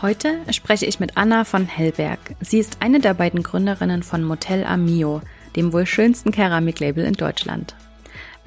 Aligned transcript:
Heute 0.00 0.38
spreche 0.52 0.86
ich 0.86 1.00
mit 1.00 1.16
Anna 1.16 1.42
von 1.42 1.66
Hellberg. 1.66 2.20
Sie 2.40 2.58
ist 2.58 2.76
eine 2.80 3.00
der 3.00 3.14
beiden 3.14 3.42
Gründerinnen 3.42 4.04
von 4.04 4.22
Motel 4.22 4.62
Amio, 4.62 5.22
dem 5.56 5.72
wohl 5.72 5.86
schönsten 5.86 6.30
Keramiklabel 6.30 7.04
in 7.04 7.14
Deutschland. 7.14 7.74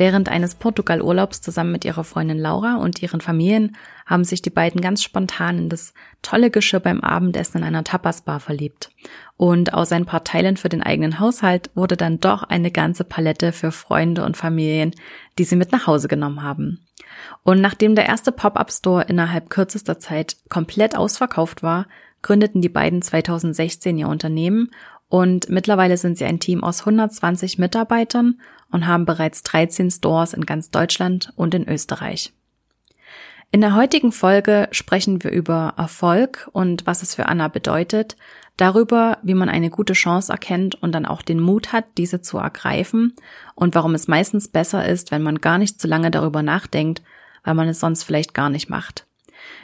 Während 0.01 0.29
eines 0.29 0.55
Portugal-Urlaubs 0.55 1.41
zusammen 1.41 1.73
mit 1.73 1.85
ihrer 1.85 2.03
Freundin 2.03 2.39
Laura 2.39 2.77
und 2.77 3.03
ihren 3.03 3.21
Familien 3.21 3.77
haben 4.07 4.23
sich 4.23 4.41
die 4.41 4.49
beiden 4.49 4.81
ganz 4.81 5.03
spontan 5.03 5.59
in 5.59 5.69
das 5.69 5.93
tolle 6.23 6.49
Geschirr 6.49 6.79
beim 6.79 7.01
Abendessen 7.01 7.59
in 7.59 7.63
einer 7.63 7.83
Tapas-Bar 7.83 8.39
verliebt. 8.39 8.89
Und 9.37 9.75
aus 9.75 9.91
ein 9.91 10.07
paar 10.07 10.23
Teilen 10.23 10.57
für 10.57 10.69
den 10.69 10.81
eigenen 10.81 11.19
Haushalt 11.19 11.69
wurde 11.75 11.97
dann 11.97 12.19
doch 12.19 12.41
eine 12.41 12.71
ganze 12.71 13.03
Palette 13.03 13.51
für 13.51 13.71
Freunde 13.71 14.25
und 14.25 14.37
Familien, 14.37 14.89
die 15.37 15.43
sie 15.43 15.55
mit 15.55 15.71
nach 15.71 15.85
Hause 15.85 16.07
genommen 16.07 16.41
haben. 16.41 16.83
Und 17.43 17.61
nachdem 17.61 17.93
der 17.93 18.07
erste 18.07 18.31
Pop-up-Store 18.31 19.03
innerhalb 19.03 19.51
kürzester 19.51 19.99
Zeit 19.99 20.35
komplett 20.49 20.97
ausverkauft 20.97 21.61
war, 21.61 21.85
gründeten 22.23 22.63
die 22.63 22.69
beiden 22.69 23.03
2016 23.03 23.99
ihr 23.99 24.07
Unternehmen 24.07 24.71
und 25.11 25.49
mittlerweile 25.49 25.97
sind 25.97 26.17
sie 26.17 26.23
ein 26.23 26.39
Team 26.39 26.63
aus 26.63 26.79
120 26.79 27.59
Mitarbeitern 27.59 28.39
und 28.71 28.87
haben 28.87 29.05
bereits 29.05 29.43
13 29.43 29.91
Stores 29.91 30.33
in 30.33 30.45
ganz 30.45 30.69
Deutschland 30.69 31.31
und 31.35 31.53
in 31.53 31.67
Österreich. 31.67 32.33
In 33.51 33.59
der 33.59 33.75
heutigen 33.75 34.13
Folge 34.13 34.69
sprechen 34.71 35.23
wir 35.23 35.31
über 35.31 35.73
Erfolg 35.77 36.49
und 36.53 36.85
was 36.87 37.01
es 37.01 37.15
für 37.15 37.27
Anna 37.27 37.49
bedeutet, 37.49 38.15
darüber, 38.55 39.17
wie 39.23 39.33
man 39.33 39.49
eine 39.49 39.69
gute 39.69 39.93
Chance 39.93 40.31
erkennt 40.31 40.75
und 40.75 40.93
dann 40.93 41.05
auch 41.05 41.21
den 41.21 41.39
Mut 41.39 41.73
hat, 41.73 41.85
diese 41.97 42.21
zu 42.21 42.37
ergreifen 42.37 43.13
und 43.55 43.75
warum 43.75 43.93
es 43.93 44.07
meistens 44.07 44.47
besser 44.47 44.87
ist, 44.87 45.11
wenn 45.11 45.21
man 45.21 45.41
gar 45.41 45.57
nicht 45.57 45.81
zu 45.81 45.87
lange 45.87 46.11
darüber 46.11 46.43
nachdenkt, 46.43 47.01
weil 47.43 47.55
man 47.55 47.67
es 47.67 47.79
sonst 47.79 48.03
vielleicht 48.03 48.33
gar 48.33 48.49
nicht 48.49 48.69
macht. 48.69 49.05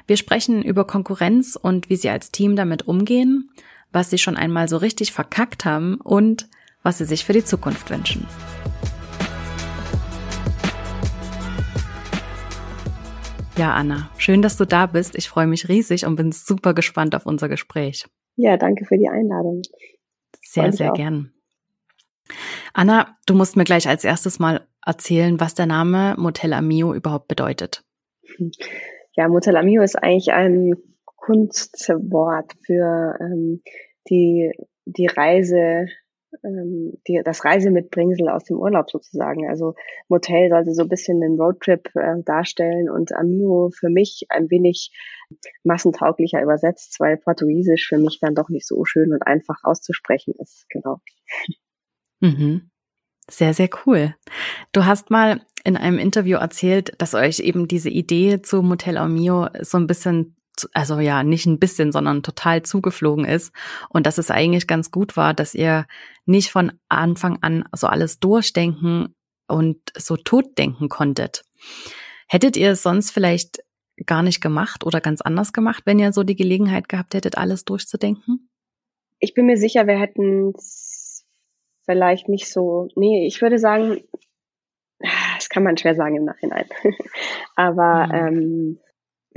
Wir 0.05 0.17
sprechen 0.17 0.63
über 0.63 0.85
Konkurrenz 0.85 1.55
und 1.55 1.89
wie 1.89 1.95
sie 1.95 2.09
als 2.09 2.31
Team 2.31 2.55
damit 2.55 2.87
umgehen, 2.87 3.51
was 3.91 4.09
sie 4.09 4.17
schon 4.17 4.35
einmal 4.35 4.67
so 4.67 4.77
richtig 4.77 5.11
verkackt 5.13 5.63
haben 5.63 5.95
und 5.95 6.49
was 6.83 6.97
sie 6.97 7.05
sich 7.05 7.23
für 7.23 7.33
die 7.33 7.45
Zukunft 7.45 7.89
wünschen. 7.89 8.25
Ja, 13.57 13.73
Anna, 13.73 14.11
schön, 14.19 14.43
dass 14.43 14.55
du 14.55 14.65
da 14.65 14.85
bist. 14.85 15.15
Ich 15.15 15.29
freue 15.29 15.47
mich 15.47 15.67
riesig 15.67 16.05
und 16.05 16.15
bin 16.15 16.31
super 16.31 16.75
gespannt 16.75 17.15
auf 17.15 17.25
unser 17.25 17.49
Gespräch. 17.49 18.05
Ja, 18.35 18.55
danke 18.55 18.85
für 18.85 18.99
die 18.99 19.09
Einladung. 19.09 19.63
Sehr, 20.43 20.71
sehr 20.71 20.91
gern. 20.91 21.33
Anna, 22.73 23.17
du 23.25 23.33
musst 23.33 23.57
mir 23.57 23.63
gleich 23.63 23.87
als 23.87 24.03
erstes 24.03 24.37
mal 24.37 24.67
erzählen, 24.85 25.39
was 25.39 25.55
der 25.55 25.65
Name 25.65 26.13
Motel 26.19 26.53
Amio 26.53 26.93
überhaupt 26.93 27.27
bedeutet. 27.27 27.83
Ja, 29.15 29.27
Motel 29.27 29.57
Amio 29.57 29.81
ist 29.81 29.95
eigentlich 29.95 30.31
ein 30.33 30.75
Kunstwort 31.03 32.53
für 32.63 33.17
ähm, 33.19 33.63
die, 34.07 34.51
die 34.85 35.07
Reise 35.07 35.87
ähm, 36.43 36.93
die, 37.07 37.21
das 37.23 37.45
Reisemitbringsel 37.45 38.29
aus 38.29 38.43
dem 38.45 38.57
Urlaub 38.57 38.89
sozusagen. 38.89 39.49
Also 39.49 39.75
Motel 40.07 40.49
sollte 40.49 40.73
so 40.73 40.83
ein 40.83 40.89
bisschen 40.89 41.21
den 41.21 41.39
Roadtrip 41.39 41.89
äh, 41.95 42.21
darstellen 42.23 42.89
und 42.89 43.13
Amigo 43.13 43.69
für 43.73 43.89
mich 43.89 44.25
ein 44.29 44.49
wenig 44.49 44.91
massentauglicher 45.63 46.41
übersetzt, 46.41 46.99
weil 46.99 47.17
Portugiesisch 47.17 47.87
für 47.87 47.97
mich 47.97 48.19
dann 48.21 48.35
doch 48.35 48.49
nicht 48.49 48.67
so 48.67 48.85
schön 48.85 49.13
und 49.13 49.25
einfach 49.25 49.63
auszusprechen 49.63 50.33
ist. 50.39 50.65
Genau. 50.69 50.99
Mhm. 52.19 52.69
Sehr, 53.29 53.53
sehr 53.53 53.69
cool. 53.85 54.15
Du 54.71 54.85
hast 54.85 55.11
mal 55.11 55.41
in 55.65 55.75
einem 55.75 55.99
Interview 55.99 56.37
erzählt, 56.37 56.93
dass 56.97 57.13
euch 57.13 57.39
eben 57.39 57.67
diese 57.67 57.89
Idee 57.89 58.41
zu 58.41 58.61
Motel 58.61 58.97
Amio 58.97 59.49
so 59.61 59.77
ein 59.77 59.87
bisschen 59.87 60.37
also 60.73 60.99
ja, 60.99 61.23
nicht 61.23 61.45
ein 61.45 61.59
bisschen, 61.59 61.91
sondern 61.91 62.23
total 62.23 62.63
zugeflogen 62.63 63.25
ist 63.25 63.53
und 63.89 64.05
dass 64.05 64.17
es 64.17 64.31
eigentlich 64.31 64.67
ganz 64.67 64.91
gut 64.91 65.17
war, 65.17 65.33
dass 65.33 65.53
ihr 65.53 65.85
nicht 66.25 66.51
von 66.51 66.71
Anfang 66.89 67.39
an 67.41 67.65
so 67.73 67.87
alles 67.87 68.19
durchdenken 68.19 69.15
und 69.47 69.77
so 69.95 70.17
totdenken 70.17 70.89
konntet. 70.89 71.43
Hättet 72.27 72.57
ihr 72.57 72.71
es 72.71 72.83
sonst 72.83 73.11
vielleicht 73.11 73.59
gar 74.05 74.21
nicht 74.21 74.41
gemacht 74.41 74.85
oder 74.85 75.01
ganz 75.01 75.21
anders 75.21 75.53
gemacht, 75.53 75.83
wenn 75.85 75.99
ihr 75.99 76.13
so 76.13 76.23
die 76.23 76.35
Gelegenheit 76.35 76.89
gehabt 76.89 77.13
hättet, 77.13 77.37
alles 77.37 77.65
durchzudenken? 77.65 78.49
Ich 79.19 79.33
bin 79.33 79.45
mir 79.45 79.57
sicher, 79.57 79.87
wir 79.87 79.99
hätten 79.99 80.53
es 80.55 81.25
vielleicht 81.85 82.29
nicht 82.29 82.51
so, 82.51 82.89
nee, 82.95 83.25
ich 83.25 83.41
würde 83.41 83.57
sagen, 83.57 84.01
das 85.35 85.49
kann 85.49 85.63
man 85.63 85.77
schwer 85.77 85.95
sagen 85.95 86.17
im 86.17 86.25
Nachhinein. 86.25 86.67
Aber 87.55 88.07
mhm. 88.07 88.13
ähm, 88.13 88.79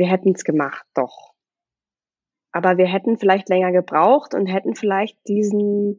wir 0.01 0.07
hätten 0.07 0.33
es 0.33 0.45
gemacht, 0.45 0.87
doch. 0.95 1.35
Aber 2.53 2.79
wir 2.79 2.87
hätten 2.87 3.19
vielleicht 3.19 3.51
länger 3.51 3.71
gebraucht 3.71 4.35
und 4.35 4.47
hätten 4.47 4.75
vielleicht 4.75 5.19
diesen, 5.29 5.99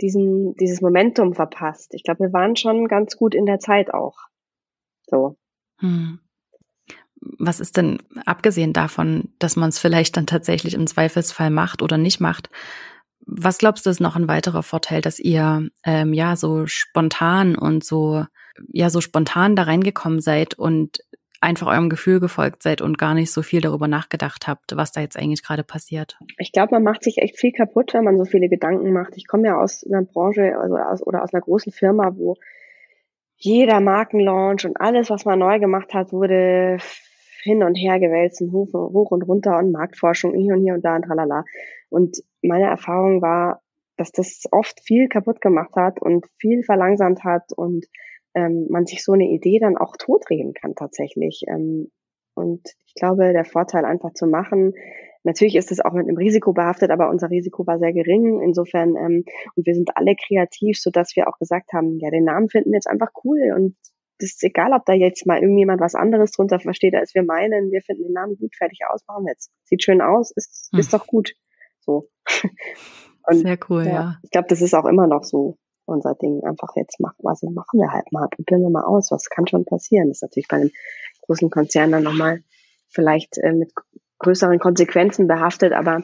diesen, 0.00 0.54
dieses 0.54 0.80
Momentum 0.80 1.34
verpasst. 1.34 1.92
Ich 1.94 2.04
glaube, 2.04 2.20
wir 2.20 2.32
waren 2.32 2.54
schon 2.54 2.86
ganz 2.86 3.16
gut 3.16 3.34
in 3.34 3.44
der 3.44 3.58
Zeit 3.58 3.92
auch. 3.92 4.16
So. 5.06 5.36
Hm. 5.80 6.20
Was 7.20 7.58
ist 7.58 7.76
denn, 7.76 7.98
abgesehen 8.24 8.72
davon, 8.72 9.34
dass 9.40 9.56
man 9.56 9.70
es 9.70 9.80
vielleicht 9.80 10.16
dann 10.16 10.28
tatsächlich 10.28 10.74
im 10.74 10.86
Zweifelsfall 10.86 11.50
macht 11.50 11.82
oder 11.82 11.98
nicht 11.98 12.20
macht, 12.20 12.50
was 13.26 13.58
glaubst 13.58 13.84
du 13.84 13.90
ist 13.90 14.00
noch 14.00 14.14
ein 14.14 14.28
weiterer 14.28 14.62
Vorteil, 14.62 15.00
dass 15.00 15.18
ihr 15.18 15.68
ähm, 15.82 16.12
ja 16.12 16.36
so 16.36 16.66
spontan 16.66 17.56
und 17.56 17.82
so 17.82 18.26
ja 18.68 18.90
so 18.90 19.00
spontan 19.00 19.56
da 19.56 19.64
reingekommen 19.64 20.20
seid 20.20 20.54
und 20.54 20.98
einfach 21.44 21.68
eurem 21.68 21.88
Gefühl 21.88 22.18
gefolgt 22.20 22.62
seid 22.62 22.80
und 22.80 22.98
gar 22.98 23.14
nicht 23.14 23.30
so 23.32 23.42
viel 23.42 23.60
darüber 23.60 23.86
nachgedacht 23.86 24.48
habt, 24.48 24.76
was 24.76 24.92
da 24.92 25.00
jetzt 25.00 25.16
eigentlich 25.16 25.42
gerade 25.42 25.62
passiert? 25.62 26.18
Ich 26.38 26.52
glaube, 26.52 26.72
man 26.72 26.82
macht 26.82 27.04
sich 27.04 27.18
echt 27.18 27.38
viel 27.38 27.52
kaputt, 27.52 27.94
wenn 27.94 28.04
man 28.04 28.18
so 28.18 28.24
viele 28.24 28.48
Gedanken 28.48 28.92
macht. 28.92 29.16
Ich 29.16 29.26
komme 29.26 29.46
ja 29.46 29.60
aus 29.60 29.84
einer 29.86 30.02
Branche 30.02 30.58
also 30.58 30.76
aus, 30.76 31.06
oder 31.06 31.22
aus 31.22 31.32
einer 31.32 31.42
großen 31.42 31.72
Firma, 31.72 32.12
wo 32.16 32.36
jeder 33.36 33.80
Markenlaunch 33.80 34.64
und 34.64 34.80
alles, 34.80 35.10
was 35.10 35.24
man 35.24 35.38
neu 35.38 35.58
gemacht 35.58 35.92
hat, 35.94 36.12
wurde 36.12 36.78
hin 37.42 37.62
und 37.62 37.74
her 37.74 38.00
gewälzt 38.00 38.40
und 38.40 38.52
hoch, 38.52 39.10
und 39.10 39.22
runter 39.22 39.58
und 39.58 39.70
Marktforschung 39.70 40.34
hier 40.34 40.54
und 40.54 40.62
hier 40.62 40.74
und 40.74 40.84
da 40.84 40.96
und 40.96 41.02
tralala. 41.02 41.44
Und 41.90 42.22
meine 42.42 42.66
Erfahrung 42.66 43.20
war, 43.20 43.60
dass 43.96 44.12
das 44.12 44.44
oft 44.50 44.80
viel 44.80 45.08
kaputt 45.08 45.40
gemacht 45.40 45.76
hat 45.76 46.00
und 46.00 46.26
viel 46.38 46.62
verlangsamt 46.64 47.22
hat 47.22 47.52
und 47.54 47.84
ähm, 48.34 48.66
man 48.70 48.86
sich 48.86 49.04
so 49.04 49.12
eine 49.12 49.28
Idee 49.28 49.58
dann 49.60 49.76
auch 49.76 49.96
totreden 49.96 50.54
kann 50.54 50.74
tatsächlich. 50.74 51.42
Ähm, 51.48 51.90
und 52.34 52.68
ich 52.86 52.94
glaube, 52.94 53.32
der 53.32 53.44
Vorteil 53.44 53.84
einfach 53.84 54.12
zu 54.12 54.26
machen, 54.26 54.74
natürlich 55.22 55.56
ist 55.56 55.72
es 55.72 55.80
auch 55.80 55.92
mit 55.92 56.06
einem 56.06 56.16
Risiko 56.16 56.52
behaftet, 56.52 56.90
aber 56.90 57.10
unser 57.10 57.30
Risiko 57.30 57.66
war 57.66 57.78
sehr 57.78 57.92
gering. 57.92 58.40
Insofern, 58.42 58.96
ähm, 58.96 59.24
und 59.54 59.66
wir 59.66 59.74
sind 59.74 59.96
alle 59.96 60.14
kreativ, 60.16 60.78
so 60.78 60.90
dass 60.90 61.16
wir 61.16 61.28
auch 61.28 61.38
gesagt 61.38 61.72
haben, 61.72 61.98
ja, 62.00 62.10
den 62.10 62.24
Namen 62.24 62.48
finden 62.48 62.70
wir 62.70 62.76
jetzt 62.76 62.88
einfach 62.88 63.10
cool 63.24 63.52
und 63.56 63.76
das 64.20 64.30
ist 64.30 64.44
egal, 64.44 64.72
ob 64.72 64.84
da 64.86 64.92
jetzt 64.92 65.26
mal 65.26 65.40
irgendjemand 65.40 65.80
was 65.80 65.96
anderes 65.96 66.30
drunter 66.30 66.60
versteht, 66.60 66.94
als 66.94 67.14
wir 67.14 67.24
meinen, 67.24 67.72
wir 67.72 67.82
finden 67.82 68.04
den 68.04 68.12
Namen 68.12 68.36
gut, 68.36 68.54
fertig 68.54 68.80
aus, 68.88 69.02
machen 69.08 69.24
wir 69.24 69.32
jetzt. 69.32 69.50
Sieht 69.64 69.82
schön 69.82 70.00
aus, 70.00 70.30
ist, 70.30 70.68
hm. 70.72 70.78
ist 70.78 70.94
doch 70.94 71.06
gut. 71.06 71.34
So. 71.80 72.08
Und, 73.26 73.38
Sehr 73.38 73.58
cool, 73.68 73.84
ja. 73.84 73.92
ja. 73.92 74.18
Ich 74.22 74.30
glaube, 74.30 74.46
das 74.48 74.60
ist 74.60 74.74
auch 74.74 74.84
immer 74.84 75.06
noch 75.06 75.24
so 75.24 75.56
unser 75.86 76.14
Ding. 76.14 76.42
Einfach 76.44 76.76
jetzt 76.76 77.00
machen, 77.00 77.16
was 77.20 77.42
machen 77.42 77.80
wir 77.80 77.92
halt 77.92 78.10
mal, 78.12 78.28
probieren 78.28 78.62
wir 78.62 78.70
mal 78.70 78.84
aus, 78.84 79.10
was 79.10 79.30
kann 79.30 79.46
schon 79.46 79.64
passieren. 79.64 80.08
Das 80.08 80.18
ist 80.18 80.22
natürlich 80.22 80.48
bei 80.48 80.56
einem 80.56 80.70
großen 81.22 81.50
Konzern 81.50 81.92
dann 81.92 82.02
nochmal 82.02 82.42
vielleicht 82.88 83.38
äh, 83.38 83.52
mit 83.52 83.72
größeren 84.18 84.58
Konsequenzen 84.58 85.26
behaftet, 85.26 85.72
aber 85.72 86.02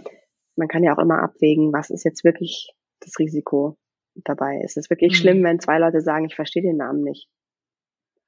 man 0.56 0.69
kann 0.69 0.82
ja 0.82 0.94
auch 0.94 0.99
immer 0.99 1.23
abwägen, 1.23 1.73
was 1.73 1.91
ist 1.91 2.05
jetzt 2.05 2.25
wirklich 2.25 2.75
das 3.00 3.19
Risiko 3.19 3.77
dabei. 4.15 4.61
Ist 4.62 4.77
es 4.77 4.91
wirklich 4.91 5.12
mhm. 5.12 5.17
schlimm, 5.17 5.44
wenn 5.44 5.61
zwei 5.61 5.79
Leute 5.79 6.00
sagen, 6.00 6.26
ich 6.26 6.35
verstehe 6.35 6.62
den 6.62 6.76
Namen 6.76 7.03
nicht? 7.03 7.29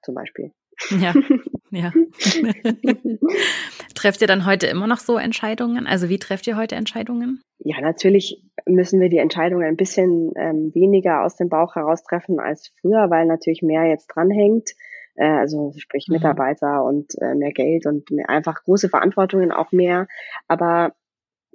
Zum 0.02 0.14
Beispiel. 0.14 0.52
Ja, 0.90 1.14
ja. 1.70 1.92
trefft 3.94 4.20
ihr 4.20 4.26
dann 4.26 4.46
heute 4.46 4.66
immer 4.66 4.86
noch 4.86 4.98
so 4.98 5.18
Entscheidungen? 5.18 5.86
Also 5.86 6.08
wie 6.08 6.18
trefft 6.18 6.46
ihr 6.46 6.56
heute 6.56 6.76
Entscheidungen? 6.76 7.42
Ja, 7.58 7.80
natürlich 7.80 8.42
müssen 8.66 9.00
wir 9.00 9.08
die 9.08 9.18
Entscheidungen 9.18 9.64
ein 9.64 9.76
bisschen 9.76 10.32
ähm, 10.36 10.74
weniger 10.74 11.24
aus 11.24 11.36
dem 11.36 11.48
Bauch 11.48 11.74
heraus 11.74 12.02
treffen 12.02 12.40
als 12.40 12.72
früher, 12.80 13.10
weil 13.10 13.26
natürlich 13.26 13.62
mehr 13.62 13.84
jetzt 13.84 14.08
dranhängt. 14.08 14.70
Äh, 15.14 15.26
also 15.26 15.72
sprich 15.76 16.06
mhm. 16.08 16.14
Mitarbeiter 16.14 16.84
und 16.84 17.14
äh, 17.20 17.34
mehr 17.34 17.52
Geld 17.52 17.86
und 17.86 18.10
mehr, 18.10 18.28
einfach 18.28 18.62
große 18.64 18.88
Verantwortungen 18.88 19.52
auch 19.52 19.72
mehr. 19.72 20.06
Aber 20.48 20.92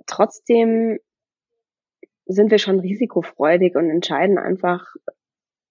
trotzdem 0.05 0.99
sind 2.25 2.51
wir 2.51 2.59
schon 2.59 2.79
risikofreudig 2.79 3.75
und 3.75 3.89
entscheiden 3.89 4.37
einfach 4.37 4.85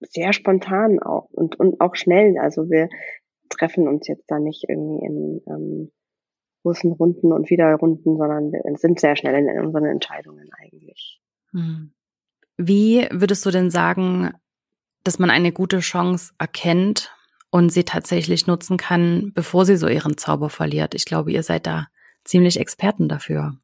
sehr 0.01 0.33
spontan 0.33 0.99
auch 1.01 1.29
und, 1.31 1.59
und 1.59 1.81
auch 1.81 1.95
schnell. 1.95 2.39
Also 2.39 2.71
wir 2.71 2.89
treffen 3.49 3.89
uns 3.89 4.09
jetzt 4.09 4.31
da 4.31 4.39
nicht 4.39 4.65
irgendwie 4.69 5.05
in 5.05 5.43
ähm, 5.49 5.93
großen 6.63 6.93
Runden 6.93 7.33
und 7.33 7.49
wieder 7.51 7.75
Runden, 7.77 8.17
sondern 8.17 8.53
wir 8.53 8.63
sind 8.77 8.99
sehr 8.99 9.17
schnell 9.17 9.35
in 9.35 9.65
unseren 9.65 9.85
Entscheidungen 9.85 10.51
eigentlich. 10.59 11.21
Hm. 11.57 11.93
Wie 12.59 13.09
würdest 13.11 13.45
du 13.47 13.51
denn 13.51 13.71
sagen, 13.71 14.33
dass 15.05 15.19
man 15.19 15.31
eine 15.31 15.53
gute 15.53 15.81
Chance 15.81 16.33
erkennt 16.39 17.15
und 17.51 17.71
sie 17.71 17.85
tatsächlich 17.85 18.47
nutzen 18.47 18.77
kann, 18.77 19.33
bevor 19.35 19.65
sie 19.65 19.77
so 19.77 19.89
ihren 19.89 20.19
Zauber 20.19 20.51
verliert? 20.51 20.95
Ich 20.95 21.07
glaube, 21.07 21.33
ihr 21.33 21.43
seid 21.43 21.67
da 21.67 21.87
ziemlich 22.25 22.61
Experten 22.61 23.09
dafür. 23.09 23.55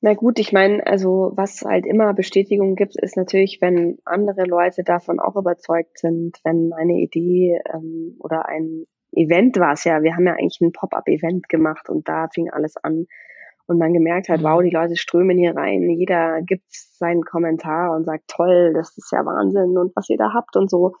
Na 0.00 0.14
gut, 0.14 0.38
ich 0.38 0.52
meine, 0.52 0.86
also 0.86 1.32
was 1.34 1.62
halt 1.62 1.84
immer 1.86 2.14
Bestätigung 2.14 2.74
gibt, 2.76 2.96
ist 2.96 3.16
natürlich, 3.16 3.58
wenn 3.60 3.98
andere 4.04 4.44
Leute 4.44 4.84
davon 4.84 5.18
auch 5.18 5.36
überzeugt 5.36 5.98
sind, 5.98 6.38
wenn 6.44 6.72
eine 6.72 6.94
Idee 6.94 7.60
ähm, 7.74 8.16
oder 8.20 8.46
ein 8.46 8.84
Event 9.12 9.58
war 9.58 9.72
es 9.72 9.84
ja, 9.84 10.02
wir 10.02 10.14
haben 10.14 10.26
ja 10.26 10.34
eigentlich 10.34 10.60
ein 10.60 10.72
Pop-up-Event 10.72 11.48
gemacht 11.48 11.88
und 11.88 12.08
da 12.08 12.28
fing 12.32 12.50
alles 12.50 12.76
an 12.76 13.06
und 13.66 13.78
man 13.78 13.92
gemerkt 13.92 14.28
hat, 14.28 14.40
mhm. 14.40 14.44
wow, 14.44 14.62
die 14.62 14.70
Leute 14.70 14.96
strömen 14.96 15.38
hier 15.38 15.56
rein, 15.56 15.88
jeder 15.90 16.40
gibt 16.42 16.66
seinen 16.70 17.22
Kommentar 17.22 17.94
und 17.94 18.04
sagt, 18.04 18.24
toll, 18.28 18.72
das 18.74 18.96
ist 18.96 19.10
ja 19.12 19.24
Wahnsinn 19.24 19.76
und 19.76 19.94
was 19.96 20.08
ihr 20.08 20.18
da 20.18 20.32
habt 20.32 20.56
und 20.56 20.70
so. 20.70 20.94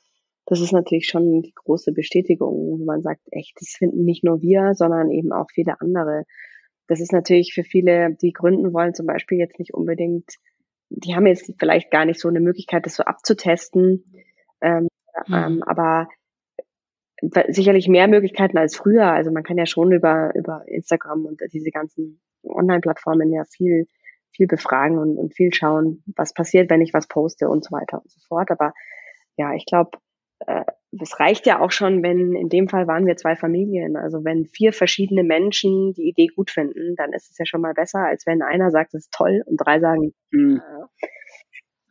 Das 0.48 0.60
ist 0.60 0.72
natürlich 0.72 1.08
schon 1.08 1.42
die 1.42 1.52
große 1.54 1.92
Bestätigung, 1.92 2.78
wo 2.78 2.84
man 2.84 3.02
sagt, 3.02 3.20
echt, 3.32 3.54
das 3.60 3.70
finden 3.70 4.04
nicht 4.04 4.22
nur 4.22 4.40
wir, 4.40 4.74
sondern 4.74 5.10
eben 5.10 5.32
auch 5.32 5.46
viele 5.52 5.80
andere 5.80 6.24
das 6.88 7.00
ist 7.00 7.12
natürlich 7.12 7.52
für 7.52 7.64
viele, 7.64 8.14
die 8.14 8.32
gründen 8.32 8.72
wollen, 8.72 8.94
zum 8.94 9.06
Beispiel 9.06 9.38
jetzt 9.38 9.58
nicht 9.58 9.74
unbedingt, 9.74 10.34
die 10.88 11.14
haben 11.14 11.26
jetzt 11.26 11.52
vielleicht 11.58 11.90
gar 11.90 12.04
nicht 12.04 12.20
so 12.20 12.28
eine 12.28 12.40
Möglichkeit, 12.40 12.86
das 12.86 12.94
so 12.94 13.02
abzutesten. 13.02 14.04
Ähm, 14.60 14.88
mhm. 15.26 15.34
ähm, 15.34 15.62
aber 15.64 16.08
sicherlich 17.48 17.88
mehr 17.88 18.08
Möglichkeiten 18.08 18.58
als 18.58 18.76
früher. 18.76 19.10
Also 19.10 19.32
man 19.32 19.42
kann 19.42 19.58
ja 19.58 19.66
schon 19.66 19.90
über, 19.90 20.32
über 20.34 20.62
Instagram 20.66 21.24
und 21.24 21.40
diese 21.52 21.70
ganzen 21.70 22.20
Online-Plattformen 22.48 23.32
ja 23.32 23.44
viel, 23.44 23.86
viel 24.32 24.46
befragen 24.46 24.98
und, 24.98 25.16
und 25.16 25.34
viel 25.34 25.52
schauen, 25.52 26.02
was 26.16 26.34
passiert, 26.34 26.70
wenn 26.70 26.80
ich 26.80 26.94
was 26.94 27.08
poste 27.08 27.48
und 27.48 27.64
so 27.64 27.72
weiter 27.72 28.00
und 28.02 28.10
so 28.10 28.20
fort. 28.28 28.50
Aber 28.50 28.72
ja, 29.36 29.54
ich 29.54 29.66
glaube, 29.66 29.98
äh, 30.40 30.64
das 30.92 31.18
reicht 31.20 31.46
ja 31.46 31.60
auch 31.60 31.70
schon, 31.70 32.02
wenn, 32.02 32.34
in 32.34 32.48
dem 32.48 32.68
Fall 32.68 32.86
waren 32.86 33.06
wir 33.06 33.16
zwei 33.16 33.36
Familien. 33.36 33.96
Also 33.96 34.24
wenn 34.24 34.46
vier 34.46 34.72
verschiedene 34.72 35.24
Menschen 35.24 35.92
die 35.92 36.08
Idee 36.08 36.28
gut 36.28 36.50
finden, 36.50 36.94
dann 36.96 37.12
ist 37.12 37.30
es 37.30 37.38
ja 37.38 37.46
schon 37.46 37.60
mal 37.60 37.74
besser, 37.74 38.00
als 38.00 38.26
wenn 38.26 38.42
einer 38.42 38.70
sagt, 38.70 38.94
es 38.94 39.04
ist 39.04 39.12
toll 39.12 39.42
und 39.46 39.56
drei 39.56 39.80
sagen, 39.80 40.14
hm. 40.32 40.60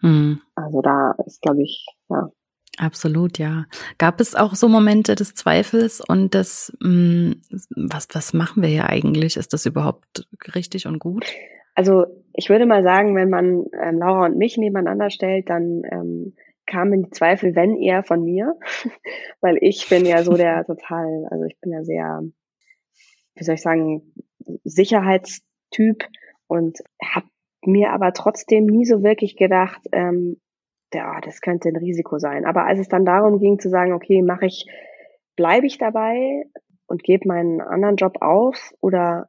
Hm. 0.01 0.41
Also 0.55 0.81
da 0.81 1.15
ist, 1.25 1.41
glaube 1.41 1.63
ich, 1.63 1.85
ja. 2.09 2.29
Absolut, 2.77 3.37
ja. 3.37 3.65
Gab 3.97 4.19
es 4.19 4.35
auch 4.35 4.55
so 4.55 4.67
Momente 4.67 5.15
des 5.15 5.33
Zweifels 5.33 6.01
und 6.01 6.33
des, 6.33 6.75
mh, 6.81 6.89
hm, 6.89 7.41
was, 7.69 8.07
was 8.13 8.33
machen 8.33 8.61
wir 8.61 8.69
hier 8.69 8.89
eigentlich? 8.89 9.37
Ist 9.37 9.53
das 9.53 9.65
überhaupt 9.65 10.27
richtig 10.53 10.85
und 10.85 10.99
gut? 10.99 11.25
Also 11.73 12.05
ich 12.33 12.49
würde 12.49 12.65
mal 12.65 12.83
sagen, 12.83 13.15
wenn 13.15 13.29
man 13.29 13.65
ähm, 13.81 13.99
Laura 13.99 14.25
und 14.25 14.37
mich 14.37 14.57
nebeneinander 14.57 15.09
stellt, 15.09 15.49
dann 15.49 15.83
ähm, 15.91 16.33
kamen 16.65 17.03
die 17.03 17.09
Zweifel, 17.11 17.55
wenn 17.55 17.77
eher 17.77 18.03
von 18.03 18.23
mir, 18.23 18.57
weil 19.41 19.57
ich 19.61 19.87
bin 19.89 20.05
ja 20.05 20.23
so 20.23 20.35
der 20.35 20.65
total, 20.65 21.27
also 21.29 21.45
ich 21.45 21.59
bin 21.59 21.71
ja 21.71 21.83
sehr, 21.83 22.23
wie 23.35 23.43
soll 23.43 23.55
ich 23.55 23.61
sagen, 23.61 24.13
Sicherheitstyp 24.63 26.07
und 26.47 26.79
habe 27.03 27.27
mir 27.65 27.91
aber 27.91 28.13
trotzdem 28.13 28.65
nie 28.65 28.85
so 28.85 29.03
wirklich 29.03 29.37
gedacht, 29.37 29.81
ähm, 29.91 30.37
ja, 30.95 31.19
das 31.21 31.41
könnte 31.41 31.69
ein 31.69 31.75
Risiko 31.75 32.17
sein. 32.17 32.45
Aber 32.45 32.65
als 32.65 32.79
es 32.79 32.87
dann 32.87 33.05
darum 33.05 33.39
ging 33.39 33.59
zu 33.59 33.69
sagen, 33.69 33.93
okay, 33.93 34.21
mache 34.21 34.45
ich, 34.45 34.65
bleibe 35.35 35.67
ich 35.67 35.77
dabei 35.77 36.45
und 36.87 37.03
gebe 37.03 37.27
meinen 37.27 37.61
anderen 37.61 37.97
Job 37.97 38.21
auf 38.21 38.73
oder 38.81 39.27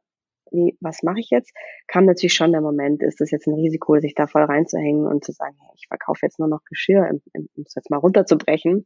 wie, 0.51 0.77
was 0.79 1.03
mache 1.03 1.19
ich 1.19 1.29
jetzt, 1.29 1.53
kam 1.87 2.05
natürlich 2.05 2.33
schon 2.33 2.51
der 2.51 2.61
Moment, 2.61 3.03
ist 3.03 3.19
das 3.19 3.31
jetzt 3.31 3.47
ein 3.47 3.53
Risiko, 3.53 3.99
sich 3.99 4.15
da 4.15 4.27
voll 4.27 4.43
reinzuhängen 4.43 5.05
und 5.05 5.23
zu 5.23 5.31
sagen, 5.33 5.55
hey, 5.59 5.71
ich 5.75 5.87
verkaufe 5.87 6.19
jetzt 6.23 6.39
nur 6.39 6.47
noch 6.47 6.63
Geschirr, 6.65 7.09
um 7.33 7.47
es 7.65 7.75
jetzt 7.75 7.89
mal 7.89 7.97
runterzubrechen. 7.97 8.85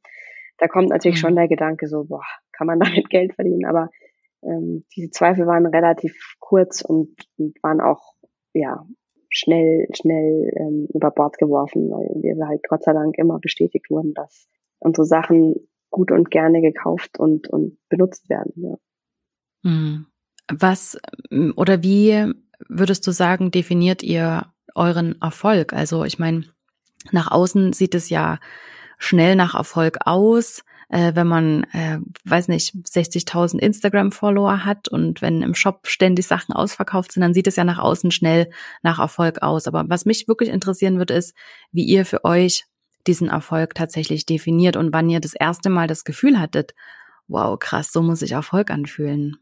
Da 0.57 0.67
kommt 0.67 0.89
natürlich 0.89 1.19
schon 1.19 1.35
der 1.35 1.47
Gedanke 1.47 1.87
so, 1.87 2.05
boah, 2.05 2.25
kann 2.51 2.67
man 2.67 2.79
damit 2.79 3.09
Geld 3.09 3.35
verdienen? 3.35 3.65
Aber 3.65 3.89
ähm, 4.43 4.85
diese 4.95 5.11
Zweifel 5.11 5.45
waren 5.45 5.65
relativ 5.65 6.15
kurz 6.39 6.81
und, 6.81 7.15
und 7.37 7.55
waren 7.63 7.81
auch, 7.81 8.15
ja, 8.53 8.85
schnell, 9.31 9.87
schnell 9.93 10.51
ähm, 10.57 10.87
über 10.93 11.09
Bord 11.09 11.37
geworfen, 11.37 11.89
weil 11.89 12.21
wir 12.21 12.47
halt 12.47 12.61
Gott 12.67 12.83
sei 12.83 12.93
Dank 12.93 13.17
immer 13.17 13.39
bestätigt 13.39 13.89
wurden, 13.89 14.13
dass 14.13 14.47
unsere 14.79 15.05
Sachen 15.05 15.55
gut 15.89 16.11
und 16.11 16.29
gerne 16.29 16.61
gekauft 16.61 17.17
und, 17.17 17.47
und 17.47 17.77
benutzt 17.89 18.29
werden. 18.29 18.53
Ja. 18.55 18.77
Mhm. 19.63 20.05
Was 20.51 20.97
oder 21.55 21.81
wie 21.81 22.33
würdest 22.67 23.07
du 23.07 23.11
sagen, 23.11 23.51
definiert 23.51 24.03
ihr 24.03 24.47
euren 24.75 25.19
Erfolg? 25.21 25.73
Also 25.73 26.03
ich 26.03 26.19
meine, 26.19 26.45
nach 27.11 27.31
außen 27.31 27.73
sieht 27.73 27.95
es 27.95 28.09
ja 28.09 28.39
schnell 28.97 29.35
nach 29.35 29.55
Erfolg 29.55 29.99
aus, 30.05 30.63
äh, 30.91 31.15
wenn 31.15 31.27
man, 31.27 31.63
äh, 31.71 31.99
weiß 32.25 32.49
nicht, 32.49 32.75
60.000 32.75 33.59
Instagram-Follower 33.59 34.65
hat 34.65 34.89
und 34.89 35.21
wenn 35.21 35.41
im 35.41 35.55
Shop 35.55 35.87
ständig 35.87 36.27
Sachen 36.27 36.53
ausverkauft 36.53 37.13
sind, 37.13 37.21
dann 37.21 37.33
sieht 37.33 37.47
es 37.47 37.55
ja 37.55 37.63
nach 37.63 37.79
außen 37.79 38.11
schnell 38.11 38.49
nach 38.83 38.99
Erfolg 38.99 39.41
aus. 39.41 39.67
Aber 39.67 39.85
was 39.87 40.05
mich 40.05 40.27
wirklich 40.27 40.49
interessieren 40.49 40.99
wird, 40.99 41.09
ist, 41.09 41.33
wie 41.71 41.85
ihr 41.85 42.05
für 42.05 42.25
euch 42.25 42.65
diesen 43.07 43.29
Erfolg 43.29 43.73
tatsächlich 43.73 44.25
definiert 44.25 44.75
und 44.75 44.93
wann 44.93 45.09
ihr 45.09 45.21
das 45.21 45.33
erste 45.33 45.69
Mal 45.69 45.87
das 45.87 46.03
Gefühl 46.03 46.39
hattet, 46.39 46.73
wow, 47.27 47.57
krass, 47.57 47.91
so 47.93 48.01
muss 48.01 48.19
sich 48.19 48.33
Erfolg 48.33 48.69
anfühlen. 48.69 49.37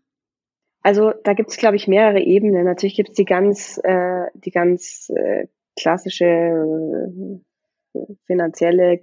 Also 0.84 1.14
da 1.24 1.34
gibt 1.34 1.50
es, 1.50 1.58
glaube 1.58 1.76
ich, 1.76 1.88
mehrere 1.88 2.22
Ebenen. 2.22 2.64
Natürlich 2.64 2.96
gibt 2.96 3.10
es 3.10 3.16
die 3.16 3.26
ganz, 3.26 3.80
äh, 3.84 4.28
die 4.36 4.52
ganz 4.52 5.12
äh, 5.16 5.48
klassische 5.76 6.26
äh, 6.26 8.00
finanzielle 8.28 9.00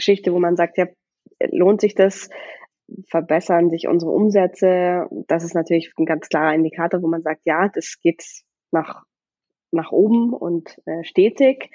Gewinngeschichte, 0.00 0.32
wo 0.32 0.38
man 0.38 0.56
sagt, 0.56 0.78
ja, 0.78 0.86
lohnt 1.50 1.80
sich 1.80 1.94
das, 1.94 2.28
verbessern 3.08 3.70
sich 3.70 3.86
unsere 3.86 4.10
Umsätze. 4.10 5.06
Das 5.28 5.44
ist 5.44 5.54
natürlich 5.54 5.92
ein 5.98 6.06
ganz 6.06 6.28
klarer 6.28 6.54
Indikator, 6.54 7.02
wo 7.02 7.08
man 7.08 7.22
sagt, 7.22 7.42
ja, 7.44 7.68
das 7.68 7.98
geht 8.02 8.22
nach, 8.72 9.04
nach 9.70 9.92
oben 9.92 10.32
und 10.32 10.78
äh, 10.86 11.04
stetig. 11.04 11.70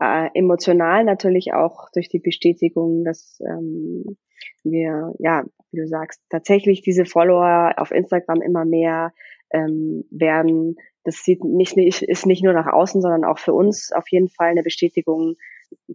Äh, 0.00 0.28
emotional 0.34 1.04
natürlich 1.04 1.52
auch 1.54 1.88
durch 1.94 2.08
die 2.08 2.20
Bestätigung, 2.20 3.04
dass 3.04 3.40
ähm, 3.40 4.16
wir, 4.64 5.14
ja, 5.18 5.44
wie 5.70 5.80
du 5.80 5.88
sagst, 5.88 6.20
tatsächlich 6.28 6.82
diese 6.82 7.04
Follower 7.04 7.72
auf 7.76 7.90
Instagram 7.90 8.42
immer 8.42 8.64
mehr 8.64 9.12
ähm, 9.52 10.04
werden. 10.10 10.76
Das 11.04 11.24
sieht 11.24 11.42
nicht, 11.42 11.76
ist 11.76 12.26
nicht 12.26 12.44
nur 12.44 12.52
nach 12.52 12.72
außen, 12.72 13.00
sondern 13.00 13.24
auch 13.24 13.38
für 13.38 13.54
uns 13.54 13.90
auf 13.92 14.04
jeden 14.10 14.28
Fall 14.28 14.50
eine 14.50 14.62
Bestätigung, 14.62 15.34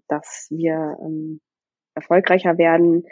dass 0.07 0.48
wir 0.50 0.98
ähm, 1.01 1.39
erfolgreicher 1.98 2.58
werden. 2.58 3.06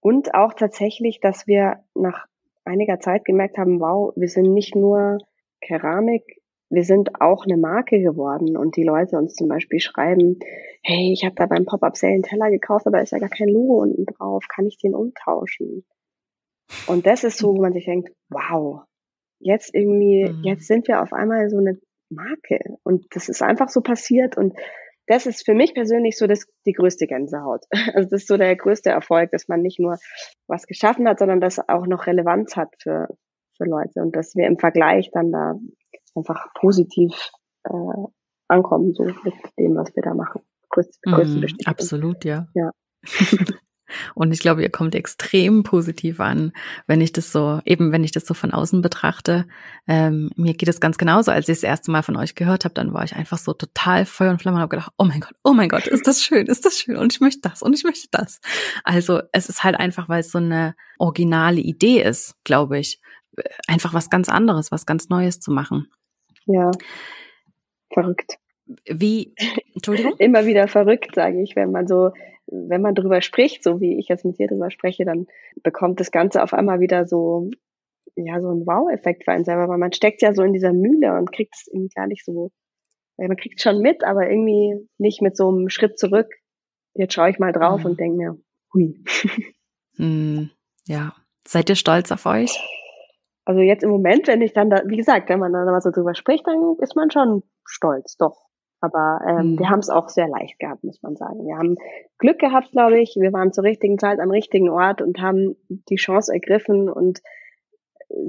Und 0.00 0.34
auch 0.34 0.52
tatsächlich, 0.52 1.20
dass 1.20 1.46
wir 1.46 1.84
nach 1.94 2.26
einiger 2.64 3.00
Zeit 3.00 3.24
gemerkt 3.24 3.56
haben, 3.56 3.80
wow, 3.80 4.12
wir 4.16 4.28
sind 4.28 4.52
nicht 4.52 4.74
nur 4.74 5.18
Keramik, 5.60 6.24
wir 6.70 6.84
sind 6.84 7.20
auch 7.20 7.44
eine 7.44 7.56
Marke 7.56 8.00
geworden 8.00 8.56
und 8.56 8.76
die 8.76 8.82
Leute 8.82 9.16
uns 9.16 9.34
zum 9.34 9.48
Beispiel 9.48 9.78
schreiben, 9.78 10.38
hey, 10.82 11.12
ich 11.12 11.24
habe 11.24 11.34
da 11.34 11.46
beim 11.46 11.66
Pop-Up 11.66 11.96
Sale 11.96 12.14
einen 12.14 12.22
Teller 12.22 12.50
gekauft, 12.50 12.86
aber 12.86 13.02
ist 13.02 13.12
ja 13.12 13.18
gar 13.18 13.28
kein 13.28 13.48
Logo 13.48 13.82
unten 13.82 14.06
drauf, 14.06 14.46
kann 14.48 14.66
ich 14.66 14.78
den 14.78 14.94
umtauschen? 14.94 15.84
Und 16.86 17.06
das 17.06 17.24
ist 17.24 17.38
so, 17.38 17.54
wo 17.54 17.60
man 17.60 17.74
sich 17.74 17.84
denkt, 17.84 18.10
wow, 18.30 18.82
jetzt 19.38 19.74
irgendwie, 19.74 20.30
mhm. 20.30 20.44
jetzt 20.44 20.66
sind 20.66 20.88
wir 20.88 21.02
auf 21.02 21.12
einmal 21.12 21.50
so 21.50 21.58
eine 21.58 21.78
Marke 22.10 22.78
und 22.82 23.04
das 23.14 23.28
ist 23.28 23.42
einfach 23.42 23.68
so 23.68 23.82
passiert 23.82 24.36
und 24.36 24.54
das 25.06 25.26
ist 25.26 25.44
für 25.44 25.54
mich 25.54 25.74
persönlich 25.74 26.16
so 26.16 26.26
das, 26.26 26.46
die 26.66 26.72
größte 26.72 27.06
Gänsehaut. 27.06 27.64
Also 27.94 28.08
das 28.10 28.22
ist 28.22 28.28
so 28.28 28.36
der 28.36 28.54
größte 28.56 28.90
Erfolg, 28.90 29.30
dass 29.32 29.48
man 29.48 29.62
nicht 29.62 29.78
nur 29.80 29.98
was 30.46 30.66
geschaffen 30.66 31.08
hat, 31.08 31.18
sondern 31.18 31.40
das 31.40 31.58
auch 31.68 31.86
noch 31.86 32.06
Relevanz 32.06 32.56
hat 32.56 32.74
für, 32.80 33.08
für 33.56 33.64
Leute 33.64 34.00
und 34.00 34.14
dass 34.14 34.34
wir 34.34 34.46
im 34.46 34.58
Vergleich 34.58 35.10
dann 35.12 35.32
da 35.32 35.54
einfach 36.14 36.52
positiv 36.54 37.12
äh, 37.64 37.72
ankommen, 38.48 38.92
so 38.94 39.04
mit 39.04 39.34
dem, 39.58 39.76
was 39.76 39.94
wir 39.94 40.02
da 40.02 40.14
machen. 40.14 40.42
Größte, 40.70 40.98
größte 41.04 41.38
mm, 41.38 41.66
absolut, 41.66 42.24
ja. 42.24 42.46
Ja. 42.54 42.70
Und 44.14 44.32
ich 44.32 44.40
glaube, 44.40 44.62
ihr 44.62 44.70
kommt 44.70 44.94
extrem 44.94 45.62
positiv 45.62 46.20
an, 46.20 46.52
wenn 46.86 47.00
ich 47.00 47.12
das 47.12 47.32
so, 47.32 47.60
eben 47.64 47.92
wenn 47.92 48.04
ich 48.04 48.12
das 48.12 48.26
so 48.26 48.34
von 48.34 48.52
außen 48.52 48.82
betrachte. 48.82 49.46
Ähm, 49.86 50.30
mir 50.36 50.54
geht 50.54 50.68
es 50.68 50.80
ganz 50.80 50.98
genauso, 50.98 51.30
als 51.30 51.48
ich 51.48 51.56
das 51.56 51.62
erste 51.62 51.90
Mal 51.90 52.02
von 52.02 52.16
euch 52.16 52.34
gehört 52.34 52.64
habe, 52.64 52.74
dann 52.74 52.94
war 52.94 53.04
ich 53.04 53.16
einfach 53.16 53.38
so 53.38 53.52
total 53.52 54.06
Feuer 54.06 54.30
und 54.30 54.40
Flamme 54.40 54.56
und 54.56 54.62
habe 54.62 54.76
gedacht, 54.76 54.92
oh 54.98 55.04
mein 55.04 55.20
Gott, 55.20 55.34
oh 55.42 55.52
mein 55.52 55.68
Gott, 55.68 55.86
ist 55.86 56.06
das 56.06 56.22
schön, 56.22 56.46
ist 56.46 56.64
das 56.64 56.78
schön 56.78 56.96
und 56.96 57.12
ich 57.12 57.20
möchte 57.20 57.48
das 57.48 57.62
und 57.62 57.74
ich 57.74 57.84
möchte 57.84 58.08
das. 58.10 58.40
Also 58.84 59.20
es 59.32 59.48
ist 59.48 59.64
halt 59.64 59.76
einfach, 59.76 60.08
weil 60.08 60.20
es 60.20 60.30
so 60.30 60.38
eine 60.38 60.74
originale 60.98 61.60
Idee 61.60 62.02
ist, 62.02 62.36
glaube 62.44 62.78
ich, 62.78 63.00
einfach 63.66 63.94
was 63.94 64.10
ganz 64.10 64.28
anderes, 64.28 64.70
was 64.70 64.86
ganz 64.86 65.08
Neues 65.08 65.40
zu 65.40 65.50
machen. 65.50 65.88
Ja, 66.46 66.70
verrückt. 67.92 68.38
Wie, 68.86 69.34
Entschuldigung? 69.74 70.14
Immer 70.18 70.46
wieder 70.46 70.68
verrückt, 70.68 71.14
sage 71.14 71.42
ich, 71.42 71.56
wenn 71.56 71.72
man 71.72 71.86
so 71.86 72.12
wenn 72.52 72.82
man 72.82 72.94
drüber 72.94 73.22
spricht, 73.22 73.64
so 73.64 73.80
wie 73.80 73.98
ich 73.98 74.08
jetzt 74.08 74.24
mit 74.24 74.38
dir 74.38 74.46
drüber 74.46 74.70
spreche, 74.70 75.04
dann 75.04 75.26
bekommt 75.62 76.00
das 76.00 76.10
Ganze 76.10 76.42
auf 76.42 76.52
einmal 76.52 76.80
wieder 76.80 77.06
so, 77.06 77.50
ja, 78.14 78.40
so 78.40 78.48
einen 78.48 78.66
Wow-Effekt 78.66 79.24
für 79.24 79.32
einen 79.32 79.44
selber, 79.44 79.68
weil 79.68 79.78
man 79.78 79.92
steckt 79.92 80.20
ja 80.22 80.34
so 80.34 80.42
in 80.42 80.52
dieser 80.52 80.72
Mühle 80.72 81.16
und 81.18 81.32
kriegt 81.32 81.54
es 81.54 81.66
irgendwie 81.66 81.94
gar 81.94 82.06
nicht 82.06 82.24
so, 82.24 82.50
man 83.16 83.36
kriegt 83.36 83.58
es 83.58 83.62
schon 83.62 83.80
mit, 83.80 84.04
aber 84.04 84.28
irgendwie 84.28 84.86
nicht 84.98 85.22
mit 85.22 85.36
so 85.36 85.48
einem 85.48 85.68
Schritt 85.68 85.98
zurück. 85.98 86.28
Jetzt 86.94 87.14
schaue 87.14 87.30
ich 87.30 87.38
mal 87.38 87.52
drauf 87.52 87.80
mhm. 87.80 87.86
und 87.86 88.00
denke 88.00 88.16
mir, 88.16 88.38
hui. 88.74 89.02
Mhm. 89.96 90.50
Ja. 90.86 91.14
Seid 91.46 91.68
ihr 91.68 91.76
stolz 91.76 92.10
auf 92.12 92.24
euch? 92.26 92.58
Also 93.44 93.60
jetzt 93.60 93.82
im 93.82 93.90
Moment, 93.90 94.28
wenn 94.28 94.40
ich 94.40 94.52
dann 94.52 94.70
da, 94.70 94.82
wie 94.86 94.96
gesagt, 94.96 95.28
wenn 95.28 95.40
man 95.40 95.52
dann 95.52 95.66
mal 95.66 95.80
so 95.80 95.90
drüber 95.90 96.14
spricht, 96.14 96.46
dann 96.46 96.76
ist 96.80 96.94
man 96.94 97.10
schon 97.10 97.42
stolz, 97.64 98.16
doch. 98.16 98.46
Aber 98.82 99.20
ähm, 99.26 99.52
mhm. 99.52 99.58
wir 99.60 99.70
haben 99.70 99.78
es 99.78 99.90
auch 99.90 100.08
sehr 100.08 100.26
leicht 100.26 100.58
gehabt, 100.58 100.82
muss 100.82 101.00
man 101.02 101.14
sagen. 101.14 101.46
Wir 101.46 101.56
haben 101.56 101.76
Glück 102.18 102.40
gehabt, 102.40 102.72
glaube 102.72 103.00
ich. 103.00 103.16
Wir 103.16 103.32
waren 103.32 103.52
zur 103.52 103.62
richtigen 103.62 103.96
Zeit 103.96 104.18
am 104.18 104.30
richtigen 104.30 104.68
Ort 104.68 105.00
und 105.00 105.20
haben 105.20 105.56
die 105.68 105.96
Chance 105.96 106.32
ergriffen 106.32 106.90
und 106.90 107.20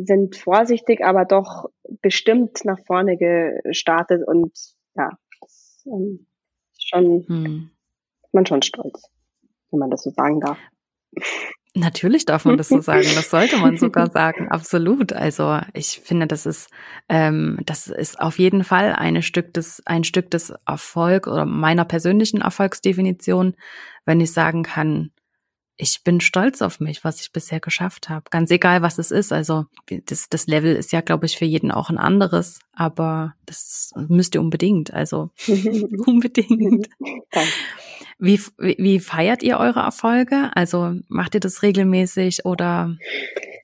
sind 0.06 0.36
vorsichtig, 0.36 1.04
aber 1.04 1.26
doch 1.26 1.70
bestimmt 2.02 2.64
nach 2.66 2.80
vorne 2.86 3.18
gestartet 3.18 4.26
und 4.28 4.52
ja, 4.96 5.10
das, 5.42 5.84
ähm, 5.88 6.28
schon, 6.78 7.26
mhm. 7.28 7.72
man 8.32 8.46
schon 8.46 8.62
stolz, 8.62 9.10
wenn 9.72 9.80
man 9.80 9.90
das 9.90 10.04
so 10.04 10.12
sagen 10.12 10.40
darf. 10.40 10.60
Natürlich 11.76 12.26
darf 12.26 12.46
man 12.46 12.58
das 12.58 12.70
so 12.70 12.82
sagen. 12.82 13.08
Das 13.16 13.32
sollte 13.32 13.58
man 13.58 13.78
sogar 13.78 14.12
sagen. 14.12 14.50
Absolut. 14.50 15.12
Also 15.12 15.60
ich 15.74 16.02
finde, 16.04 16.28
das 16.28 16.46
ist, 16.46 16.70
ähm, 17.10 17.60
das 17.66 17.88
ist 17.88 18.20
auf 18.20 18.38
jeden 18.38 18.64
Fall 18.64 18.94
eine 18.94 19.24
Stück 19.24 19.54
des, 19.56 19.82
ein 19.86 20.04
Stück 20.04 20.30
des 20.30 20.54
Erfolg 20.68 21.26
oder 21.26 21.46
meiner 21.46 21.86
persönlichen 21.86 22.42
Erfolgsdefinition, 22.42 23.56
wenn 24.06 24.22
ich 24.22 24.32
sagen 24.34 24.62
kann, 24.62 25.10
ich 25.76 26.04
bin 26.04 26.22
stolz 26.22 26.62
auf 26.62 26.80
mich, 26.80 27.04
was 27.04 27.20
ich 27.22 27.32
bisher 27.32 27.60
geschafft 27.60 28.10
habe. 28.10 28.26
Ganz 28.30 28.52
egal, 28.52 28.84
was 28.84 29.00
es 29.00 29.10
ist. 29.10 29.34
Also 29.34 29.66
das, 30.06 30.30
das 30.30 30.46
Level 30.46 30.76
ist 30.76 30.92
ja, 30.92 31.02
glaube 31.02 31.26
ich, 31.26 31.38
für 31.38 31.46
jeden 31.46 31.72
auch 31.72 31.90
ein 31.90 31.98
anderes, 31.98 32.60
aber 32.74 33.34
das 33.48 33.92
müsst 34.08 34.36
ihr 34.36 34.42
unbedingt. 34.42 34.94
Also 34.94 35.32
unbedingt. 36.06 36.88
Wie, 37.00 37.24
wie, 38.20 38.40
wie 38.58 39.00
feiert 39.00 39.44
ihr 39.44 39.58
eure 39.58 39.82
Erfolge? 39.82 40.52
Also 40.56 40.94
macht 41.08 41.36
ihr 41.36 41.40
das 41.40 41.64
regelmäßig 41.64 42.46
oder 42.46 42.96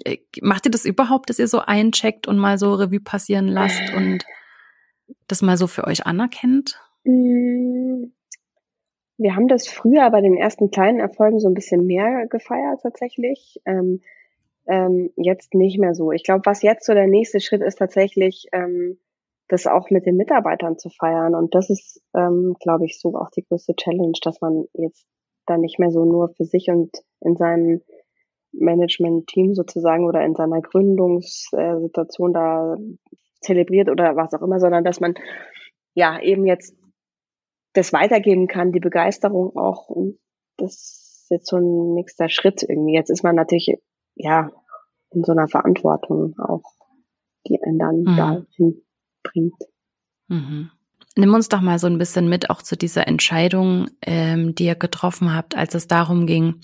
äh, 0.06 0.18
macht 0.42 0.66
ihr 0.66 0.72
das 0.72 0.86
überhaupt, 0.86 1.30
dass 1.30 1.40
ihr 1.40 1.48
so 1.48 1.60
eincheckt 1.60 2.28
und 2.28 2.38
mal 2.38 2.58
so 2.58 2.74
Revue 2.74 3.00
passieren 3.00 3.48
lasst 3.48 3.94
und 3.96 4.26
das 5.28 5.42
mal 5.42 5.58
so 5.58 5.68
für 5.68 5.86
euch 5.86 6.06
anerkennt? 6.06 6.80
Mm, 7.04 8.06
wir 9.18 9.36
haben 9.36 9.48
das 9.48 9.68
früher 9.68 10.10
bei 10.10 10.22
den 10.22 10.38
ersten 10.38 10.72
kleinen 10.72 11.00
Erfolgen 11.00 11.40
so 11.40 11.48
ein 11.48 11.54
bisschen 11.54 11.86
mehr 11.86 12.28
gefeiert 12.28 12.82
tatsächlich. 12.82 13.60
Ähm, 13.66 14.02
ähm, 14.68 15.12
jetzt 15.16 15.56
nicht 15.56 15.80
mehr 15.80 15.96
so. 15.96 16.12
Ich 16.12 16.24
glaube, 16.24 16.46
was 16.46 16.62
jetzt 16.62 16.86
so 16.86 16.94
der 16.94 17.08
nächste 17.08 17.40
Schritt 17.42 17.62
ist 17.62 17.80
tatsächlich, 17.80 18.48
ähm, 18.54 18.98
das 19.50 19.66
auch 19.68 19.90
mit 19.90 20.06
den 20.06 20.16
Mitarbeitern 20.16 20.78
zu 20.78 20.90
feiern. 20.90 21.36
Und 21.36 21.54
das 21.56 21.70
ist, 21.70 22.02
ähm, 22.16 22.56
glaube 22.62 22.86
ich, 22.86 23.00
so 23.00 23.16
auch 23.16 23.30
die 23.32 23.44
größte 23.44 23.76
Challenge, 23.76 24.18
dass 24.22 24.40
man 24.42 24.66
jetzt 24.74 25.06
dann 25.46 25.62
nicht 25.62 25.80
mehr 25.80 25.92
so 25.92 26.06
nur 26.06 26.30
für 26.30 26.46
sich 26.46 26.70
und 26.70 26.92
in 27.22 27.36
seinem 27.36 27.82
Management-Team 28.52 29.56
sozusagen 29.56 30.06
oder 30.06 30.24
in 30.24 30.36
seiner 30.36 30.62
Gründungssituation 30.62 32.34
da 32.34 32.78
zelebriert 33.42 33.90
oder 33.90 34.16
was 34.16 34.34
auch 34.34 34.42
immer, 34.42 34.60
sondern 34.60 34.84
dass 34.84 35.00
man 35.00 35.16
ja 35.96 36.22
eben 36.22 36.46
jetzt 36.46 36.76
das 37.74 37.92
weitergeben 37.92 38.48
kann, 38.48 38.72
die 38.72 38.80
Begeisterung 38.80 39.56
auch. 39.58 39.90
Und 39.90 40.20
das 40.58 40.74
ist 40.74 41.28
jetzt 41.30 41.48
so 41.48 41.58
ein 41.58 41.94
nächster 41.94 42.30
Schritt 42.30 42.64
irgendwie. 42.64 42.94
Jetzt 42.94 43.10
ist 43.10 43.24
man 43.24 43.36
natürlich, 43.36 43.80
ja, 44.16 44.52
in 45.12 45.24
so 45.24 45.32
einer 45.32 45.48
Verantwortung 45.48 46.36
auch, 46.38 46.64
die 47.48 47.60
einen 47.64 47.80
dann 47.80 48.00
mhm. 48.02 48.16
dahin 48.16 48.82
bringt. 49.32 49.54
Mhm. 50.28 50.72
Nimm 51.16 51.34
uns 51.34 51.50
doch 51.50 51.62
mal 51.62 51.80
so 51.80 51.88
ein 51.88 51.98
bisschen 51.98 52.30
mit 52.30 52.50
auch 52.50 52.62
zu 52.62 52.78
dieser 52.78 53.08
Entscheidung, 53.08 53.90
ähm, 54.02 54.56
die 54.56 54.66
ihr 54.66 54.76
getroffen 54.76 55.34
habt, 55.34 55.56
als 55.56 55.76
es 55.76 55.88
darum 55.88 56.28
ging, 56.28 56.62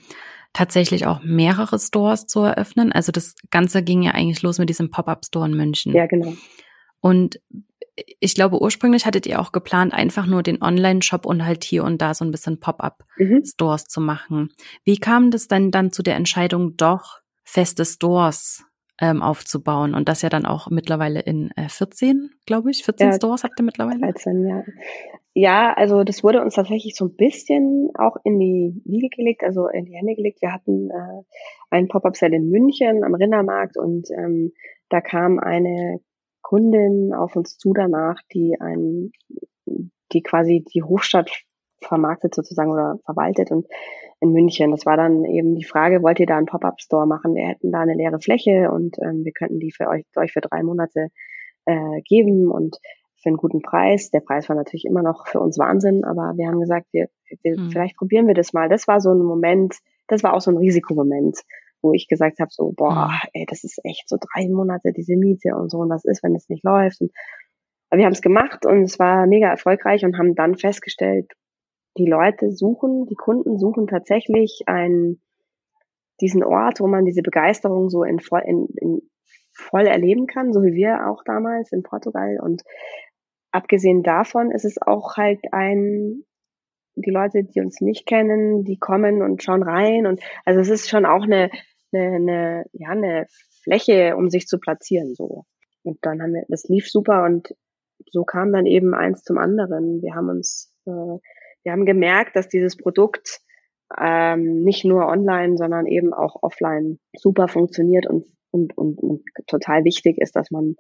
tatsächlich 0.53 1.05
auch 1.05 1.21
mehrere 1.23 1.77
Stores 1.79 2.27
zu 2.27 2.41
eröffnen. 2.41 2.91
Also 2.91 3.11
das 3.11 3.35
Ganze 3.51 3.83
ging 3.83 4.03
ja 4.03 4.11
eigentlich 4.11 4.41
los 4.41 4.59
mit 4.59 4.69
diesem 4.69 4.91
Pop-up-Store 4.91 5.47
in 5.47 5.57
München. 5.57 5.93
Ja, 5.93 6.05
genau. 6.05 6.33
Und 7.01 7.39
ich 8.19 8.35
glaube, 8.35 8.61
ursprünglich 8.61 9.05
hattet 9.05 9.25
ihr 9.25 9.39
auch 9.39 9.51
geplant, 9.51 9.93
einfach 9.93 10.25
nur 10.25 10.43
den 10.43 10.61
Online-Shop 10.61 11.25
und 11.25 11.45
halt 11.45 11.63
hier 11.63 11.83
und 11.83 12.01
da 12.01 12.13
so 12.13 12.25
ein 12.25 12.31
bisschen 12.31 12.59
Pop-up-Stores 12.59 13.83
mhm. 13.83 13.89
zu 13.89 14.01
machen. 14.01 14.49
Wie 14.83 14.97
kam 14.97 15.31
das 15.31 15.47
denn 15.47 15.71
dann 15.71 15.91
zu 15.91 16.03
der 16.03 16.15
Entscheidung, 16.15 16.75
doch 16.77 17.19
feste 17.43 17.85
Stores 17.85 18.65
ähm, 19.01 19.21
aufzubauen 19.21 19.93
und 19.93 20.07
das 20.07 20.21
ja 20.21 20.29
dann 20.29 20.45
auch 20.45 20.69
mittlerweile 20.69 21.19
in 21.19 21.51
äh, 21.55 21.67
14, 21.67 22.31
glaube 22.45 22.71
ich, 22.71 22.83
14 22.83 23.07
ja, 23.07 23.13
Stores 23.13 23.43
habt 23.43 23.59
ihr 23.59 23.63
mittlerweile? 23.63 23.99
13, 23.99 24.47
ja. 24.47 24.63
Ja, 25.33 25.73
also 25.73 26.05
das 26.05 26.23
wurde 26.23 26.41
uns 26.41 26.55
tatsächlich 26.55 26.95
so 26.95 27.05
ein 27.05 27.15
bisschen 27.15 27.91
auch 27.95 28.15
in 28.23 28.39
die 28.39 28.81
Wiege 28.85 29.09
gelegt, 29.09 29.43
also 29.43 29.67
in 29.67 29.83
die 29.83 29.93
Hände 29.93 30.15
gelegt. 30.15 30.41
Wir 30.41 30.53
hatten 30.53 30.89
äh, 30.89 31.23
einen 31.69 31.89
Pop-Up-Sale 31.89 32.37
in 32.37 32.49
München 32.49 33.03
am 33.03 33.15
Rindermarkt 33.15 33.77
und 33.77 34.07
ähm, 34.11 34.53
da 34.87 35.01
kam 35.01 35.39
eine 35.39 35.99
Kundin 36.41 37.13
auf 37.13 37.35
uns 37.35 37.57
zu 37.57 37.73
danach, 37.73 38.21
die 38.33 38.55
ein, 38.61 39.11
die 40.13 40.21
quasi 40.21 40.63
die 40.73 40.83
Hochstadt 40.83 41.29
vermarktet 41.81 42.33
sozusagen 42.35 42.71
oder 42.71 42.97
verwaltet 43.05 43.51
und 43.51 43.67
in 44.21 44.31
München. 44.31 44.71
Das 44.71 44.85
war 44.85 44.97
dann 44.97 45.25
eben 45.25 45.55
die 45.55 45.65
Frage, 45.65 46.01
wollt 46.01 46.19
ihr 46.19 46.25
da 46.25 46.37
einen 46.37 46.45
Pop-up-Store 46.45 47.05
machen? 47.05 47.35
Wir 47.35 47.47
hätten 47.47 47.71
da 47.71 47.81
eine 47.81 47.93
leere 47.93 48.19
Fläche 48.19 48.71
und 48.71 48.97
ähm, 49.01 49.23
wir 49.23 49.31
könnten 49.31 49.59
die 49.59 49.71
für 49.71 49.87
euch, 49.87 50.05
euch 50.15 50.31
für 50.31 50.41
drei 50.41 50.63
Monate 50.63 51.09
äh, 51.65 52.01
geben 52.01 52.49
und 52.49 52.77
für 53.21 53.29
einen 53.29 53.37
guten 53.37 53.61
Preis. 53.61 54.11
Der 54.11 54.21
Preis 54.21 54.49
war 54.49 54.55
natürlich 54.55 54.85
immer 54.85 55.01
noch 55.01 55.27
für 55.27 55.39
uns 55.39 55.57
Wahnsinn, 55.57 56.03
aber 56.03 56.33
wir 56.37 56.47
haben 56.47 56.59
gesagt, 56.59 56.87
wir, 56.91 57.07
wir 57.41 57.59
mhm. 57.59 57.71
vielleicht 57.71 57.97
probieren 57.97 58.27
wir 58.27 58.35
das 58.35 58.53
mal. 58.53 58.69
Das 58.69 58.87
war 58.87 59.01
so 59.01 59.11
ein 59.11 59.23
Moment, 59.23 59.77
das 60.07 60.23
war 60.23 60.33
auch 60.33 60.41
so 60.41 60.51
ein 60.51 60.57
Risikomoment, 60.57 61.39
wo 61.81 61.93
ich 61.93 62.07
gesagt 62.07 62.39
habe, 62.39 62.49
so, 62.51 62.71
boah, 62.75 63.07
mhm. 63.07 63.29
ey, 63.33 63.45
das 63.49 63.63
ist 63.63 63.79
echt 63.83 64.07
so 64.07 64.17
drei 64.19 64.47
Monate 64.47 64.91
diese 64.95 65.15
Miete 65.15 65.55
und 65.55 65.69
so 65.69 65.79
und 65.79 65.89
was 65.89 66.05
ist, 66.05 66.23
wenn 66.23 66.35
es 66.35 66.49
nicht 66.49 66.63
läuft. 66.63 67.01
Und, 67.01 67.11
aber 67.89 67.99
wir 67.99 68.05
haben 68.05 68.13
es 68.13 68.21
gemacht 68.21 68.65
und 68.65 68.83
es 68.83 68.99
war 68.99 69.25
mega 69.27 69.49
erfolgreich 69.49 70.05
und 70.05 70.17
haben 70.17 70.35
dann 70.35 70.55
festgestellt, 70.55 71.31
die 71.97 72.05
Leute 72.05 72.51
suchen, 72.51 73.05
die 73.05 73.15
Kunden 73.15 73.57
suchen 73.57 73.87
tatsächlich 73.87 74.63
einen, 74.65 75.21
diesen 76.21 76.43
Ort, 76.43 76.79
wo 76.79 76.87
man 76.87 77.05
diese 77.05 77.21
Begeisterung 77.21 77.89
so 77.89 78.03
in 78.03 78.19
voll, 78.19 78.41
in, 78.45 78.67
in 78.77 79.01
voll 79.53 79.87
erleben 79.87 80.27
kann, 80.27 80.53
so 80.53 80.63
wie 80.63 80.73
wir 80.73 81.07
auch 81.07 81.23
damals 81.23 81.71
in 81.71 81.83
Portugal. 81.83 82.39
Und 82.41 82.63
abgesehen 83.51 84.03
davon 84.03 84.51
ist 84.51 84.65
es 84.65 84.77
auch 84.81 85.17
halt 85.17 85.39
ein, 85.51 86.23
die 86.95 87.11
Leute, 87.11 87.43
die 87.43 87.61
uns 87.61 87.81
nicht 87.81 88.05
kennen, 88.05 88.63
die 88.63 88.77
kommen 88.77 89.21
und 89.21 89.43
schauen 89.43 89.63
rein. 89.63 90.07
Und 90.07 90.21
also 90.45 90.59
es 90.59 90.69
ist 90.69 90.89
schon 90.89 91.05
auch 91.05 91.23
eine, 91.23 91.49
eine, 91.93 92.15
eine 92.15 92.65
ja, 92.73 92.89
eine 92.89 93.27
Fläche, 93.63 94.15
um 94.15 94.29
sich 94.29 94.47
zu 94.47 94.59
platzieren, 94.59 95.15
so. 95.15 95.45
Und 95.83 95.99
dann 96.01 96.21
haben 96.21 96.33
wir, 96.33 96.45
das 96.49 96.67
lief 96.67 96.89
super 96.89 97.23
und 97.25 97.53
so 98.11 98.23
kam 98.23 98.51
dann 98.51 98.65
eben 98.65 98.93
eins 98.93 99.23
zum 99.23 99.37
anderen. 99.37 100.01
Wir 100.01 100.15
haben 100.15 100.29
uns, 100.29 100.73
äh, 100.85 101.17
wir 101.65 101.71
haben 101.71 101.85
gemerkt, 101.85 102.35
dass 102.35 102.47
dieses 102.47 102.77
Produkt 102.77 103.41
ähm, 103.99 104.63
nicht 104.63 104.85
nur 104.85 105.07
online, 105.07 105.57
sondern 105.57 105.87
eben 105.87 106.13
auch 106.13 106.41
offline 106.41 106.99
super 107.17 107.47
funktioniert 107.47 108.07
und, 108.07 108.25
und, 108.51 108.77
und, 108.77 108.99
und 108.99 109.23
total 109.47 109.83
wichtig 109.83 110.17
ist, 110.19 110.35
dass 110.35 110.51
man 110.51 110.75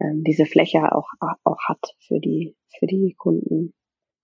ähm, 0.00 0.24
diese 0.24 0.46
Fläche 0.46 0.92
auch, 0.92 1.08
auch 1.20 1.68
hat 1.68 1.94
für 2.06 2.18
die, 2.20 2.56
für 2.78 2.86
die 2.86 3.14
Kunden. 3.16 3.74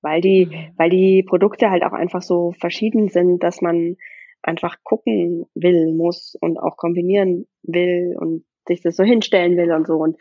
Weil 0.02 0.22
die, 0.22 0.46
mhm. 0.46 0.74
weil 0.76 0.90
die 0.90 1.22
Produkte 1.22 1.70
halt 1.70 1.84
auch 1.84 1.92
einfach 1.92 2.22
so 2.22 2.52
verschieden 2.58 3.08
sind, 3.08 3.42
dass 3.42 3.60
man 3.60 3.96
einfach 4.42 4.76
gucken 4.82 5.44
will, 5.54 5.94
muss 5.94 6.34
und 6.40 6.58
auch 6.58 6.78
kombinieren 6.78 7.46
will 7.62 8.14
und 8.18 8.44
sich 8.66 8.80
das 8.80 8.96
so 8.96 9.04
hinstellen 9.04 9.56
will 9.58 9.70
und 9.72 9.86
so. 9.86 9.96
Und 9.96 10.16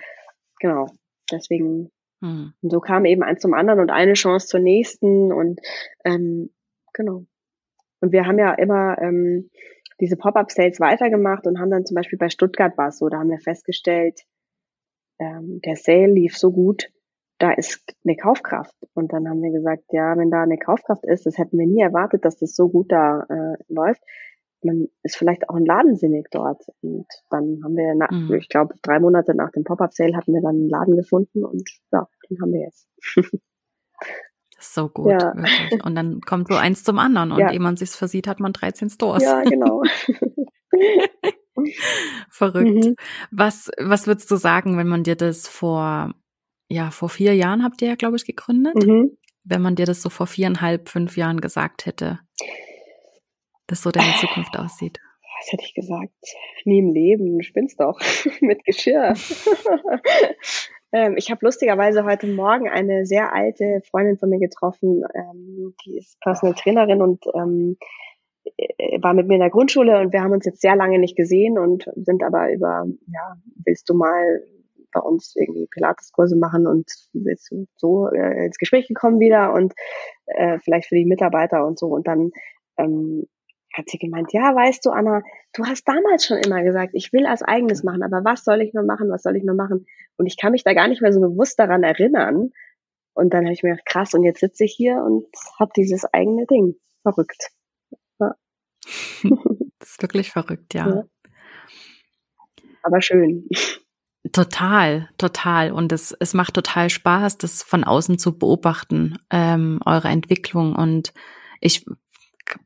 genau, 0.59 0.87
deswegen, 1.31 1.89
mhm. 2.21 2.53
und 2.61 2.69
so 2.71 2.79
kam 2.79 3.05
eben 3.05 3.23
eins 3.23 3.41
zum 3.41 3.53
anderen 3.53 3.79
und 3.79 3.89
eine 3.89 4.13
Chance 4.13 4.47
zur 4.47 4.59
nächsten 4.59 5.31
und 5.31 5.59
ähm, 6.05 6.49
genau. 6.93 7.25
Und 8.01 8.11
wir 8.11 8.25
haben 8.25 8.39
ja 8.39 8.53
immer 8.53 8.97
ähm, 9.01 9.49
diese 9.99 10.15
Pop-up-Sales 10.15 10.79
weitergemacht 10.79 11.45
und 11.45 11.59
haben 11.59 11.71
dann 11.71 11.85
zum 11.85 11.95
Beispiel 11.95 12.17
bei 12.17 12.29
Stuttgart 12.29 12.77
war 12.77 12.89
es 12.89 12.97
so, 12.97 13.09
da 13.09 13.19
haben 13.19 13.29
wir 13.29 13.39
festgestellt, 13.39 14.21
ähm, 15.19 15.59
der 15.65 15.75
Sale 15.75 16.13
lief 16.13 16.37
so 16.37 16.51
gut, 16.51 16.89
da 17.37 17.51
ist 17.51 17.83
eine 18.05 18.15
Kaufkraft. 18.15 18.75
Und 18.93 19.13
dann 19.13 19.27
haben 19.27 19.41
wir 19.41 19.51
gesagt, 19.51 19.85
ja, 19.91 20.17
wenn 20.17 20.31
da 20.31 20.43
eine 20.43 20.57
Kaufkraft 20.57 21.05
ist, 21.05 21.25
das 21.25 21.37
hätten 21.37 21.57
wir 21.57 21.67
nie 21.67 21.81
erwartet, 21.81 22.25
dass 22.25 22.37
das 22.37 22.55
so 22.55 22.69
gut 22.69 22.91
da 22.91 23.25
äh, 23.29 23.57
läuft. 23.67 24.01
Man 24.63 24.87
ist 25.03 25.15
vielleicht 25.15 25.49
auch 25.49 25.55
ein 25.55 25.65
Ladensinnig 25.65 26.27
dort. 26.31 26.63
Und 26.81 27.07
dann 27.29 27.61
haben 27.63 27.75
wir, 27.75 27.95
nach, 27.95 28.11
mhm. 28.11 28.33
ich 28.35 28.49
glaube, 28.49 28.75
drei 28.81 28.99
Monate 28.99 29.35
nach 29.35 29.51
dem 29.51 29.63
Pop-Up-Sale 29.63 30.15
hatten 30.15 30.33
wir 30.33 30.41
dann 30.41 30.55
einen 30.55 30.69
Laden 30.69 30.97
gefunden 30.97 31.45
und 31.45 31.69
ja, 31.91 32.07
den 32.29 32.41
haben 32.41 32.53
wir 32.53 32.61
jetzt. 32.61 32.87
so 34.59 34.89
gut, 34.89 35.11
ja. 35.11 35.33
wirklich. 35.35 35.83
Und 35.83 35.95
dann 35.95 36.21
kommt 36.25 36.47
so 36.49 36.55
eins 36.55 36.83
zum 36.83 36.99
anderen 36.99 37.31
und 37.31 37.39
ja. 37.39 37.51
ehe 37.51 37.59
man 37.59 37.77
sich's 37.77 37.95
versieht, 37.95 38.27
hat 38.27 38.39
man 38.39 38.53
13 38.53 38.89
Stores. 38.89 39.23
Ja, 39.23 39.41
genau. 39.43 39.83
Verrückt. 42.29 42.85
Mhm. 42.85 42.95
Was, 43.31 43.69
was 43.77 44.07
würdest 44.07 44.31
du 44.31 44.37
sagen, 44.37 44.77
wenn 44.77 44.87
man 44.87 45.03
dir 45.03 45.15
das 45.15 45.47
vor 45.47 46.13
ja, 46.69 46.91
vor 46.91 47.09
vier 47.09 47.35
Jahren 47.35 47.63
habt 47.63 47.81
ihr 47.81 47.89
ja, 47.89 47.95
glaube 47.95 48.15
ich, 48.15 48.25
gegründet. 48.25 48.75
Mhm. 48.75 49.17
Wenn 49.43 49.61
man 49.61 49.75
dir 49.75 49.85
das 49.85 50.01
so 50.01 50.09
vor 50.09 50.27
viereinhalb, 50.27 50.89
fünf 50.89 51.17
Jahren 51.17 51.41
gesagt 51.41 51.85
hätte, 51.85 52.19
dass 53.69 53.81
so 53.81 53.91
deine 53.91 54.13
Zukunft 54.19 54.57
aussieht. 54.57 54.99
Was 55.39 55.51
hätte 55.53 55.63
ich 55.63 55.73
gesagt? 55.73 56.11
Nie 56.65 56.79
im 56.79 56.91
Leben, 56.91 57.37
du 57.37 57.43
spinnst 57.43 57.79
doch 57.79 57.99
mit 58.41 58.65
Geschirr. 58.65 59.13
ähm, 60.91 61.15
ich 61.17 61.31
habe 61.31 61.45
lustigerweise 61.45 62.03
heute 62.03 62.27
Morgen 62.27 62.67
eine 62.67 63.05
sehr 63.05 63.33
alte 63.33 63.81
Freundin 63.89 64.17
von 64.17 64.29
mir 64.29 64.39
getroffen, 64.39 65.03
ähm, 65.13 65.75
die 65.85 65.97
ist 65.97 66.19
Personal 66.19 66.55
Trainerin 66.55 67.01
und 67.01 67.23
ähm, 67.35 67.77
äh, 68.57 69.01
war 69.01 69.13
mit 69.13 69.27
mir 69.27 69.35
in 69.35 69.41
der 69.41 69.49
Grundschule 69.49 70.01
und 70.01 70.11
wir 70.11 70.21
haben 70.21 70.33
uns 70.33 70.45
jetzt 70.45 70.61
sehr 70.61 70.75
lange 70.75 70.99
nicht 70.99 71.15
gesehen 71.15 71.57
und 71.57 71.89
sind 71.95 72.23
aber 72.23 72.51
über, 72.51 72.85
ja, 73.07 73.35
willst 73.63 73.87
du 73.89 73.93
mal 73.93 74.43
bei 74.91 74.99
uns 74.99 75.35
irgendwie 75.35 75.67
Pilateskurse 75.67 76.35
machen 76.35 76.67
und 76.67 76.89
ist 77.13 77.53
so 77.77 78.07
äh, 78.09 78.45
ins 78.45 78.57
Gespräch 78.57 78.87
gekommen 78.87 79.19
wieder 79.19 79.53
und 79.53 79.73
äh, 80.25 80.59
vielleicht 80.59 80.87
für 80.87 80.95
die 80.95 81.05
Mitarbeiter 81.05 81.65
und 81.65 81.77
so. 81.77 81.87
Und 81.87 82.07
dann 82.07 82.31
ähm, 82.77 83.27
hat 83.73 83.89
sie 83.89 83.97
gemeint, 83.97 84.33
ja, 84.33 84.55
weißt 84.55 84.85
du, 84.85 84.91
Anna, 84.91 85.21
du 85.53 85.65
hast 85.65 85.87
damals 85.87 86.25
schon 86.25 86.37
immer 86.37 86.63
gesagt, 86.63 86.91
ich 86.93 87.13
will 87.13 87.25
als 87.25 87.41
eigenes 87.41 87.83
machen, 87.83 88.03
aber 88.03 88.23
was 88.23 88.43
soll 88.43 88.61
ich 88.61 88.73
noch 88.73 88.83
machen, 88.83 89.09
was 89.09 89.23
soll 89.23 89.35
ich 89.35 89.43
noch 89.43 89.55
machen? 89.55 89.85
Und 90.17 90.25
ich 90.25 90.37
kann 90.37 90.51
mich 90.51 90.63
da 90.63 90.73
gar 90.73 90.87
nicht 90.87 91.01
mehr 91.01 91.13
so 91.13 91.19
bewusst 91.19 91.59
daran 91.59 91.83
erinnern. 91.83 92.51
Und 93.13 93.33
dann 93.33 93.45
habe 93.45 93.53
ich 93.53 93.63
mir 93.63 93.71
gedacht, 93.71 93.85
krass, 93.85 94.13
und 94.13 94.23
jetzt 94.23 94.39
sitze 94.39 94.65
ich 94.65 94.73
hier 94.75 94.95
und 94.95 95.25
habe 95.59 95.71
dieses 95.75 96.05
eigene 96.05 96.45
Ding. 96.45 96.75
Verrückt. 97.03 97.49
Ja. 98.19 98.35
Das 99.81 99.91
ist 99.91 100.01
wirklich 100.01 100.29
verrückt, 100.29 100.73
ja. 100.73 100.89
ja. 100.89 101.03
Aber 102.83 103.01
schön. 103.01 103.47
Total, 104.33 105.09
total. 105.17 105.71
Und 105.71 105.93
es, 105.93 106.11
es 106.19 106.33
macht 106.33 106.53
total 106.53 106.89
Spaß, 106.89 107.37
das 107.37 107.63
von 107.63 107.85
außen 107.85 108.19
zu 108.19 108.37
beobachten, 108.37 109.17
ähm, 109.29 109.79
eure 109.85 110.09
Entwicklung. 110.09 110.75
Und 110.75 111.13
ich 111.61 111.85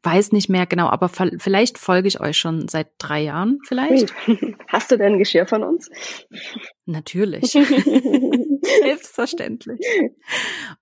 weiß 0.03 0.31
nicht 0.31 0.49
mehr 0.49 0.65
genau, 0.65 0.87
aber 0.87 1.09
vielleicht 1.09 1.77
folge 1.77 2.07
ich 2.07 2.19
euch 2.19 2.37
schon 2.37 2.67
seit 2.67 2.91
drei 2.97 3.21
Jahren, 3.21 3.59
vielleicht. 3.67 4.13
Hast 4.67 4.91
du 4.91 4.97
denn 4.97 5.17
Geschirr 5.17 5.47
von 5.47 5.63
uns? 5.63 5.89
Natürlich. 6.85 7.51
Selbstverständlich. 8.81 9.79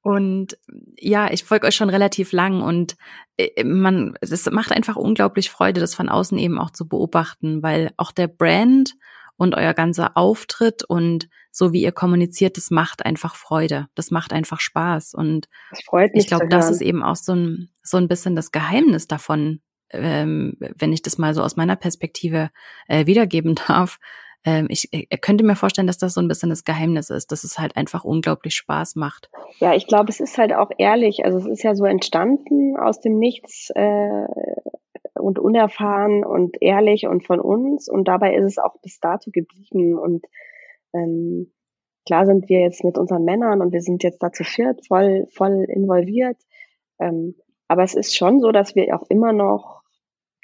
Und 0.02 0.58
ja, 0.98 1.32
ich 1.32 1.44
folge 1.44 1.68
euch 1.68 1.76
schon 1.76 1.90
relativ 1.90 2.32
lang 2.32 2.62
und 2.62 2.96
äh, 3.38 3.64
man, 3.64 4.16
es 4.22 4.50
macht 4.50 4.72
einfach 4.72 4.96
unglaublich 4.96 5.50
Freude, 5.50 5.80
das 5.82 5.96
von 5.96 6.10
außen 6.10 6.38
eben 6.38 6.60
auch 6.60 6.72
zu 6.72 6.88
beobachten, 6.88 7.64
weil 7.64 7.92
auch 7.98 8.12
der 8.12 8.28
Brand 8.28 8.96
und 9.42 9.56
euer 9.56 9.74
ganzer 9.74 10.12
Auftritt 10.14 10.84
und 10.84 11.28
so 11.50 11.74
wie 11.74 11.82
ihr 11.82 11.92
kommuniziert, 11.92 12.58
das 12.58 12.70
macht 12.70 13.04
einfach 13.04 13.34
Freude. 13.34 13.88
Das 13.96 14.12
macht 14.12 14.34
einfach 14.34 14.60
Spaß. 14.60 15.16
Und 15.16 15.50
ich 16.14 16.28
glaube, 16.28 16.48
das 16.48 16.70
ist 16.70 16.82
eben 16.82 17.02
auch 17.02 17.16
so 17.16 17.34
ein, 17.34 17.70
so 17.82 17.98
ein 17.98 18.08
bisschen 18.08 18.36
das 18.36 18.52
Geheimnis 18.52 19.08
davon, 19.08 19.62
ähm, 19.90 20.58
wenn 20.60 20.94
ich 20.94 21.02
das 21.02 21.18
mal 21.18 21.34
so 21.34 21.42
aus 21.42 21.56
meiner 21.56 21.76
Perspektive 21.76 22.52
äh, 22.88 23.08
wiedergeben 23.08 23.56
darf. 23.68 23.98
Ähm, 24.46 24.68
ich, 24.70 24.90
ich 24.92 25.10
könnte 25.22 25.44
mir 25.44 25.56
vorstellen, 25.56 25.88
dass 25.88 25.98
das 25.98 26.14
so 26.14 26.22
ein 26.22 26.28
bisschen 26.28 26.52
das 26.52 26.64
Geheimnis 26.64 27.10
ist, 27.10 27.32
dass 27.32 27.44
es 27.44 27.58
halt 27.58 27.76
einfach 27.78 28.04
unglaublich 28.04 28.54
Spaß 28.54 28.96
macht. 28.96 29.32
Ja, 29.58 29.74
ich 29.74 29.88
glaube, 29.88 30.10
es 30.10 30.20
ist 30.20 30.38
halt 30.38 30.54
auch 30.54 30.70
ehrlich. 30.78 31.26
Also 31.26 31.40
es 31.40 31.48
ist 31.48 31.64
ja 31.64 31.74
so 31.74 31.86
entstanden 31.86 32.78
aus 32.78 33.02
dem 33.02 33.18
Nichts. 33.18 33.72
Äh, 33.74 34.28
und 35.14 35.40
unerfahren 35.40 36.24
und 36.24 36.62
ehrlich 36.62 37.08
und 37.08 37.26
von 37.26 37.40
uns. 37.40 37.90
Und 37.90 38.08
dabei 38.08 38.36
ist 38.36 38.46
es 38.46 38.58
auch 38.58 38.80
bis 38.82 39.00
dato 39.00 39.32
geblieben. 39.32 39.98
Und 39.98 40.26
ähm, 40.94 41.52
klar 42.06 42.26
sind 42.26 42.50
wir 42.50 42.62
jetzt 42.62 42.84
mit 42.84 42.98
unseren 42.98 43.24
Männern 43.24 43.62
und 43.62 43.74
wir 43.74 43.82
sind 43.82 44.04
jetzt 44.04 44.22
da 44.24 44.32
zu 44.32 44.44
viert 44.44 44.86
voll, 44.88 45.28
voll 45.32 45.66
involviert. 45.68 46.38
Ähm, 47.00 47.36
aber 47.68 47.84
es 47.84 47.96
ist 47.96 48.16
schon 48.16 48.40
so, 48.40 48.52
dass 48.52 48.76
wir 48.76 48.96
auch 48.96 49.10
immer 49.10 49.34
noch 49.34 49.82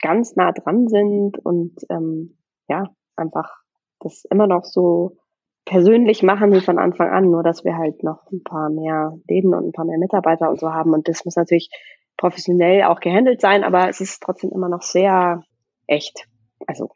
ganz 0.02 0.36
nah 0.36 0.52
dran 0.52 0.88
sind 0.88 1.38
und 1.44 1.74
ähm, 1.90 2.38
ja, 2.68 2.90
einfach 3.16 3.64
das 4.00 4.26
immer 4.30 4.48
noch 4.48 4.64
so 4.64 5.18
persönlich 5.66 6.24
machen 6.24 6.54
wie 6.54 6.62
von 6.62 6.80
Anfang 6.80 7.10
an, 7.10 7.30
nur 7.30 7.44
dass 7.44 7.66
wir 7.66 7.78
halt 7.78 8.04
noch 8.04 8.32
ein 8.32 8.44
paar 8.44 8.70
mehr 8.70 9.18
Läden 9.28 9.54
und 9.54 9.68
ein 9.68 9.72
paar 9.74 9.86
mehr 9.86 9.98
Mitarbeiter 9.98 10.50
und 10.50 10.60
so 10.60 10.72
haben. 10.72 10.94
Und 10.94 11.08
das 11.10 11.26
muss 11.26 11.36
natürlich 11.36 11.70
professionell 12.18 12.84
auch 12.84 13.00
gehandelt 13.00 13.42
sein, 13.42 13.64
aber 13.64 13.90
es 13.90 14.02
ist 14.02 14.22
trotzdem 14.22 14.52
immer 14.52 14.70
noch 14.70 14.82
sehr 14.82 15.44
echt. 15.86 16.28
Also 16.66 16.90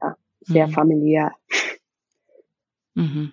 ja, 0.00 0.16
sehr 0.40 0.68
mhm. 0.68 0.72
familiär. 0.72 1.32
Mhm. 2.94 3.32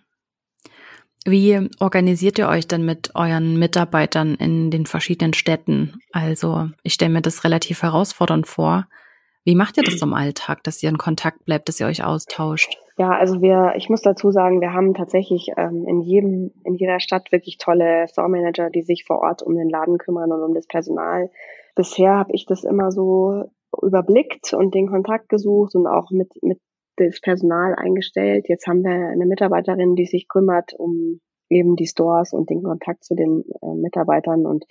Wie 1.24 1.70
organisiert 1.80 2.40
ihr 2.40 2.48
euch 2.48 2.68
denn 2.68 2.84
mit 2.84 3.12
euren 3.14 3.60
Mitarbeitern 3.60 4.34
in 4.36 4.72
den 4.72 4.88
verschiedenen 4.88 5.36
Städten? 5.36 6.02
Also 6.12 6.70
ich 6.82 6.94
stelle 6.94 7.12
mir 7.12 7.22
das 7.22 7.44
relativ 7.44 7.84
herausfordernd 7.84 8.48
vor. 8.48 8.88
Wie 9.44 9.56
macht 9.56 9.78
ihr 9.78 9.84
das 9.84 10.02
im 10.02 10.14
Alltag, 10.14 10.64
dass 10.64 10.84
ihr 10.84 10.90
in 10.90 10.98
Kontakt 10.98 11.46
bleibt, 11.46 11.68
dass 11.68 11.80
ihr 11.80 11.88
euch 11.88 12.04
austauscht? 12.04 12.78
Ja, 12.98 13.12
also 13.12 13.42
wir, 13.42 13.74
ich 13.76 13.90
muss 13.90 14.02
dazu 14.02 14.32
sagen, 14.32 14.62
wir 14.62 14.74
haben 14.74 14.94
tatsächlich 14.94 15.50
ähm, 15.58 15.86
in 15.88 16.02
jedem, 16.02 16.52
in 16.64 16.76
jeder 16.76 17.00
Stadt 17.00 17.32
wirklich 17.32 17.58
tolle 17.58 18.08
Store 18.08 18.30
Manager, 18.30 18.70
die 18.70 18.84
sich 18.84 19.06
vor 19.06 19.20
Ort 19.20 19.42
um 19.42 19.56
den 19.56 19.70
Laden 19.70 19.98
kümmern 19.98 20.32
und 20.32 20.44
um 20.44 20.54
das 20.54 20.68
Personal. 20.68 21.32
Bisher 21.76 22.16
habe 22.16 22.32
ich 22.34 22.46
das 22.46 22.64
immer 22.64 22.92
so 22.92 23.46
überblickt 23.82 24.54
und 24.54 24.76
den 24.76 24.88
Kontakt 24.88 25.30
gesucht 25.30 25.74
und 25.74 25.88
auch 25.88 26.12
mit, 26.12 26.30
mit 26.44 26.60
das 26.98 27.20
Personal 27.22 27.74
eingestellt. 27.76 28.48
Jetzt 28.48 28.68
haben 28.68 28.84
wir 28.84 28.92
eine 28.92 29.26
Mitarbeiterin, 29.26 29.96
die 29.96 30.06
sich 30.06 30.28
kümmert 30.28 30.74
um 30.78 31.20
eben 31.50 31.76
die 31.76 31.88
Stores 31.88 32.34
und 32.34 32.50
den 32.50 32.62
Kontakt 32.62 33.04
zu 33.04 33.16
den 33.16 33.44
äh, 33.62 33.76
Mitarbeitern 33.76 34.46
und 34.46 34.66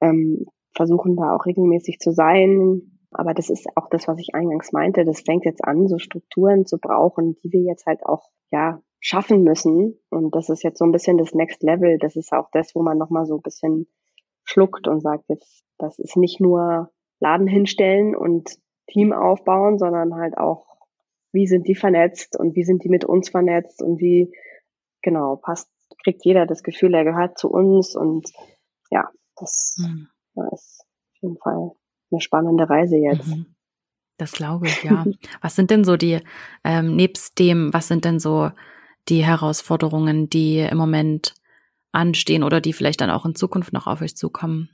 ähm, 0.00 0.46
versuchen 0.74 1.16
da 1.16 1.34
auch 1.34 1.44
regelmäßig 1.44 1.98
zu 1.98 2.12
sein, 2.12 2.97
aber 3.10 3.34
das 3.34 3.50
ist 3.50 3.66
auch 3.76 3.88
das, 3.88 4.06
was 4.06 4.18
ich 4.18 4.34
eingangs 4.34 4.72
meinte. 4.72 5.04
Das 5.04 5.20
fängt 5.20 5.44
jetzt 5.44 5.64
an, 5.64 5.88
so 5.88 5.98
Strukturen 5.98 6.66
zu 6.66 6.78
brauchen, 6.78 7.36
die 7.42 7.52
wir 7.52 7.62
jetzt 7.62 7.86
halt 7.86 8.04
auch, 8.04 8.30
ja, 8.50 8.82
schaffen 9.00 9.44
müssen. 9.44 9.98
Und 10.10 10.34
das 10.34 10.48
ist 10.48 10.62
jetzt 10.62 10.78
so 10.78 10.84
ein 10.84 10.92
bisschen 10.92 11.18
das 11.18 11.32
Next 11.34 11.62
Level. 11.62 11.98
Das 11.98 12.16
ist 12.16 12.32
auch 12.32 12.50
das, 12.52 12.74
wo 12.74 12.82
man 12.82 12.98
nochmal 12.98 13.26
so 13.26 13.36
ein 13.36 13.42
bisschen 13.42 13.86
schluckt 14.44 14.88
und 14.88 15.00
sagt, 15.00 15.24
jetzt, 15.28 15.64
das 15.78 15.98
ist 15.98 16.16
nicht 16.16 16.40
nur 16.40 16.90
Laden 17.20 17.46
hinstellen 17.46 18.14
und 18.14 18.58
Team 18.88 19.12
aufbauen, 19.12 19.78
sondern 19.78 20.14
halt 20.14 20.36
auch, 20.38 20.66
wie 21.32 21.46
sind 21.46 21.68
die 21.68 21.74
vernetzt 21.74 22.38
und 22.38 22.56
wie 22.56 22.64
sind 22.64 22.84
die 22.84 22.88
mit 22.88 23.04
uns 23.04 23.28
vernetzt 23.28 23.82
und 23.82 24.00
wie, 24.00 24.32
genau, 25.02 25.36
passt, 25.36 25.70
kriegt 26.02 26.24
jeder 26.24 26.46
das 26.46 26.62
Gefühl, 26.62 26.94
er 26.94 27.04
gehört 27.04 27.38
zu 27.38 27.50
uns 27.50 27.94
und 27.94 28.32
ja, 28.90 29.10
das, 29.36 29.76
hm. 29.78 30.08
ist 30.52 30.80
auf 30.82 31.22
jeden 31.22 31.36
Fall 31.36 31.72
eine 32.10 32.20
spannende 32.20 32.68
Reise 32.68 32.96
jetzt. 32.96 33.26
Mhm. 33.26 33.46
Das 34.18 34.32
glaube 34.32 34.66
ich, 34.66 34.82
ja. 34.82 35.04
was 35.40 35.56
sind 35.56 35.70
denn 35.70 35.84
so 35.84 35.96
die, 35.96 36.20
ähm, 36.64 36.96
nebst 36.96 37.38
dem, 37.38 37.72
was 37.72 37.88
sind 37.88 38.04
denn 38.04 38.18
so 38.18 38.50
die 39.08 39.24
Herausforderungen, 39.24 40.28
die 40.28 40.58
im 40.58 40.76
Moment 40.76 41.34
anstehen 41.92 42.42
oder 42.42 42.60
die 42.60 42.72
vielleicht 42.72 43.00
dann 43.00 43.10
auch 43.10 43.24
in 43.24 43.34
Zukunft 43.34 43.72
noch 43.72 43.86
auf 43.86 44.02
euch 44.02 44.16
zukommen? 44.16 44.70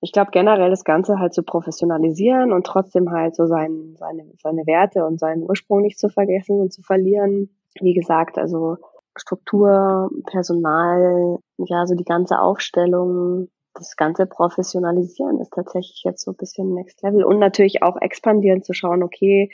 Ich 0.00 0.12
glaube 0.12 0.30
generell 0.32 0.70
das 0.70 0.84
Ganze 0.84 1.18
halt 1.18 1.34
zu 1.34 1.42
professionalisieren 1.42 2.52
und 2.52 2.66
trotzdem 2.66 3.10
halt 3.10 3.34
so 3.34 3.46
sein, 3.46 3.96
seine, 3.98 4.24
seine 4.38 4.66
Werte 4.66 5.04
und 5.04 5.18
seinen 5.18 5.42
Ursprung 5.42 5.82
nicht 5.82 5.98
zu 5.98 6.08
vergessen 6.08 6.60
und 6.60 6.72
zu 6.72 6.82
verlieren. 6.82 7.50
Wie 7.80 7.94
gesagt, 7.94 8.38
also 8.38 8.76
Struktur, 9.16 10.08
Personal, 10.26 11.38
ja, 11.58 11.86
so 11.86 11.94
die 11.94 12.04
ganze 12.04 12.38
Aufstellung, 12.38 13.48
das 13.74 13.96
ganze 13.96 14.26
Professionalisieren 14.26 15.40
ist 15.40 15.52
tatsächlich 15.52 16.02
jetzt 16.04 16.24
so 16.24 16.32
ein 16.32 16.36
bisschen 16.36 16.74
Next 16.74 17.02
Level 17.02 17.24
und 17.24 17.38
natürlich 17.38 17.82
auch 17.82 17.96
expandieren 18.00 18.62
zu 18.62 18.72
schauen, 18.72 19.02
okay, 19.02 19.50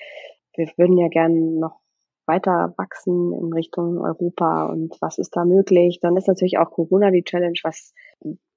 wir 0.57 0.69
würden 0.77 0.97
ja 0.99 1.09
gerne 1.09 1.41
noch 1.41 1.81
weiter 2.27 2.73
wachsen 2.77 3.33
in 3.33 3.53
Richtung 3.53 3.99
Europa 3.99 4.67
und 4.67 4.97
was 5.01 5.19
ist 5.19 5.37
da 5.37 5.45
möglich? 5.45 5.99
Dann 6.01 6.17
ist 6.17 6.29
natürlich 6.29 6.59
auch 6.59 6.71
Corona 6.71 7.11
die 7.11 7.25
Challenge. 7.25 7.59
Was 7.65 7.93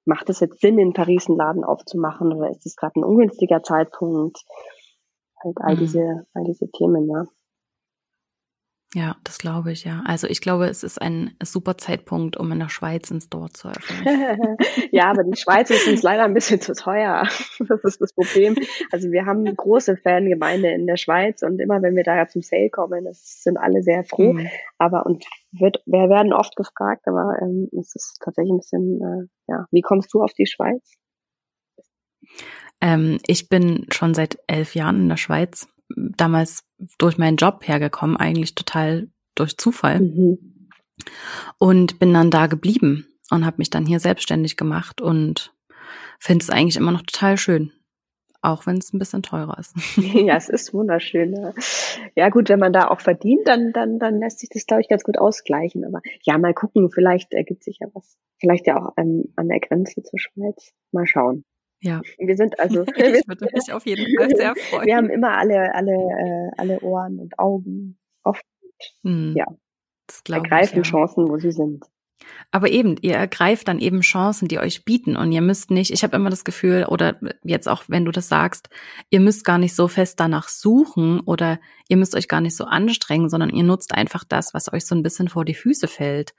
macht 0.04 0.30
es 0.30 0.40
jetzt 0.40 0.60
Sinn, 0.60 0.78
in 0.78 0.94
Paris 0.94 1.28
einen 1.28 1.36
Laden 1.36 1.64
aufzumachen 1.64 2.32
oder 2.32 2.50
ist 2.50 2.64
es 2.64 2.76
gerade 2.76 2.98
ein 2.98 3.04
ungünstiger 3.04 3.62
Zeitpunkt? 3.62 4.38
Halt 5.42 5.56
all 5.60 5.74
mhm. 5.74 5.78
diese, 5.80 6.26
all 6.32 6.44
diese 6.44 6.70
Themen, 6.70 7.08
ja. 7.10 7.26
Ja, 8.94 9.16
das 9.22 9.36
glaube 9.36 9.70
ich, 9.70 9.84
ja. 9.84 10.02
Also 10.06 10.26
ich 10.28 10.40
glaube, 10.40 10.66
es 10.66 10.82
ist 10.82 11.00
ein 11.00 11.36
super 11.42 11.76
Zeitpunkt, 11.76 12.38
um 12.38 12.50
in 12.52 12.58
der 12.58 12.70
Schweiz 12.70 13.10
ins 13.10 13.24
Store 13.24 13.50
zu 13.50 13.68
öffnen. 13.68 14.56
ja, 14.92 15.10
aber 15.10 15.24
die 15.24 15.38
Schweiz 15.38 15.68
ist 15.68 15.86
uns 15.86 16.02
leider 16.02 16.24
ein 16.24 16.32
bisschen 16.32 16.60
zu 16.60 16.72
teuer. 16.72 17.28
Das 17.68 17.84
ist 17.84 18.00
das 18.00 18.14
Problem. 18.14 18.56
Also 18.90 19.10
wir 19.10 19.26
haben 19.26 19.40
eine 19.40 19.54
große 19.54 19.96
Fangemeinde 19.98 20.70
in 20.70 20.86
der 20.86 20.96
Schweiz 20.96 21.42
und 21.42 21.60
immer 21.60 21.82
wenn 21.82 21.96
wir 21.96 22.04
da 22.04 22.16
ja 22.16 22.26
zum 22.28 22.40
Sale 22.40 22.70
kommen, 22.70 23.04
das 23.04 23.42
sind 23.42 23.58
alle 23.58 23.82
sehr 23.82 24.04
froh. 24.04 24.32
Mhm. 24.32 24.48
Aber 24.78 25.04
und 25.04 25.24
wird, 25.52 25.82
wir 25.84 26.08
werden 26.08 26.32
oft 26.32 26.56
gefragt, 26.56 27.06
aber 27.06 27.36
ähm, 27.42 27.68
es 27.78 27.94
ist 27.94 28.20
tatsächlich 28.24 28.52
ein 28.52 28.58
bisschen, 28.58 29.00
äh, 29.02 29.52
ja, 29.52 29.66
wie 29.70 29.82
kommst 29.82 30.14
du 30.14 30.22
auf 30.22 30.32
die 30.32 30.46
Schweiz? 30.46 30.94
Ähm, 32.80 33.18
ich 33.26 33.48
bin 33.48 33.86
schon 33.90 34.14
seit 34.14 34.38
elf 34.46 34.74
Jahren 34.74 35.02
in 35.02 35.08
der 35.08 35.16
Schweiz 35.16 35.68
damals 35.88 36.64
durch 36.98 37.18
meinen 37.18 37.36
Job 37.36 37.66
hergekommen, 37.66 38.16
eigentlich 38.16 38.54
total 38.54 39.08
durch 39.34 39.56
Zufall. 39.56 40.00
Mhm. 40.00 40.68
Und 41.58 41.98
bin 41.98 42.12
dann 42.12 42.30
da 42.30 42.46
geblieben 42.46 43.06
und 43.30 43.46
habe 43.46 43.58
mich 43.58 43.70
dann 43.70 43.86
hier 43.86 44.00
selbstständig 44.00 44.56
gemacht 44.56 45.00
und 45.00 45.54
finde 46.18 46.42
es 46.42 46.50
eigentlich 46.50 46.76
immer 46.76 46.92
noch 46.92 47.02
total 47.02 47.36
schön. 47.36 47.72
Auch 48.40 48.66
wenn 48.66 48.78
es 48.78 48.92
ein 48.92 48.98
bisschen 48.98 49.22
teurer 49.22 49.58
ist. 49.58 49.74
Ja, 49.96 50.36
es 50.36 50.48
ist 50.48 50.72
wunderschön. 50.72 51.34
Ja. 51.34 51.52
ja, 52.14 52.28
gut, 52.28 52.48
wenn 52.48 52.60
man 52.60 52.72
da 52.72 52.88
auch 52.88 53.00
verdient, 53.00 53.46
dann, 53.46 53.72
dann, 53.72 53.98
dann 53.98 54.20
lässt 54.20 54.40
sich 54.40 54.48
das, 54.48 54.66
glaube 54.66 54.82
ich, 54.82 54.88
ganz 54.88 55.02
gut 55.02 55.18
ausgleichen. 55.18 55.84
Aber 55.84 56.00
ja, 56.22 56.38
mal 56.38 56.54
gucken, 56.54 56.90
vielleicht 56.90 57.32
ergibt 57.32 57.64
sich 57.64 57.78
ja 57.80 57.88
was. 57.94 58.16
Vielleicht 58.38 58.66
ja 58.66 58.76
auch 58.76 58.96
an, 58.96 59.24
an 59.36 59.48
der 59.48 59.60
Grenze 59.60 60.02
zur 60.02 60.18
Schweiz. 60.18 60.72
Mal 60.92 61.06
schauen. 61.06 61.44
Ja. 61.80 62.00
Wir 62.18 62.36
sind 62.36 62.58
also. 62.58 62.82
ich 62.96 63.28
würde 63.28 63.46
mich 63.52 63.72
auf 63.72 63.86
jeden 63.86 64.06
Fall 64.18 64.30
sehr 64.36 64.54
freuen. 64.56 64.86
Wir 64.86 64.96
haben 64.96 65.10
immer 65.10 65.36
alle, 65.36 65.74
alle, 65.74 65.92
äh, 65.92 66.50
alle 66.56 66.80
Ohren 66.80 67.18
und 67.20 67.38
Augen 67.38 67.98
offen. 68.22 68.42
Hm, 69.04 69.34
ja. 69.36 69.46
Das 70.06 70.22
Ergreifen 70.28 70.80
ich, 70.80 70.86
ja. 70.86 70.90
Chancen, 70.90 71.28
wo 71.28 71.38
sie 71.38 71.52
sind. 71.52 71.84
Aber 72.50 72.70
eben, 72.70 72.96
ihr 73.00 73.14
ergreift 73.14 73.68
dann 73.68 73.78
eben 73.78 74.00
Chancen, 74.00 74.48
die 74.48 74.58
euch 74.58 74.84
bieten 74.84 75.16
und 75.16 75.30
ihr 75.32 75.40
müsst 75.40 75.70
nicht, 75.70 75.92
ich 75.92 76.02
habe 76.02 76.16
immer 76.16 76.30
das 76.30 76.44
Gefühl, 76.44 76.86
oder 76.88 77.18
jetzt 77.44 77.68
auch, 77.68 77.84
wenn 77.88 78.04
du 78.04 78.10
das 78.10 78.28
sagst, 78.28 78.70
ihr 79.10 79.20
müsst 79.20 79.44
gar 79.44 79.58
nicht 79.58 79.74
so 79.74 79.86
fest 79.86 80.18
danach 80.18 80.48
suchen 80.48 81.20
oder 81.20 81.60
ihr 81.88 81.96
müsst 81.96 82.16
euch 82.16 82.26
gar 82.26 82.40
nicht 82.40 82.56
so 82.56 82.64
anstrengen, 82.64 83.28
sondern 83.28 83.50
ihr 83.50 83.64
nutzt 83.64 83.94
einfach 83.94 84.24
das, 84.24 84.52
was 84.54 84.72
euch 84.72 84.84
so 84.84 84.94
ein 84.94 85.02
bisschen 85.02 85.28
vor 85.28 85.44
die 85.44 85.54
Füße 85.54 85.88
fällt. 85.88 86.34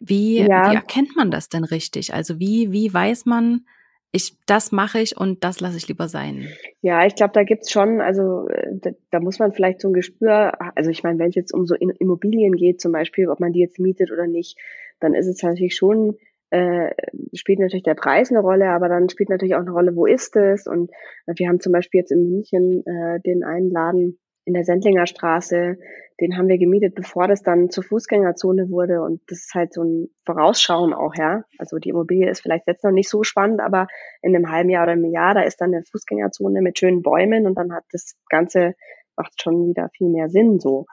Wie, 0.00 0.40
ja. 0.40 0.70
wie 0.70 0.74
erkennt 0.74 1.16
man 1.16 1.30
das 1.30 1.48
denn 1.48 1.64
richtig? 1.64 2.14
Also 2.14 2.38
wie, 2.38 2.72
wie 2.72 2.92
weiß 2.92 3.24
man, 3.26 3.66
ich, 4.12 4.36
das 4.46 4.72
mache 4.72 5.00
ich 5.00 5.16
und 5.16 5.42
das 5.42 5.60
lasse 5.60 5.78
ich 5.78 5.88
lieber 5.88 6.06
sein. 6.06 6.48
Ja, 6.82 7.06
ich 7.06 7.14
glaube, 7.14 7.32
da 7.32 7.44
gibt's 7.44 7.70
schon, 7.70 8.00
also 8.02 8.46
da, 8.70 8.90
da, 9.10 9.20
muss 9.20 9.38
man 9.38 9.52
vielleicht 9.52 9.80
so 9.80 9.88
ein 9.88 9.94
Gespür, 9.94 10.52
also 10.76 10.90
ich 10.90 11.02
meine, 11.02 11.18
wenn 11.18 11.30
es 11.30 11.34
jetzt 11.34 11.54
um 11.54 11.66
so 11.66 11.74
Immobilien 11.74 12.54
geht, 12.54 12.80
zum 12.80 12.92
Beispiel, 12.92 13.28
ob 13.28 13.40
man 13.40 13.52
die 13.52 13.60
jetzt 13.60 13.78
mietet 13.78 14.12
oder 14.12 14.26
nicht, 14.26 14.58
dann 15.00 15.14
ist 15.14 15.26
es 15.26 15.42
natürlich 15.42 15.74
schon, 15.74 16.18
äh, 16.50 16.90
spielt 17.32 17.60
natürlich 17.60 17.84
der 17.84 17.94
Preis 17.94 18.30
eine 18.30 18.40
Rolle, 18.40 18.68
aber 18.68 18.90
dann 18.90 19.08
spielt 19.08 19.30
natürlich 19.30 19.54
auch 19.54 19.60
eine 19.60 19.70
Rolle, 19.72 19.96
wo 19.96 20.04
ist 20.04 20.36
es? 20.36 20.66
Und 20.66 20.90
wir 21.26 21.48
haben 21.48 21.60
zum 21.60 21.72
Beispiel 21.72 22.00
jetzt 22.00 22.12
in 22.12 22.28
München 22.28 22.84
äh, 22.86 23.20
den 23.20 23.42
einen 23.42 23.70
Laden 23.70 24.18
in 24.44 24.54
der 24.54 24.64
Sendlinger 24.64 25.06
Straße, 25.06 25.78
den 26.20 26.36
haben 26.36 26.48
wir 26.48 26.58
gemietet, 26.58 26.94
bevor 26.94 27.26
das 27.26 27.42
dann 27.42 27.70
zur 27.70 27.84
Fußgängerzone 27.84 28.70
wurde. 28.70 29.02
Und 29.02 29.20
das 29.28 29.38
ist 29.38 29.54
halt 29.54 29.72
so 29.72 29.82
ein 29.82 30.08
Vorausschauen 30.24 30.92
auch, 30.92 31.14
ja. 31.16 31.44
Also 31.58 31.78
die 31.78 31.90
Immobilie 31.90 32.30
ist 32.30 32.42
vielleicht 32.42 32.66
jetzt 32.66 32.84
noch 32.84 32.90
nicht 32.90 33.08
so 33.08 33.22
spannend, 33.22 33.60
aber 33.60 33.86
in 34.20 34.34
einem 34.34 34.50
halben 34.50 34.70
Jahr 34.70 34.84
oder 34.84 34.92
einem 34.92 35.10
Jahr, 35.10 35.34
da 35.34 35.42
ist 35.42 35.60
dann 35.60 35.74
eine 35.74 35.84
Fußgängerzone 35.84 36.60
mit 36.62 36.78
schönen 36.78 37.02
Bäumen 37.02 37.46
und 37.46 37.56
dann 37.56 37.72
hat 37.72 37.84
das 37.92 38.16
Ganze 38.28 38.74
macht 39.16 39.42
schon 39.42 39.68
wieder 39.68 39.90
viel 39.90 40.08
mehr 40.08 40.28
Sinn, 40.28 40.58
so 40.58 40.86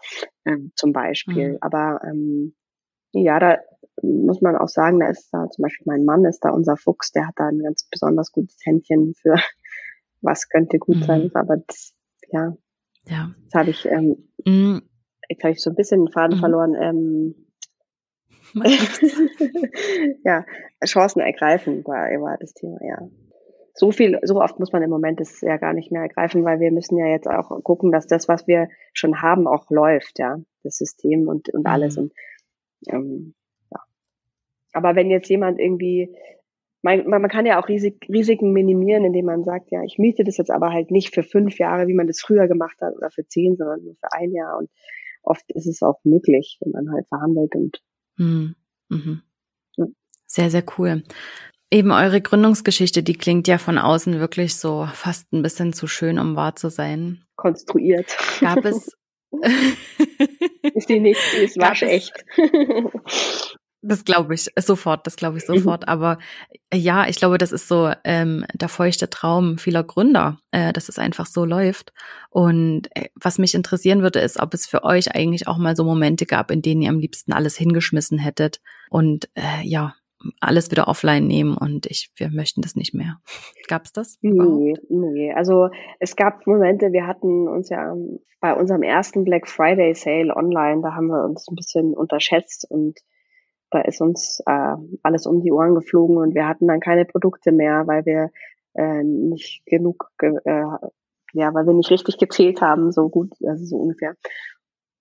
ähm, 0.45 0.71
zum 0.75 0.93
Beispiel. 0.93 1.53
Mhm. 1.53 1.57
Aber 1.61 2.01
ähm, 2.03 2.55
ja, 3.11 3.39
da 3.39 3.59
muss 4.01 4.41
man 4.41 4.55
auch 4.55 4.67
sagen, 4.67 4.99
da 4.99 5.09
ist 5.09 5.29
da 5.31 5.49
zum 5.49 5.63
Beispiel 5.63 5.85
mein 5.87 6.05
Mann 6.05 6.25
ist 6.25 6.43
da 6.43 6.51
unser 6.51 6.77
Fuchs, 6.77 7.11
der 7.11 7.27
hat 7.27 7.35
da 7.37 7.47
ein 7.47 7.59
ganz 7.59 7.87
besonders 7.89 8.31
gutes 8.31 8.57
Händchen 8.63 9.13
für 9.15 9.35
was 10.21 10.49
könnte 10.49 10.79
gut 10.79 10.97
mhm. 10.97 11.03
sein, 11.03 11.31
aber 11.33 11.57
das, 11.65 11.93
ja, 12.31 12.55
ja. 13.09 13.33
Jetzt 13.43 13.55
habe 13.55 13.69
ich 13.69 13.85
ähm, 13.85 14.29
mhm. 14.45 14.81
Jetzt 15.29 15.43
habe 15.43 15.53
ich 15.53 15.61
so 15.61 15.69
ein 15.69 15.75
bisschen 15.75 16.05
den 16.05 16.11
Faden 16.11 16.37
mhm. 16.37 16.39
verloren. 16.39 16.75
Ähm, 16.75 17.35
ja, 20.23 20.43
Chancen 20.83 21.19
ergreifen 21.19 21.85
war, 21.85 22.09
war 22.21 22.37
das 22.39 22.53
Thema, 22.53 22.79
ja. 22.81 22.97
So 23.75 23.91
viel, 23.91 24.19
so 24.23 24.41
oft 24.41 24.59
muss 24.59 24.73
man 24.73 24.81
im 24.81 24.89
Moment 24.89 25.19
das 25.19 25.39
ja 25.41 25.57
gar 25.57 25.73
nicht 25.73 25.91
mehr 25.91 26.01
ergreifen, 26.01 26.43
weil 26.43 26.59
wir 26.59 26.71
müssen 26.71 26.97
ja 26.97 27.05
jetzt 27.05 27.27
auch 27.27 27.63
gucken, 27.63 27.91
dass 27.91 28.07
das, 28.07 28.27
was 28.27 28.47
wir 28.47 28.67
schon 28.93 29.21
haben, 29.21 29.47
auch 29.47 29.69
läuft, 29.69 30.19
ja, 30.19 30.37
das 30.63 30.77
System 30.77 31.27
und, 31.27 31.53
und 31.53 31.65
alles. 31.65 31.95
Mhm. 31.95 32.03
Und 32.03 32.13
ähm, 32.87 33.35
ja. 33.71 33.79
Aber 34.73 34.95
wenn 34.95 35.09
jetzt 35.09 35.29
jemand 35.29 35.59
irgendwie 35.59 36.13
man, 36.81 37.07
man 37.07 37.29
kann 37.29 37.45
ja 37.45 37.61
auch 37.61 37.67
Risik, 37.67 38.07
Risiken 38.09 38.53
minimieren, 38.53 39.05
indem 39.05 39.25
man 39.25 39.43
sagt, 39.43 39.71
ja, 39.71 39.83
ich 39.83 39.97
miete 39.97 40.23
das 40.23 40.37
jetzt 40.37 40.51
aber 40.51 40.71
halt 40.71 40.91
nicht 40.91 41.13
für 41.13 41.23
fünf 41.23 41.59
Jahre, 41.59 41.87
wie 41.87 41.93
man 41.93 42.07
das 42.07 42.21
früher 42.21 42.47
gemacht 42.47 42.77
hat, 42.81 42.95
oder 42.95 43.11
für 43.11 43.27
zehn, 43.27 43.57
sondern 43.57 43.83
nur 43.83 43.95
für 43.95 44.11
ein 44.13 44.31
Jahr. 44.31 44.57
Und 44.57 44.69
oft 45.23 45.43
ist 45.53 45.67
es 45.67 45.81
auch 45.81 45.99
möglich, 46.03 46.57
wenn 46.61 46.71
man 46.71 46.93
halt 46.93 47.07
verhandelt 47.07 47.55
und 47.55 47.81
hm, 48.17 48.55
mhm. 48.89 49.21
ja. 49.77 49.85
sehr, 50.25 50.49
sehr 50.49 50.63
cool. 50.77 51.03
Eben 51.71 51.91
eure 51.91 52.21
Gründungsgeschichte, 52.21 53.03
die 53.03 53.13
klingt 53.13 53.47
ja 53.47 53.57
von 53.59 53.77
außen 53.77 54.19
wirklich 54.19 54.55
so 54.55 54.87
fast 54.91 55.31
ein 55.33 55.43
bisschen 55.43 55.71
zu 55.73 55.85
schön, 55.85 56.17
um 56.17 56.35
wahr 56.35 56.55
zu 56.55 56.69
sein. 56.69 57.23
Konstruiert. 57.35 58.17
Gab 58.39 58.65
es 58.65 58.97
ist 60.73 60.89
die 60.89 60.99
nicht, 60.99 61.19
die 61.33 61.43
ist 61.43 61.57
waschecht. 61.59 62.25
Das 63.81 64.03
glaube 64.03 64.33
ich 64.33 64.47
sofort, 64.57 65.07
das 65.07 65.15
glaube 65.15 65.37
ich 65.37 65.47
mhm. 65.47 65.55
sofort. 65.55 65.83
Mhm. 65.83 65.89
Aber 65.89 66.17
äh, 66.69 66.77
ja, 66.77 67.07
ich 67.07 67.17
glaube, 67.17 67.37
das 67.37 67.51
ist 67.51 67.67
so 67.67 67.91
ähm, 68.03 68.45
der 68.53 68.69
feuchte 68.69 69.09
Traum 69.09 69.57
vieler 69.57 69.83
Gründer, 69.83 70.39
äh, 70.51 70.73
dass 70.73 70.89
es 70.89 70.99
einfach 70.99 71.25
so 71.25 71.45
läuft. 71.45 71.93
Und 72.29 72.89
äh, 72.95 73.09
was 73.15 73.37
mich 73.37 73.55
interessieren 73.55 74.01
würde, 74.01 74.19
ist, 74.19 74.39
ob 74.39 74.53
es 74.53 74.67
für 74.67 74.83
euch 74.83 75.15
eigentlich 75.15 75.47
auch 75.47 75.57
mal 75.57 75.75
so 75.75 75.83
Momente 75.83 76.25
gab, 76.25 76.51
in 76.51 76.61
denen 76.61 76.81
ihr 76.81 76.89
am 76.89 76.99
liebsten 76.99 77.31
alles 77.31 77.55
hingeschmissen 77.55 78.17
hättet 78.17 78.59
und 78.89 79.29
äh, 79.35 79.63
ja, 79.63 79.93
alles 80.41 80.69
wieder 80.69 80.87
offline 80.87 81.27
nehmen 81.27 81.55
und 81.55 81.85
ich, 81.85 82.11
wir 82.17 82.29
möchten 82.29 82.61
das 82.61 82.75
nicht 82.75 82.93
mehr. 82.93 83.21
Gab 83.67 83.85
es 83.85 83.93
das? 83.93 84.17
Nee, 84.21 84.75
nee. 84.89 85.33
Also 85.33 85.69
es 85.99 86.15
gab 86.17 86.45
Momente, 86.45 86.91
wir 86.91 87.07
hatten 87.07 87.47
uns 87.47 87.69
ja 87.69 87.95
bei 88.41 88.53
unserem 88.53 88.83
ersten 88.83 89.23
Black 89.23 89.47
Friday 89.47 89.93
Sale 89.95 90.35
online, 90.35 90.81
da 90.81 90.93
haben 90.93 91.07
wir 91.07 91.23
uns 91.23 91.47
ein 91.47 91.55
bisschen 91.55 91.93
unterschätzt 91.93 92.65
und 92.69 92.99
da 93.71 93.81
ist 93.81 94.01
uns 94.01 94.41
äh, 94.45 94.75
alles 95.03 95.25
um 95.25 95.41
die 95.41 95.51
Ohren 95.51 95.75
geflogen 95.75 96.17
und 96.17 96.35
wir 96.35 96.47
hatten 96.47 96.67
dann 96.67 96.79
keine 96.79 97.05
Produkte 97.05 97.51
mehr, 97.51 97.85
weil 97.87 98.05
wir 98.05 98.31
äh, 98.73 99.03
nicht 99.03 99.65
genug, 99.65 100.09
äh, 100.21 100.31
ja, 101.33 101.53
weil 101.53 101.65
wir 101.65 101.73
nicht 101.73 101.91
richtig 101.91 102.17
gezählt 102.17 102.61
haben, 102.61 102.91
so 102.91 103.09
gut, 103.09 103.33
also 103.45 103.65
so 103.65 103.77
ungefähr. 103.77 104.15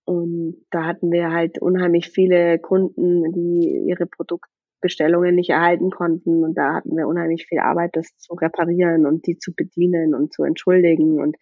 Und 0.05 0.65
da 0.71 0.85
hatten 0.85 1.13
wir 1.13 1.33
halt 1.33 1.61
unheimlich 1.61 2.09
viele 2.09 2.59
Kunden, 2.59 3.31
die 3.33 3.85
ihre 3.87 4.07
Produktbestellungen 4.07 5.35
nicht 5.35 5.51
erhalten 5.51 5.91
konnten. 5.91 6.45
Und 6.45 6.55
da 6.57 6.73
hatten 6.75 6.97
wir 6.97 7.07
unheimlich 7.07 7.47
viel 7.47 7.59
Arbeit, 7.59 7.91
das 7.95 8.17
zu 8.17 8.33
reparieren 8.33 9.05
und 9.05 9.27
die 9.27 9.39
zu 9.39 9.53
bedienen 9.55 10.15
und 10.15 10.33
zu 10.33 10.45
entschuldigen. 10.45 11.21
Und 11.21 11.37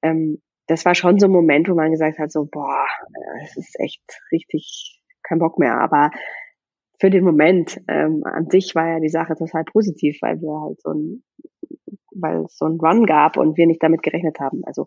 ähm, 0.00 0.40
das 0.66 0.86
war 0.86 0.94
schon 0.94 1.18
so 1.18 1.26
ein 1.26 1.32
Moment, 1.32 1.68
wo 1.68 1.74
man 1.74 1.90
gesagt 1.90 2.18
hat, 2.18 2.32
so, 2.32 2.46
boah, 2.46 2.86
es 3.42 3.58
ist 3.58 3.78
echt 3.78 4.02
richtig 4.32 5.02
kein 5.22 5.38
Bock 5.38 5.58
mehr. 5.58 5.78
Aber 5.78 6.10
für 7.00 7.10
den 7.10 7.24
Moment 7.24 7.80
ähm, 7.88 8.22
an 8.24 8.50
sich 8.50 8.74
war 8.74 8.86
ja 8.86 9.00
die 9.00 9.08
Sache 9.08 9.34
total 9.34 9.64
positiv, 9.64 10.18
weil 10.20 10.40
wir 10.40 10.60
halt 10.60 10.80
so 10.82 10.90
ein, 10.90 11.24
weil 12.12 12.44
es 12.44 12.58
so 12.58 12.66
ein 12.66 12.78
Run 12.78 13.06
gab 13.06 13.38
und 13.38 13.56
wir 13.56 13.66
nicht 13.66 13.82
damit 13.82 14.02
gerechnet 14.02 14.38
haben. 14.38 14.62
Also 14.64 14.86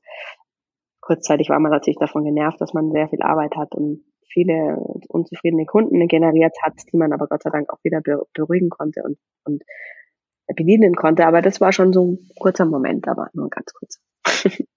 kurzzeitig 1.02 1.50
war 1.50 1.60
man 1.60 1.72
natürlich 1.72 1.98
davon 1.98 2.24
genervt, 2.24 2.62
dass 2.62 2.74
man 2.74 2.92
sehr 2.92 3.10
viel 3.10 3.24
Arbeit 3.24 3.56
hat 3.56 3.74
und 3.74 4.04
viele 4.32 4.78
unzufriedene 5.08 5.66
Kunden 5.66 6.08
generiert 6.08 6.56
hat, 6.62 6.74
die 6.92 6.98
man 6.98 7.14
aber 7.14 7.28
Gott 7.28 7.44
sei 7.44 7.50
Dank 7.50 7.72
auch 7.72 7.84
wieder 7.84 8.02
beruhigen 8.34 8.70
konnte 8.70 9.02
und, 9.04 9.18
und 9.44 9.64
bedienen 10.56 10.96
konnte. 10.96 11.26
Aber 11.26 11.42
das 11.42 11.62
war 11.62 11.72
schon 11.72 11.94
so 11.94 12.06
ein 12.06 12.30
kurzer 12.40 12.66
Moment, 12.66 13.08
aber 13.08 13.30
nur 13.34 13.50
ganz 13.50 13.74
kurz. 13.74 14.00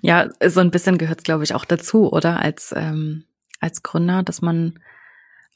ja, 0.00 0.30
so 0.46 0.60
ein 0.60 0.70
bisschen 0.70 0.96
gehört 0.98 1.18
es, 1.18 1.24
glaube 1.24 1.44
ich, 1.44 1.54
auch 1.54 1.64
dazu, 1.64 2.10
oder? 2.10 2.40
Als, 2.40 2.74
ähm, 2.76 3.24
als 3.60 3.82
Gründer, 3.82 4.22
dass 4.22 4.42
man 4.42 4.78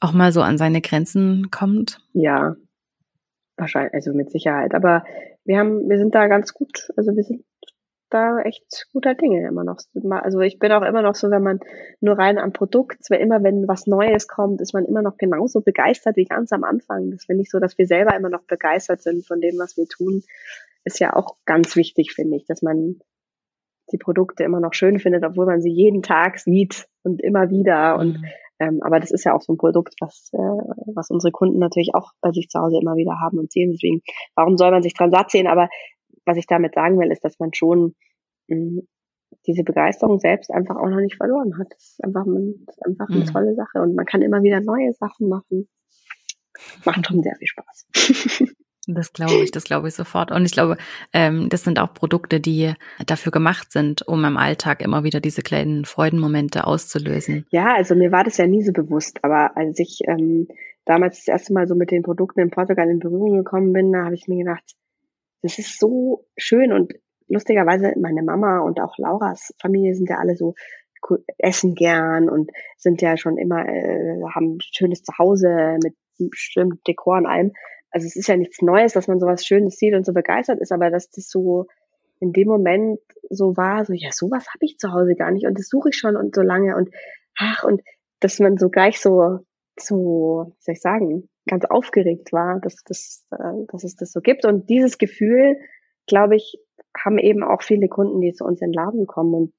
auch 0.01 0.11
mal 0.11 0.33
so 0.33 0.41
an 0.41 0.57
seine 0.57 0.81
Grenzen 0.81 1.49
kommt. 1.51 1.99
Ja, 2.13 2.55
wahrscheinlich, 3.55 3.93
also 3.93 4.13
mit 4.13 4.31
Sicherheit. 4.31 4.73
Aber 4.73 5.05
wir 5.45 5.57
haben, 5.57 5.87
wir 5.87 5.97
sind 5.97 6.13
da 6.13 6.27
ganz 6.27 6.53
gut, 6.53 6.89
also 6.97 7.15
wir 7.15 7.23
sind 7.23 7.43
da 8.09 8.39
echt 8.39 8.87
guter 8.91 9.15
Dinge 9.15 9.47
immer 9.47 9.63
noch. 9.63 9.77
Also 10.09 10.41
ich 10.41 10.59
bin 10.59 10.71
auch 10.73 10.81
immer 10.81 11.01
noch 11.01 11.15
so, 11.15 11.31
wenn 11.31 11.43
man 11.43 11.59
nur 12.01 12.17
rein 12.17 12.37
am 12.37 12.51
Produkt, 12.51 13.03
zwar 13.03 13.19
immer 13.19 13.41
wenn 13.41 13.67
was 13.67 13.87
Neues 13.87 14.27
kommt, 14.27 14.59
ist 14.59 14.73
man 14.73 14.85
immer 14.85 15.01
noch 15.01 15.17
genauso 15.17 15.61
begeistert 15.61 16.17
wie 16.17 16.25
ganz 16.25 16.51
am 16.51 16.63
Anfang. 16.63 17.11
Das 17.11 17.25
finde 17.25 17.43
ich 17.43 17.49
so, 17.49 17.59
dass 17.59 17.77
wir 17.77 17.87
selber 17.87 18.15
immer 18.15 18.29
noch 18.29 18.43
begeistert 18.43 19.01
sind 19.01 19.25
von 19.25 19.39
dem, 19.39 19.57
was 19.57 19.77
wir 19.77 19.87
tun, 19.87 20.23
ist 20.83 20.99
ja 20.99 21.15
auch 21.15 21.37
ganz 21.45 21.75
wichtig, 21.75 22.11
finde 22.13 22.35
ich, 22.35 22.45
dass 22.45 22.61
man 22.61 22.99
die 23.91 23.97
Produkte 23.97 24.43
immer 24.43 24.59
noch 24.59 24.73
schön 24.73 24.99
findet, 24.99 25.23
obwohl 25.23 25.45
man 25.45 25.61
sie 25.61 25.71
jeden 25.71 26.01
Tag 26.01 26.39
sieht 26.39 26.87
und 27.03 27.21
immer 27.21 27.49
wieder. 27.49 27.97
Und 27.97 28.19
mhm. 28.19 28.25
Ähm, 28.61 28.79
aber 28.83 28.99
das 28.99 29.09
ist 29.09 29.23
ja 29.23 29.33
auch 29.33 29.41
so 29.41 29.53
ein 29.53 29.57
Produkt, 29.57 29.95
was, 29.99 30.29
äh, 30.33 30.37
was 30.93 31.09
unsere 31.09 31.31
Kunden 31.31 31.57
natürlich 31.57 31.95
auch 31.95 32.11
bei 32.21 32.31
sich 32.31 32.47
zu 32.47 32.59
Hause 32.59 32.77
immer 32.79 32.95
wieder 32.95 33.19
haben 33.19 33.39
und 33.39 33.51
sehen. 33.51 33.71
Deswegen, 33.71 34.01
warum 34.35 34.55
soll 34.55 34.69
man 34.69 34.83
sich 34.83 34.93
dran 34.93 35.09
satt 35.09 35.31
sehen? 35.31 35.47
Aber 35.47 35.67
was 36.25 36.37
ich 36.37 36.45
damit 36.45 36.75
sagen 36.75 36.99
will, 36.99 37.11
ist, 37.11 37.25
dass 37.25 37.39
man 37.39 37.53
schon 37.55 37.95
mh, 38.47 38.55
hm, 38.55 38.87
diese 39.47 39.63
Begeisterung 39.63 40.19
selbst 40.19 40.51
einfach 40.51 40.75
auch 40.75 40.89
noch 40.89 40.99
nicht 40.99 41.15
verloren 41.15 41.57
hat. 41.57 41.67
Das 41.71 41.93
ist 41.93 42.03
einfach, 42.03 42.23
man, 42.25 42.53
das 42.67 42.77
ist 42.77 42.85
einfach 42.85 43.09
eine 43.09 43.21
mhm. 43.21 43.25
tolle 43.25 43.55
Sache 43.55 43.81
und 43.81 43.95
man 43.95 44.05
kann 44.05 44.21
immer 44.21 44.43
wieder 44.43 44.61
neue 44.61 44.93
Sachen 44.93 45.27
machen. 45.27 45.67
Macht 46.85 47.07
schon 47.07 47.23
sehr 47.23 47.35
viel 47.37 47.47
Spaß. 47.47 47.87
Das 48.87 49.13
glaube 49.13 49.43
ich, 49.43 49.51
das 49.51 49.65
glaube 49.65 49.87
ich 49.87 49.93
sofort. 49.93 50.31
Und 50.31 50.45
ich 50.45 50.51
glaube, 50.51 50.77
ähm, 51.13 51.49
das 51.49 51.63
sind 51.63 51.79
auch 51.79 51.93
Produkte, 51.93 52.39
die 52.39 52.73
dafür 53.05 53.31
gemacht 53.31 53.71
sind, 53.71 54.07
um 54.07 54.25
im 54.25 54.37
Alltag 54.37 54.81
immer 54.81 55.03
wieder 55.03 55.19
diese 55.19 55.43
kleinen 55.43 55.85
Freudenmomente 55.85 56.65
auszulösen. 56.65 57.45
Ja, 57.51 57.75
also 57.75 57.95
mir 57.95 58.11
war 58.11 58.23
das 58.23 58.37
ja 58.37 58.47
nie 58.47 58.63
so 58.63 58.71
bewusst, 58.71 59.23
aber 59.23 59.55
als 59.55 59.77
ich 59.79 59.99
ähm, 60.07 60.47
damals 60.85 61.17
das 61.17 61.27
erste 61.27 61.53
Mal 61.53 61.67
so 61.67 61.75
mit 61.75 61.91
den 61.91 62.01
Produkten 62.01 62.39
in 62.39 62.49
Portugal 62.49 62.89
in 62.89 62.99
Berührung 62.99 63.37
gekommen 63.37 63.71
bin, 63.71 63.91
da 63.91 64.05
habe 64.05 64.15
ich 64.15 64.27
mir 64.27 64.43
gedacht, 64.43 64.63
das 65.43 65.59
ist 65.59 65.79
so 65.79 66.25
schön 66.37 66.71
und 66.71 66.93
lustigerweise 67.27 67.93
meine 67.99 68.23
Mama 68.23 68.59
und 68.59 68.79
auch 68.79 68.97
Lauras 68.97 69.53
Familie 69.59 69.95
sind 69.95 70.09
ja 70.09 70.17
alle 70.17 70.35
so 70.35 70.55
essen 71.37 71.73
gern 71.73 72.29
und 72.29 72.51
sind 72.77 73.01
ja 73.01 73.17
schon 73.17 73.37
immer 73.37 73.67
äh, 73.67 74.21
haben 74.35 74.59
schönes 74.61 75.01
Zuhause 75.01 75.77
mit 75.83 75.95
bestimmten 76.17 76.79
Dekor 76.87 77.17
und 77.17 77.25
allem 77.25 77.53
also 77.91 78.07
es 78.07 78.15
ist 78.15 78.27
ja 78.27 78.37
nichts 78.37 78.61
Neues, 78.61 78.93
dass 78.93 79.07
man 79.07 79.19
sowas 79.19 79.45
Schönes 79.45 79.77
sieht 79.77 79.93
und 79.93 80.05
so 80.05 80.13
begeistert 80.13 80.59
ist, 80.59 80.71
aber 80.71 80.89
dass 80.89 81.09
das 81.09 81.29
so 81.29 81.67
in 82.19 82.33
dem 82.33 82.47
Moment 82.47 82.99
so 83.29 83.57
war, 83.57 83.83
so, 83.85 83.93
ja, 83.93 84.09
sowas 84.11 84.47
habe 84.47 84.65
ich 84.65 84.77
zu 84.77 84.91
Hause 84.91 85.15
gar 85.15 85.31
nicht 85.31 85.45
und 85.45 85.57
das 85.57 85.67
suche 85.67 85.89
ich 85.89 85.97
schon 85.97 86.15
und 86.15 86.35
so 86.35 86.41
lange 86.41 86.75
und 86.75 86.89
ach, 87.37 87.63
und 87.63 87.81
dass 88.19 88.39
man 88.39 88.57
so 88.57 88.69
gleich 88.69 88.99
so, 88.99 89.39
so, 89.77 90.53
wie 90.55 90.61
soll 90.61 90.73
ich 90.73 90.81
sagen, 90.81 91.29
ganz 91.47 91.65
aufgeregt 91.65 92.31
war, 92.31 92.59
dass, 92.59 92.75
dass, 92.85 93.25
äh, 93.31 93.65
dass 93.71 93.83
es 93.83 93.95
das 93.95 94.11
so 94.11 94.21
gibt. 94.21 94.45
Und 94.45 94.69
dieses 94.69 94.97
Gefühl, 94.97 95.57
glaube 96.07 96.35
ich, 96.35 96.59
haben 96.95 97.17
eben 97.17 97.43
auch 97.43 97.63
viele 97.63 97.87
Kunden, 97.87 98.21
die 98.21 98.33
zu 98.33 98.45
uns 98.45 98.61
in 98.61 98.71
den 98.71 98.73
Laden 98.73 99.07
kommen 99.07 99.33
und 99.33 99.53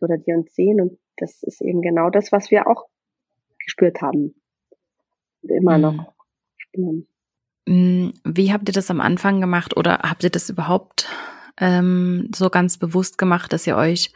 oder 0.00 0.18
die 0.18 0.32
uns 0.32 0.54
sehen. 0.54 0.80
Und 0.80 0.98
das 1.16 1.42
ist 1.42 1.60
eben 1.60 1.82
genau 1.82 2.10
das, 2.10 2.32
was 2.32 2.50
wir 2.50 2.66
auch 2.66 2.86
gespürt 3.64 4.00
haben. 4.00 4.34
Immer 5.42 5.76
mhm. 5.76 5.82
noch 5.82 6.14
spüren. 6.56 7.06
Mm, 7.66 8.10
wie 8.24 8.52
habt 8.52 8.68
ihr 8.68 8.72
das 8.72 8.90
am 8.90 9.00
Anfang 9.00 9.40
gemacht 9.40 9.76
oder 9.76 9.98
habt 10.02 10.24
ihr 10.24 10.30
das 10.30 10.48
überhaupt 10.48 11.08
ähm, 11.58 12.30
so 12.34 12.48
ganz 12.50 12.78
bewusst 12.78 13.18
gemacht, 13.18 13.52
dass 13.52 13.66
ihr 13.66 13.76
euch 13.76 14.12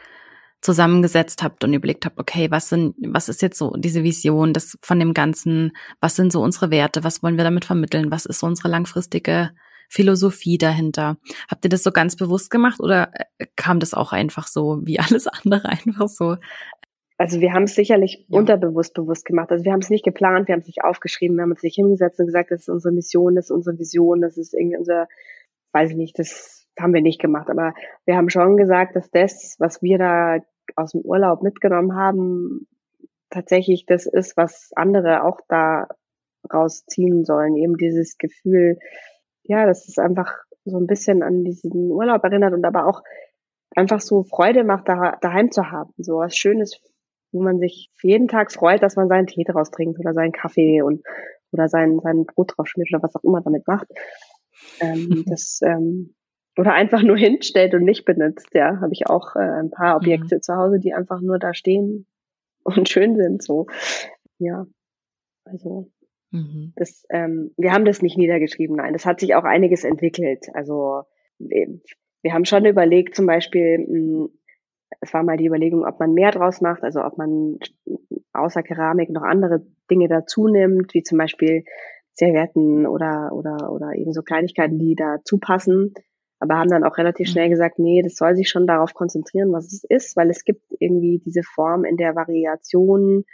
zusammengesetzt 0.61 1.43
habt 1.43 1.65
und 1.65 1.73
überlegt 1.73 2.05
habt, 2.05 2.19
okay, 2.19 2.51
was 2.51 2.69
sind, 2.69 2.95
was 3.01 3.29
ist 3.29 3.43
jetzt 3.43 3.59
so 3.59 3.75
diese 3.77 4.03
Vision 4.05 4.53
des, 4.53 4.79
von 4.83 4.99
dem 5.01 5.15
Ganzen? 5.15 5.73
Was 6.01 6.17
sind 6.17 6.33
so 6.33 6.43
unsere 6.43 6.71
Werte? 6.71 7.03
Was 7.03 7.23
wollen 7.23 7.39
wir 7.39 7.45
damit 7.45 7.65
vermitteln? 7.65 8.11
Was 8.11 8.27
ist 8.27 8.41
so 8.41 8.47
unsere 8.47 8.69
langfristige 8.69 9.51
Philosophie 9.89 10.59
dahinter? 10.59 11.17
Habt 11.49 11.65
ihr 11.65 11.71
das 11.71 11.83
so 11.83 11.93
ganz 11.93 12.15
bewusst 12.15 12.51
gemacht 12.51 12.79
oder 12.79 13.11
äh, 13.39 13.47
kam 13.57 13.81
das 13.81 13.95
auch 13.95 14.13
einfach 14.13 14.47
so 14.47 14.81
wie 14.85 15.01
alles 15.01 15.27
andere 15.27 15.71
einfach 15.71 16.09
so 16.09 16.37
also 17.21 17.43
wir 17.43 17.53
haben 17.53 17.65
es 17.65 17.75
sicherlich 17.75 18.25
ja. 18.29 18.39
unterbewusst 18.39 18.95
bewusst 18.95 19.27
gemacht. 19.27 19.51
Also 19.51 19.63
wir 19.67 19.73
haben 19.73 19.81
es 19.81 19.91
nicht 19.91 20.07
geplant, 20.07 20.49
wir 20.49 20.55
haben 20.55 20.61
es 20.61 20.67
nicht 20.67 20.83
aufgeschrieben, 20.83 21.37
wir 21.37 21.43
haben 21.43 21.51
uns 21.51 21.63
nicht 21.63 21.75
hingesetzt 21.75 22.19
und 22.19 22.25
gesagt, 22.25 22.51
das 22.51 22.63
ist 22.63 22.71
unsere 22.71 22.95
Mission, 22.95 23.35
das 23.35 23.47
ist 23.47 23.51
unsere 23.51 23.79
Vision, 23.79 24.23
das 24.23 24.39
ist 24.39 24.55
irgendwie 24.55 24.79
unser, 24.79 25.07
weiß 25.73 25.91
ich 25.91 25.97
nicht, 25.99 26.19
das 26.19 26.67
haben 26.81 26.95
wir 26.95 27.03
nicht 27.03 27.21
gemacht. 27.21 27.51
Aber 27.51 27.75
wir 28.07 28.17
haben 28.17 28.31
schon 28.31 28.57
gesagt, 28.57 28.97
dass 28.97 29.11
das, 29.11 29.57
was 29.59 29.83
wir 29.83 29.99
da 29.99 30.39
aus 30.77 30.93
dem 30.93 31.03
Urlaub 31.03 31.43
mitgenommen 31.43 31.95
haben, 31.95 32.67
tatsächlich 33.29 33.85
das 33.85 34.07
ist, 34.07 34.39
was 34.39 34.71
andere 34.75 35.23
auch 35.23 35.41
da 35.47 35.89
rausziehen 36.51 37.27
sollen. 37.27 37.55
Eben 37.55 37.77
dieses 37.77 38.17
Gefühl, 38.17 38.79
ja, 39.43 39.67
das 39.67 39.87
ist 39.89 39.99
einfach 39.99 40.33
so 40.65 40.79
ein 40.79 40.87
bisschen 40.87 41.23
an 41.23 41.45
diesen 41.45 41.91
Urlaub 41.91 42.25
erinnert 42.25 42.55
und 42.55 42.65
aber 42.65 42.87
auch 42.87 43.03
einfach 43.77 44.01
so 44.01 44.23
Freude 44.23 44.65
macht, 44.65 44.89
da, 44.89 45.19
daheim 45.21 45.51
zu 45.51 45.71
haben. 45.71 45.93
So 45.99 46.17
was 46.17 46.35
Schönes 46.35 46.81
wo 47.33 47.43
man 47.43 47.59
sich 47.59 47.91
jeden 48.03 48.29
Tag 48.29 48.53
freut, 48.53 48.83
dass 48.83 48.97
man 48.97 49.09
seinen 49.09 49.27
Tee 49.27 49.45
draus 49.45 49.71
trinkt 49.71 49.99
oder 49.99 50.13
seinen 50.13 50.33
Kaffee 50.33 50.83
und 50.83 51.03
oder 51.53 51.69
sein, 51.69 51.99
sein 52.03 52.27
Brot 52.27 52.53
drauf 52.57 52.69
schmiert 52.69 52.91
oder 52.93 53.03
was 53.03 53.17
auch 53.17 53.25
immer 53.25 53.41
damit 53.41 53.67
macht. 53.67 53.89
Ähm, 54.81 55.25
das, 55.27 55.61
ähm, 55.63 56.15
oder 56.57 56.73
einfach 56.73 57.03
nur 57.03 57.17
hinstellt 57.17 57.75
und 57.75 57.85
nicht 57.85 58.05
benutzt. 58.05 58.49
Ja, 58.55 58.81
habe 58.81 58.93
ich 58.93 59.07
auch 59.09 59.37
äh, 59.37 59.61
ein 59.61 59.71
paar 59.71 59.97
Objekte 59.97 60.37
mhm. 60.37 60.43
zu 60.43 60.57
Hause, 60.57 60.79
die 60.79 60.95
einfach 60.95 61.21
nur 61.21 61.39
da 61.39 61.55
stehen 61.55 62.07
und 62.65 62.89
schön 62.89 63.17
sind. 63.17 63.43
So, 63.43 63.67
ja, 64.39 64.67
also 65.45 65.91
mhm. 66.31 66.73
das, 66.77 67.05
ähm, 67.11 67.53
wir 67.57 67.73
haben 67.73 67.85
das 67.85 68.03
nicht 68.03 68.19
niedergeschrieben. 68.19 68.77
Nein, 68.77 68.93
das 68.93 69.07
hat 69.07 69.21
sich 69.21 69.35
auch 69.35 69.45
einiges 69.45 69.85
entwickelt. 69.85 70.47
Also 70.55 71.03
wir, 71.39 71.81
wir 72.23 72.33
haben 72.35 72.45
schon 72.45 72.67
überlegt, 72.67 73.15
zum 73.15 73.27
Beispiel 73.27 73.79
mh, 73.79 74.29
es 75.01 75.15
war 75.15 75.23
mal 75.23 75.37
die 75.37 75.47
Überlegung, 75.47 75.85
ob 75.85 76.01
man 76.01 76.13
mehr 76.13 76.31
draus 76.31 76.61
macht, 76.61 76.83
also 76.83 77.05
ob 77.05 77.17
man 77.17 77.59
außer 78.33 78.63
Keramik 78.63 79.11
noch 79.11 79.23
andere 79.23 79.65
Dinge 79.91 80.09
dazu 80.09 80.49
nimmt, 80.49 80.95
wie 80.95 81.03
zum 81.03 81.19
Beispiel 81.19 81.65
Servietten 82.13 82.87
oder, 82.87 83.31
oder, 83.33 83.73
oder 83.73 83.95
eben 83.95 84.13
so 84.13 84.23
Kleinigkeiten, 84.23 84.79
die 84.79 84.95
dazu 84.95 85.39
passen. 85.39 85.95
Aber 86.39 86.57
haben 86.57 86.71
dann 86.71 86.85
auch 86.85 86.97
relativ 86.97 87.29
schnell 87.29 87.47
mhm. 87.47 87.51
gesagt, 87.51 87.79
nee, 87.79 88.03
das 88.03 88.17
soll 88.17 88.35
sich 88.35 88.49
schon 88.49 88.67
darauf 88.67 88.95
konzentrieren, 88.95 89.53
was 89.53 89.73
es 89.73 89.85
ist, 89.85 90.17
weil 90.17 90.31
es 90.31 90.45
gibt 90.45 90.63
irgendwie 90.79 91.19
diese 91.19 91.43
Form 91.43 91.85
in 91.85 91.97
der 91.97 92.15
Variation, 92.15 93.25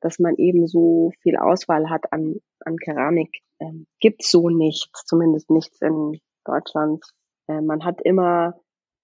dass 0.00 0.18
man 0.18 0.34
eben 0.36 0.66
so 0.66 1.12
viel 1.20 1.36
Auswahl 1.36 1.90
hat 1.90 2.12
an, 2.12 2.36
an 2.60 2.76
Keramik. 2.76 3.40
Ähm, 3.60 3.86
gibt's 4.00 4.30
so 4.30 4.48
nicht, 4.48 4.90
zumindest 5.04 5.50
nichts 5.50 5.80
in 5.82 6.20
Deutschland. 6.44 7.04
Äh, 7.48 7.60
man 7.60 7.84
hat 7.84 8.00
immer 8.02 8.58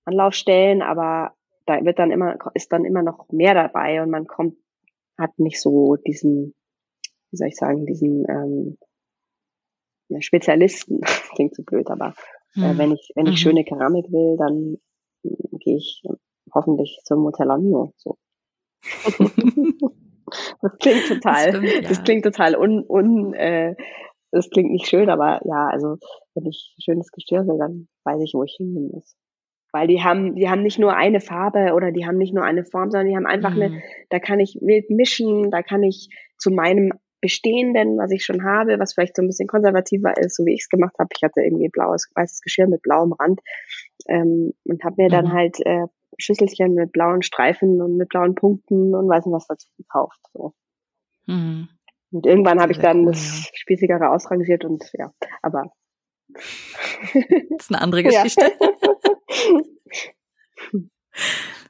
Anlaufstellen, 0.07 0.83
aber 0.83 1.35
da 1.71 1.85
wird 1.85 1.99
dann 1.99 2.11
immer, 2.11 2.37
ist 2.55 2.73
dann 2.73 2.85
immer 2.85 3.03
noch 3.03 3.31
mehr 3.31 3.55
dabei 3.55 4.03
und 4.03 4.11
man 4.11 4.27
kommt, 4.27 4.57
hat 5.17 5.39
nicht 5.39 5.61
so 5.61 5.97
diesen, 5.97 6.55
wie 7.31 7.37
soll 7.37 7.49
ich 7.49 7.57
sagen, 7.57 7.87
diesen 7.87 8.25
ähm, 8.29 8.79
Spezialisten, 10.21 11.01
klingt 11.35 11.55
zu 11.55 11.63
blöd, 11.63 11.89
aber 11.91 12.15
äh, 12.57 12.73
mhm. 12.73 12.79
wenn 12.79 12.93
ich, 12.93 13.13
wenn 13.15 13.27
ich 13.27 13.33
mhm. 13.33 13.37
schöne 13.37 13.65
Keramik 13.65 14.11
will, 14.11 14.37
dann 14.37 14.79
äh, 15.23 15.59
gehe 15.59 15.77
ich 15.77 16.03
hoffentlich 16.53 17.01
zum 17.05 17.21
Motel 17.23 17.47
Mio. 17.59 17.93
So. 17.97 18.17
das 20.63 20.79
klingt 20.81 21.07
total, 21.07 21.53
das, 21.53 21.57
stimmt, 21.57 21.73
ja. 21.73 21.89
das 21.89 22.03
klingt 22.03 22.25
total 22.25 22.57
un, 22.57 22.85
un 22.89 23.35
äh, 23.35 23.77
das 24.33 24.51
klingt 24.51 24.71
nicht 24.71 24.89
schön, 24.89 25.09
aber 25.11 25.41
ja, 25.45 25.69
also 25.69 25.99
wenn 26.35 26.47
ich 26.47 26.75
schönes 26.83 27.11
Gestirn 27.13 27.47
will, 27.47 27.59
dann 27.59 27.89
weiß 28.05 28.23
ich, 28.23 28.35
wo 28.35 28.43
ich 28.43 28.55
hingehen 28.57 28.91
muss. 28.93 29.17
Weil 29.73 29.87
die 29.87 30.03
haben, 30.03 30.35
die 30.35 30.49
haben 30.49 30.63
nicht 30.63 30.79
nur 30.79 30.97
eine 30.97 31.21
Farbe 31.21 31.75
oder 31.75 31.93
die 31.93 32.07
haben 32.07 32.19
nicht 32.19 32.35
nur 32.35 32.45
eine 32.45 32.65
Form, 32.65 32.91
sondern 32.91 33.09
die 33.09 33.17
haben 33.17 33.27
einfach 33.27 33.55
mhm. 33.55 33.63
eine, 33.63 33.83
da 34.09 34.19
kann 34.19 34.41
ich 34.41 34.59
wild 34.61 34.91
mischen, 34.91 35.51
da 35.51 35.63
kann 35.63 35.83
ich 35.83 36.09
zu 36.39 36.51
meinem 36.51 36.93
Bestehenden, 37.21 37.99
was 37.99 38.11
ich 38.11 38.25
schon 38.25 38.45
habe, 38.45 38.79
was 38.79 38.95
vielleicht 38.95 39.15
so 39.15 39.23
ein 39.23 39.29
bisschen 39.29 39.47
konservativer 39.47 40.17
ist, 40.17 40.37
so 40.37 40.47
wie 40.47 40.55
ich 40.55 40.63
es 40.63 40.69
gemacht 40.69 40.95
habe. 40.99 41.11
Ich 41.15 41.23
hatte 41.23 41.43
irgendwie 41.43 41.69
blaues, 41.69 42.11
weißes 42.15 42.41
Geschirr 42.41 42.67
mit 42.67 42.83
blauem 42.83 43.13
Rand 43.13 43.41
ähm, 44.09 44.55
und 44.65 44.83
habe 44.85 44.97
mir 44.99 45.09
mhm. 45.09 45.13
dann 45.13 45.33
halt 45.33 45.59
äh, 45.67 45.87
Schüsselchen 46.19 46.75
mit 46.75 46.93
blauen 46.93 47.23
Streifen 47.23 47.81
und 47.83 47.97
mit 47.97 48.09
blauen 48.09 48.35
Punkten 48.35 48.95
und 48.95 49.09
weiß 49.09 49.27
nicht 49.27 49.35
was 49.35 49.47
dazu 49.47 49.69
gekauft. 49.77 50.19
So. 50.33 50.55
Mhm. 51.27 51.69
Und 52.13 52.27
irgendwann 52.27 52.61
habe 52.61 52.73
ich 52.73 52.79
dann 52.79 53.01
cool, 53.01 53.13
das 53.13 53.45
ja. 53.45 53.51
spießigere 53.55 54.11
ausrangiert 54.11 54.65
und 54.65 54.91
ja, 54.95 55.13
aber 55.43 55.71
das 56.33 56.45
ist 57.59 57.71
eine 57.71 57.83
andere 57.83 58.03
Geschichte. 58.05 58.53
Ja. 58.61 59.01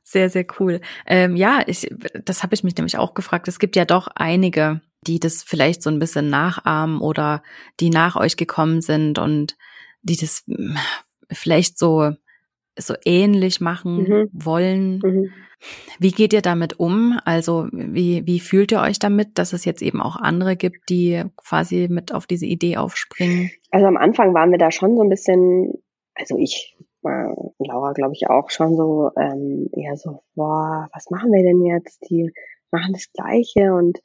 Sehr, 0.02 0.28
sehr 0.28 0.44
cool. 0.58 0.80
Ähm, 1.06 1.36
ja, 1.36 1.62
ich, 1.66 1.88
das 2.24 2.42
habe 2.42 2.54
ich 2.54 2.64
mich 2.64 2.76
nämlich 2.76 2.98
auch 2.98 3.14
gefragt. 3.14 3.46
Es 3.46 3.60
gibt 3.60 3.76
ja 3.76 3.84
doch 3.84 4.08
einige, 4.14 4.80
die 5.06 5.20
das 5.20 5.44
vielleicht 5.44 5.82
so 5.82 5.90
ein 5.90 6.00
bisschen 6.00 6.28
nachahmen 6.30 7.00
oder 7.00 7.42
die 7.78 7.90
nach 7.90 8.16
euch 8.16 8.36
gekommen 8.36 8.80
sind 8.80 9.18
und 9.18 9.56
die 10.02 10.16
das 10.16 10.42
hm, 10.46 10.76
vielleicht 11.30 11.78
so 11.78 12.12
so 12.76 12.94
ähnlich 13.04 13.60
machen 13.60 14.02
mhm. 14.02 14.28
wollen. 14.32 15.00
Mhm. 15.04 15.32
Wie 15.98 16.12
geht 16.12 16.32
ihr 16.32 16.40
damit 16.40 16.80
um? 16.80 17.18
Also 17.24 17.68
wie, 17.72 18.26
wie 18.26 18.40
fühlt 18.40 18.72
ihr 18.72 18.80
euch 18.80 18.98
damit, 18.98 19.38
dass 19.38 19.52
es 19.52 19.64
jetzt 19.64 19.82
eben 19.82 20.00
auch 20.00 20.16
andere 20.16 20.56
gibt, 20.56 20.88
die 20.88 21.22
quasi 21.36 21.88
mit 21.90 22.14
auf 22.14 22.26
diese 22.26 22.46
Idee 22.46 22.78
aufspringen? 22.78 23.50
Also 23.70 23.86
am 23.86 23.98
Anfang 23.98 24.32
waren 24.32 24.50
wir 24.50 24.58
da 24.58 24.70
schon 24.70 24.96
so 24.96 25.02
ein 25.02 25.10
bisschen, 25.10 25.74
also 26.14 26.38
ich, 26.38 26.76
äh, 27.04 27.34
Laura 27.58 27.92
glaube 27.92 28.14
ich 28.14 28.28
auch 28.28 28.50
schon 28.50 28.76
so, 28.76 29.10
ähm, 29.16 29.68
eher 29.72 29.96
so, 29.96 30.22
boah, 30.34 30.88
was 30.92 31.10
machen 31.10 31.32
wir 31.32 31.42
denn 31.42 31.62
jetzt? 31.64 32.08
Die 32.10 32.32
machen 32.70 32.92
das 32.92 33.10
Gleiche 33.12 33.74
und 33.74 34.00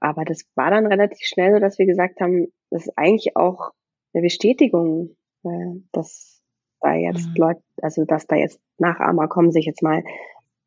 aber 0.00 0.24
das 0.24 0.44
war 0.54 0.70
dann 0.70 0.86
relativ 0.86 1.26
schnell 1.26 1.54
so, 1.54 1.60
dass 1.60 1.78
wir 1.78 1.86
gesagt 1.86 2.20
haben, 2.20 2.52
das 2.70 2.86
ist 2.86 2.92
eigentlich 2.98 3.36
auch 3.36 3.70
eine 4.12 4.22
Bestätigung, 4.22 5.16
äh, 5.44 5.80
dass 5.92 6.42
da 6.80 6.92
jetzt 6.92 7.28
mhm. 7.28 7.34
Leute, 7.36 7.62
also 7.80 8.04
dass 8.04 8.26
da 8.26 8.36
jetzt 8.36 8.60
Nachahmer 8.78 9.28
kommen, 9.28 9.50
sich 9.50 9.64
jetzt 9.64 9.82
mal, 9.82 10.04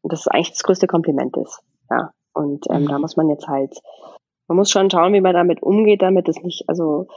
das 0.02 0.22
ist 0.22 0.28
eigentlich 0.28 0.52
das 0.52 0.64
größte 0.64 0.88
Kompliment 0.88 1.38
ist. 1.38 1.62
Ja. 1.90 2.12
Und 2.34 2.66
ähm, 2.72 2.84
mhm. 2.84 2.88
da 2.88 3.00
muss 3.00 3.16
man 3.16 3.30
jetzt 3.30 3.48
halt, 3.48 3.78
man 4.48 4.58
muss 4.58 4.72
schon 4.72 4.90
schauen, 4.90 5.14
wie 5.14 5.22
man 5.22 5.34
damit 5.34 5.62
umgeht, 5.62 6.02
damit 6.02 6.28
es 6.30 6.42
nicht, 6.42 6.64
also 6.68 7.08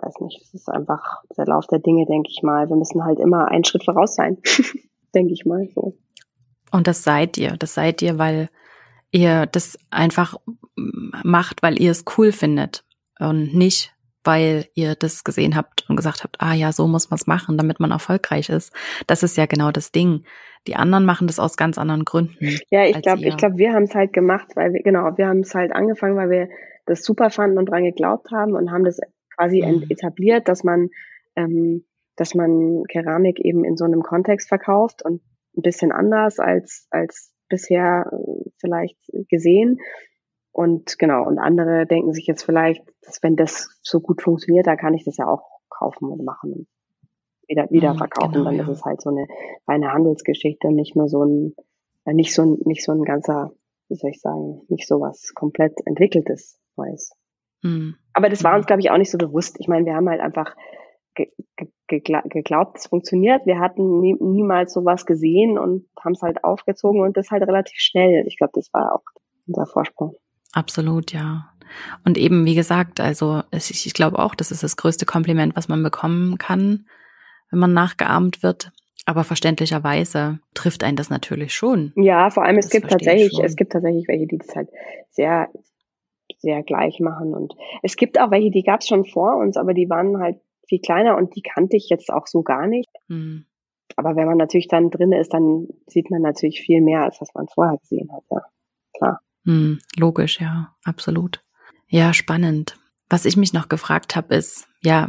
weiß 0.00 0.20
nicht, 0.20 0.40
es 0.42 0.54
ist 0.54 0.68
einfach 0.68 1.22
der 1.36 1.46
Lauf 1.46 1.66
der 1.66 1.78
Dinge, 1.78 2.06
denke 2.06 2.30
ich 2.30 2.42
mal. 2.42 2.68
Wir 2.68 2.76
müssen 2.76 3.04
halt 3.04 3.18
immer 3.18 3.48
einen 3.48 3.64
Schritt 3.64 3.84
voraus 3.84 4.14
sein, 4.14 4.38
denke 5.14 5.32
ich 5.32 5.44
mal 5.44 5.68
so. 5.74 5.94
Und 6.70 6.86
das 6.86 7.02
seid 7.02 7.38
ihr, 7.38 7.56
das 7.56 7.74
seid 7.74 8.02
ihr, 8.02 8.18
weil 8.18 8.50
ihr 9.10 9.46
das 9.46 9.78
einfach 9.90 10.36
macht, 10.76 11.62
weil 11.62 11.80
ihr 11.80 11.90
es 11.90 12.04
cool 12.16 12.32
findet 12.32 12.84
und 13.18 13.54
nicht, 13.54 13.94
weil 14.24 14.66
ihr 14.74 14.94
das 14.94 15.24
gesehen 15.24 15.56
habt 15.56 15.88
und 15.88 15.96
gesagt 15.96 16.24
habt, 16.24 16.40
ah 16.40 16.52
ja, 16.52 16.72
so 16.72 16.86
muss 16.86 17.10
man 17.10 17.16
es 17.16 17.26
machen, 17.26 17.56
damit 17.56 17.80
man 17.80 17.90
erfolgreich 17.90 18.48
ist. 18.50 18.72
Das 19.06 19.22
ist 19.22 19.36
ja 19.36 19.46
genau 19.46 19.70
das 19.70 19.92
Ding. 19.92 20.24
Die 20.66 20.76
anderen 20.76 21.06
machen 21.06 21.26
das 21.26 21.38
aus 21.38 21.56
ganz 21.56 21.78
anderen 21.78 22.04
Gründen. 22.04 22.58
Ja, 22.70 22.84
ich 22.84 23.00
glaube, 23.00 23.24
ich 23.24 23.36
glaube, 23.36 23.56
wir 23.56 23.72
haben 23.72 23.84
es 23.84 23.94
halt 23.94 24.12
gemacht, 24.12 24.48
weil 24.54 24.72
wir, 24.74 24.82
genau, 24.82 25.16
wir 25.16 25.26
haben 25.26 25.40
es 25.40 25.54
halt 25.54 25.72
angefangen, 25.72 26.16
weil 26.16 26.30
wir 26.30 26.48
das 26.84 27.04
super 27.04 27.30
fanden 27.30 27.58
und 27.58 27.66
dran 27.66 27.84
geglaubt 27.84 28.30
haben 28.32 28.54
und 28.54 28.70
haben 28.70 28.84
das 28.84 28.98
quasi 29.38 29.62
mhm. 29.62 29.86
etabliert, 29.88 30.48
dass 30.48 30.64
man, 30.64 30.90
ähm, 31.36 31.84
dass 32.16 32.34
man 32.34 32.82
Keramik 32.88 33.38
eben 33.40 33.64
in 33.64 33.76
so 33.76 33.84
einem 33.84 34.02
Kontext 34.02 34.48
verkauft 34.48 35.04
und 35.04 35.22
ein 35.56 35.62
bisschen 35.62 35.92
anders 35.92 36.38
als, 36.38 36.86
als 36.90 37.32
bisher 37.48 38.10
äh, 38.12 38.50
vielleicht 38.58 38.98
gesehen. 39.28 39.78
Und 40.50 40.98
genau, 40.98 41.24
und 41.24 41.38
andere 41.38 41.86
denken 41.86 42.12
sich 42.12 42.26
jetzt 42.26 42.42
vielleicht, 42.42 42.82
dass 43.02 43.22
wenn 43.22 43.36
das 43.36 43.68
so 43.82 44.00
gut 44.00 44.22
funktioniert, 44.22 44.66
da 44.66 44.74
kann 44.74 44.94
ich 44.94 45.04
das 45.04 45.16
ja 45.16 45.26
auch 45.26 45.48
kaufen 45.68 46.08
und 46.08 46.24
machen 46.24 46.52
und 46.52 46.66
wieder, 47.46 47.70
wieder 47.70 47.94
mhm, 47.94 47.98
verkaufen. 47.98 48.32
Genau, 48.32 48.44
dann 48.46 48.56
ja. 48.56 48.62
ist 48.62 48.68
es 48.68 48.84
halt 48.84 49.00
so 49.00 49.10
eine 49.10 49.26
reine 49.66 49.92
Handelsgeschichte, 49.92 50.72
nicht 50.72 50.96
nur 50.96 51.08
so 51.08 51.24
ein, 51.24 51.54
äh, 52.04 52.12
nicht 52.12 52.34
so 52.34 52.42
ein, 52.42 52.58
nicht 52.64 52.84
so 52.84 52.92
ein 52.92 53.04
ganzer, 53.04 53.52
wie 53.88 53.94
soll 53.94 54.10
ich 54.10 54.20
sagen, 54.20 54.62
nicht 54.68 54.86
so 54.86 55.00
was 55.00 55.32
komplett 55.34 55.74
entwickeltes 55.86 56.58
Neues. 56.76 57.12
Mhm. 57.62 57.96
Aber 58.12 58.28
das 58.28 58.44
war 58.44 58.56
uns, 58.56 58.66
glaube 58.66 58.80
ich, 58.80 58.90
auch 58.90 58.98
nicht 58.98 59.10
so 59.10 59.18
bewusst. 59.18 59.56
Ich 59.60 59.68
meine, 59.68 59.86
wir 59.86 59.94
haben 59.94 60.08
halt 60.08 60.20
einfach 60.20 60.54
ge 61.14 61.30
ge 61.86 62.02
geglaubt, 62.28 62.78
es 62.78 62.86
funktioniert. 62.86 63.46
Wir 63.46 63.58
hatten 63.58 64.00
nie, 64.00 64.16
niemals 64.20 64.72
sowas 64.72 65.06
gesehen 65.06 65.58
und 65.58 65.86
haben 66.02 66.12
es 66.12 66.22
halt 66.22 66.44
aufgezogen 66.44 67.00
und 67.02 67.16
das 67.16 67.30
halt 67.30 67.42
relativ 67.42 67.78
schnell. 67.78 68.24
Ich 68.26 68.36
glaube, 68.36 68.52
das 68.54 68.72
war 68.72 68.94
auch 68.94 69.02
unser 69.46 69.66
Vorsprung. 69.66 70.14
Absolut, 70.52 71.12
ja. 71.12 71.50
Und 72.04 72.16
eben, 72.16 72.44
wie 72.44 72.54
gesagt, 72.54 73.00
also 73.00 73.42
ich, 73.50 73.86
ich 73.86 73.92
glaube 73.92 74.18
auch, 74.18 74.34
das 74.34 74.50
ist 74.50 74.62
das 74.62 74.76
größte 74.76 75.06
Kompliment, 75.06 75.56
was 75.56 75.68
man 75.68 75.82
bekommen 75.82 76.38
kann, 76.38 76.86
wenn 77.50 77.58
man 77.58 77.74
nachgeahmt 77.74 78.42
wird. 78.42 78.72
Aber 79.04 79.24
verständlicherweise 79.24 80.38
trifft 80.54 80.84
einen 80.84 80.96
das 80.96 81.08
natürlich 81.08 81.54
schon. 81.54 81.92
Ja, 81.96 82.30
vor 82.30 82.44
allem 82.44 82.58
es 82.58 82.66
das 82.66 82.72
gibt 82.72 82.90
tatsächlich, 82.90 83.38
es 83.42 83.56
gibt 83.56 83.72
tatsächlich 83.72 84.06
welche, 84.06 84.26
die 84.26 84.38
das 84.38 84.54
halt 84.54 84.68
sehr, 85.10 85.48
sehr 86.38 86.62
gleich 86.62 87.00
machen. 87.00 87.34
Und 87.34 87.54
es 87.82 87.96
gibt 87.96 88.18
auch 88.20 88.30
welche, 88.30 88.50
die 88.50 88.62
gab 88.62 88.80
es 88.80 88.88
schon 88.88 89.04
vor 89.04 89.36
uns, 89.36 89.56
aber 89.56 89.74
die 89.74 89.90
waren 89.90 90.18
halt 90.18 90.38
viel 90.66 90.80
kleiner 90.80 91.16
und 91.16 91.34
die 91.34 91.42
kannte 91.42 91.76
ich 91.76 91.88
jetzt 91.88 92.10
auch 92.10 92.26
so 92.26 92.42
gar 92.42 92.66
nicht. 92.66 92.90
Hm. 93.08 93.44
Aber 93.96 94.16
wenn 94.16 94.26
man 94.26 94.36
natürlich 94.36 94.68
dann 94.68 94.90
drin 94.90 95.12
ist, 95.12 95.32
dann 95.32 95.66
sieht 95.86 96.10
man 96.10 96.22
natürlich 96.22 96.60
viel 96.60 96.80
mehr, 96.80 97.02
als 97.02 97.20
was 97.20 97.34
man 97.34 97.48
vorher 97.48 97.78
gesehen 97.78 98.10
hat, 98.12 98.22
ja. 98.30 98.42
Klar. 98.96 99.20
Hm, 99.44 99.78
logisch, 99.96 100.40
ja, 100.40 100.74
absolut. 100.84 101.42
Ja, 101.88 102.12
spannend. 102.12 102.76
Was 103.08 103.24
ich 103.24 103.36
mich 103.36 103.52
noch 103.52 103.68
gefragt 103.68 104.14
habe, 104.14 104.34
ist, 104.34 104.68
ja, 104.82 105.08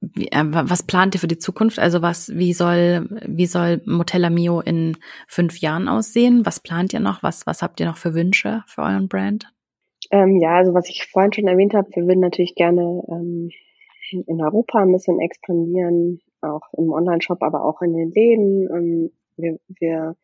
wie, 0.00 0.28
äh, 0.32 0.44
was 0.44 0.82
plant 0.82 1.14
ihr 1.14 1.20
für 1.20 1.28
die 1.28 1.38
Zukunft? 1.38 1.78
Also 1.78 2.02
was, 2.02 2.34
wie 2.34 2.52
soll, 2.52 3.08
wie 3.26 3.46
soll 3.46 3.82
Motella 3.84 4.30
Mio 4.30 4.60
in 4.60 4.96
fünf 5.28 5.58
Jahren 5.58 5.88
aussehen? 5.88 6.44
Was 6.44 6.60
plant 6.60 6.92
ihr 6.92 7.00
noch? 7.00 7.22
Was, 7.22 7.46
was 7.46 7.62
habt 7.62 7.78
ihr 7.80 7.86
noch 7.86 7.98
für 7.98 8.14
Wünsche 8.14 8.64
für 8.66 8.82
euren 8.82 9.08
Brand? 9.08 9.52
Ähm, 10.10 10.38
ja, 10.40 10.56
also 10.56 10.74
was 10.74 10.88
ich 10.88 11.06
vorhin 11.06 11.32
schon 11.32 11.48
erwähnt 11.48 11.74
habe, 11.74 11.88
wir 11.94 12.06
würden 12.06 12.20
natürlich 12.20 12.54
gerne 12.54 13.02
ähm, 13.08 13.50
in 14.26 14.40
Europa 14.40 14.80
ein 14.80 14.92
bisschen 14.92 15.20
expandieren, 15.20 16.20
auch 16.40 16.72
im 16.76 16.92
Online-Shop, 16.92 17.42
aber 17.42 17.64
auch 17.64 17.82
in 17.82 17.94
den 17.94 18.12
Läden. 18.12 18.68
Ähm, 18.70 19.10
wir, 19.36 19.58
wir 19.68 20.16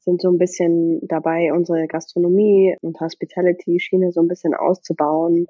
sind 0.00 0.20
so 0.20 0.30
ein 0.30 0.38
bisschen 0.38 1.00
dabei, 1.06 1.52
unsere 1.52 1.86
Gastronomie 1.86 2.76
und 2.80 3.00
Hospitality-Schiene 3.00 4.12
so 4.12 4.20
ein 4.20 4.28
bisschen 4.28 4.54
auszubauen. 4.54 5.46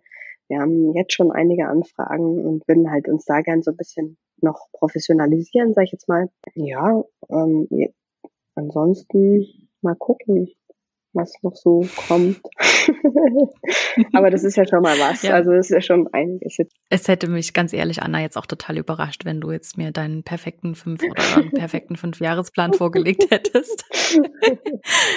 Wir 0.49 0.61
haben 0.61 0.95
jetzt 0.95 1.13
schon 1.13 1.31
einige 1.31 1.67
Anfragen 1.67 2.45
und 2.45 2.67
würden 2.67 2.91
halt 2.91 3.09
uns 3.09 3.25
da 3.25 3.41
gern 3.43 3.63
so 3.63 3.71
ein 3.71 3.77
bisschen 3.77 4.17
noch 4.41 4.69
professionalisieren, 4.73 5.75
sag 5.75 5.85
ich 5.85 5.93
jetzt 5.93 6.09
mal. 6.09 6.31
Ja, 6.55 7.05
ähm, 7.31 7.69
ansonsten 8.55 9.47
mal 9.83 9.95
gucken, 9.97 10.49
was 11.13 11.33
noch 11.43 11.55
so 11.55 11.87
kommt. 12.09 12.41
Aber 14.13 14.31
das 14.31 14.45
ist 14.45 14.57
ja 14.57 14.67
schon 14.67 14.83
mal 14.83 14.99
was. 14.99 15.23
Ja. 15.23 15.35
Also 15.35 15.53
das 15.53 15.67
ist 15.67 15.75
ja 15.75 15.81
schon 15.81 16.07
einiges. 16.13 16.59
Es 16.91 17.09
hätte 17.09 17.29
mich 17.29 17.53
ganz 17.53 17.73
ehrlich, 17.73 18.03
Anna, 18.03 18.21
jetzt 18.21 18.37
auch 18.37 18.47
total 18.47 18.79
überrascht, 18.79 19.25
wenn 19.25 19.41
du 19.41 19.51
jetzt 19.51 19.77
mir 19.77 19.91
deinen 19.91 20.23
perfekten 20.23 20.75
fünf 20.75 21.03
oder 21.03 21.23
einen 21.37 21.51
perfekten 21.51 21.97
Fünfjahresplan 21.97 22.75
vorgelegt 22.75 23.27
hättest. 23.31 23.85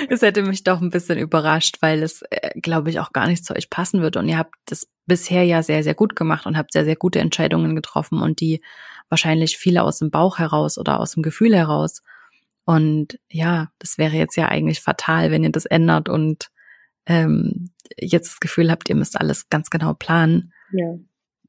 es 0.10 0.22
hätte 0.22 0.44
mich 0.44 0.64
doch 0.64 0.82
ein 0.82 0.90
bisschen 0.90 1.18
überrascht, 1.20 1.78
weil 1.82 2.04
es, 2.04 2.24
äh, 2.30 2.60
glaube 2.60 2.90
ich, 2.90 3.00
auch 3.00 3.12
gar 3.12 3.28
nicht 3.28 3.46
zu 3.46 3.56
euch 3.56 3.70
passen 3.70 4.02
wird. 4.02 4.18
Und 4.18 4.28
ihr 4.28 4.38
habt 4.38 4.56
das 4.66 4.88
bisher 5.06 5.44
ja 5.44 5.62
sehr, 5.64 5.84
sehr 5.84 5.96
gut 5.96 6.16
gemacht 6.16 6.46
und 6.46 6.58
habt 6.58 6.74
sehr, 6.74 6.86
sehr 6.86 6.96
gute 6.96 7.20
Entscheidungen 7.20 7.76
getroffen 7.76 8.22
und 8.22 8.40
die 8.40 8.62
wahrscheinlich 9.10 9.58
viele 9.58 9.84
aus 9.84 10.00
dem 10.00 10.10
Bauch 10.10 10.40
heraus 10.40 10.78
oder 10.78 11.00
aus 11.00 11.12
dem 11.14 11.24
Gefühl 11.24 11.56
heraus. 11.56 12.02
Und 12.72 13.20
ja, 13.30 13.70
das 13.80 13.98
wäre 13.98 14.16
jetzt 14.16 14.38
ja 14.38 14.48
eigentlich 14.48 14.80
fatal, 14.80 15.30
wenn 15.30 15.44
ihr 15.44 15.52
das 15.52 15.66
ändert 15.66 16.08
und 16.08 16.48
ähm, 17.06 17.72
jetzt 17.98 18.32
das 18.32 18.40
Gefühl 18.40 18.72
habt, 18.72 18.88
ihr 18.88 18.96
müsst 18.96 19.20
alles 19.20 19.50
ganz 19.50 19.70
genau 19.70 19.94
planen. 19.94 20.54
Ja. 20.72 20.96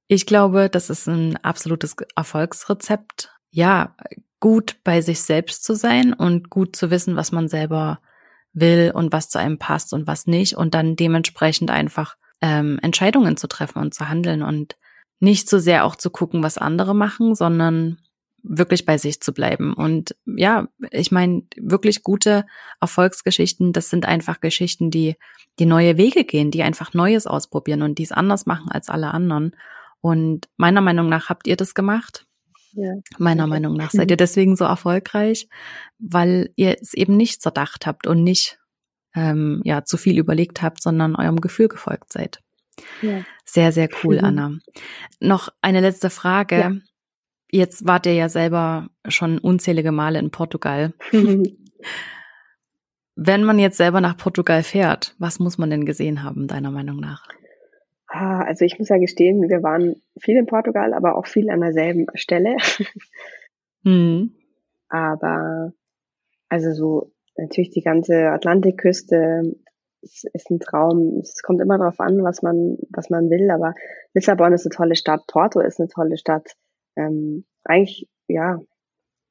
Ich 0.09 0.27
glaube, 0.27 0.69
das 0.69 0.91
ist 0.91 1.07
ein 1.07 1.37
absolutes 1.37 1.95
Erfolgsrezept. 2.17 3.31
Ja, 3.51 3.95
gut 4.41 4.79
bei 4.83 5.01
sich 5.01 5.21
selbst 5.21 5.63
zu 5.63 5.77
sein 5.77 6.13
und 6.13 6.51
gut 6.51 6.75
zu 6.75 6.91
wissen, 6.91 7.15
was 7.15 7.31
man 7.31 7.47
selber 7.47 8.01
will 8.53 8.91
und 8.93 9.13
was 9.13 9.29
zu 9.29 9.39
einem 9.39 9.59
passt 9.59 9.93
und 9.93 10.09
was 10.09 10.27
nicht 10.27 10.57
und 10.57 10.75
dann 10.75 10.97
dementsprechend 10.97 11.71
einfach 11.71 12.17
ähm, 12.41 12.81
Entscheidungen 12.83 13.37
zu 13.37 13.47
treffen 13.47 13.79
und 13.79 13.95
zu 13.95 14.09
handeln 14.09 14.43
und 14.43 14.77
nicht 15.21 15.49
so 15.49 15.61
sehr 15.61 15.85
auch 15.85 15.95
zu 15.95 16.11
gucken, 16.11 16.43
was 16.43 16.59
andere 16.59 16.97
machen, 16.97 17.37
sondern 17.37 17.99
wirklich 18.43 18.84
bei 18.84 18.99
sich 18.99 19.20
zu 19.20 19.32
bleiben. 19.32 19.72
Und 19.72 20.16
ja, 20.26 20.68
ich 20.90 21.12
meine, 21.12 21.43
wirklich 21.57 22.03
gute 22.03 22.45
Erfolgsgeschichten, 22.80 23.72
das 23.72 23.90
sind 23.90 24.07
einfach 24.07 24.40
Geschichten, 24.40 24.90
die, 24.90 25.16
die 25.59 25.66
neue 25.66 25.97
Wege 25.97 26.24
gehen, 26.24 26.51
die 26.51 26.62
einfach 26.62 26.95
Neues 26.95 27.26
ausprobieren 27.26 27.82
und 27.82 27.99
die 27.99 28.03
es 28.05 28.12
anders 28.12 28.47
machen 28.47 28.70
als 28.70 28.88
alle 28.88 29.12
anderen. 29.12 29.55
Und 30.01 30.49
meiner 30.57 30.80
Meinung 30.80 31.09
nach 31.09 31.28
habt 31.28 31.47
ihr 31.47 31.57
das 31.57 31.74
gemacht. 31.74 32.26
Ja. 32.72 32.95
Meiner 33.18 33.47
Meinung 33.47 33.74
nach 33.74 33.90
seid 33.93 34.11
ihr 34.11 34.16
deswegen 34.16 34.57
so 34.57 34.64
erfolgreich, 34.64 35.49
weil 35.99 36.51
ihr 36.57 36.76
es 36.80 36.95
eben 36.95 37.16
nicht 37.16 37.43
zerdacht 37.43 37.86
habt 37.86 38.07
und 38.07 38.24
nicht 38.24 38.59
ähm, 39.14 39.61
ja 39.64 39.84
zu 39.84 39.97
viel 39.97 40.18
überlegt 40.18 40.62
habt, 40.62 40.82
sondern 40.82 41.16
eurem 41.16 41.40
Gefühl 41.40 41.68
gefolgt 41.68 42.12
seid. 42.12 42.43
Ja. 43.03 43.22
Sehr, 43.45 43.72
sehr 43.72 43.88
cool, 44.03 44.18
mhm. 44.18 44.24
Anna. 44.24 44.53
Noch 45.20 45.51
eine 45.61 45.80
letzte 45.80 46.11
Frage. 46.11 46.59
Ja. 46.59 46.72
Jetzt 47.53 47.86
wart 47.86 48.07
ihr 48.07 48.14
ja 48.14 48.30
selber 48.30 48.88
schon 49.07 49.38
unzählige 49.38 49.92
Male 49.92 50.18
in 50.18 50.30
Portugal. 50.30 50.94
Wenn 53.14 53.44
man 53.44 53.59
jetzt 53.59 53.76
selber 53.76 54.00
nach 54.00 54.16
Portugal 54.16 54.62
fährt, 54.62 55.14
was 55.18 55.38
muss 55.38 55.59
man 55.59 55.68
denn 55.68 55.84
gesehen 55.84 56.22
haben, 56.22 56.48
deiner 56.48 56.70
Meinung 56.70 56.96
nach? 56.96 57.28
Ah, 58.07 58.40
also 58.40 58.64
ich 58.64 58.78
muss 58.78 58.88
ja 58.88 58.96
gestehen, 58.96 59.50
wir 59.50 59.62
waren 59.62 59.96
viel 60.18 60.38
in 60.38 60.46
Portugal, 60.46 60.94
aber 60.94 61.16
auch 61.16 61.26
viel 61.26 61.50
an 61.50 61.61
derselben 61.61 62.07
Stelle. 62.14 62.57
Mhm. 63.82 64.34
Aber 64.88 65.72
also 66.50 66.72
so 66.74 67.12
natürlich 67.38 67.70
die 67.70 67.80
ganze 67.80 68.28
Atlantikküste 68.28 69.57
ist, 70.03 70.26
ist 70.34 70.50
ein 70.50 70.61
Traum. 70.61 71.18
Es 71.20 71.40
kommt 71.42 71.62
immer 71.62 71.78
darauf 71.78 71.98
an, 71.98 72.22
was 72.22 72.42
man, 72.42 72.76
was 72.90 73.09
man 73.09 73.30
will, 73.30 73.50
aber 73.50 73.74
Lissabon 74.12 74.53
ist 74.53 74.66
eine 74.66 74.74
tolle 74.74 74.94
Stadt, 74.94 75.22
Porto 75.26 75.61
ist 75.61 75.80
eine 75.80 75.88
tolle 75.88 76.18
Stadt. 76.18 76.53
Ähm, 76.97 77.45
eigentlich, 77.64 78.09
ja, 78.28 78.61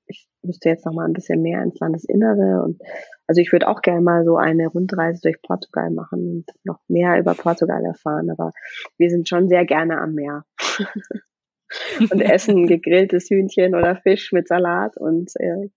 ich 0.08 0.28
müsste 0.42 0.70
jetzt 0.70 0.86
noch 0.86 0.94
mal 0.94 1.06
ein 1.06 1.14
bisschen 1.14 1.42
mehr 1.42 1.62
ins 1.64 1.80
Landesinnere 1.80 2.64
und 2.64 2.82
also 3.28 3.40
ich 3.40 3.52
würde 3.52 3.68
auch 3.68 3.82
gerne 3.82 4.02
mal 4.02 4.26
so 4.26 4.36
eine 4.36 4.68
Rundreise 4.68 5.22
durch 5.22 5.42
Portugal 5.42 5.90
machen 5.92 6.32
und 6.32 6.46
noch 6.64 6.80
mehr 6.88 7.18
über 7.18 7.34
Portugal 7.34 7.84
erfahren, 7.86 8.30
aber 8.30 8.52
wir 8.98 9.10
sind 9.10 9.30
schon 9.30 9.48
sehr 9.48 9.66
gerne 9.66 10.00
am 10.00 10.14
Meer. 10.14 10.44
und 12.12 12.22
essen 12.22 12.68
gegrilltes 12.68 13.30
Hühnchen 13.30 13.76
oder 13.76 13.96
Fisch 13.96 14.32
mit 14.34 14.48
Salat 14.48 14.98
und 14.98 15.32
äh, 15.40 15.70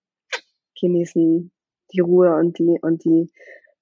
genießen 0.80 1.52
die 1.92 2.00
Ruhe 2.00 2.34
und 2.34 2.58
die 2.58 2.78
und 2.82 3.04
die 3.04 3.30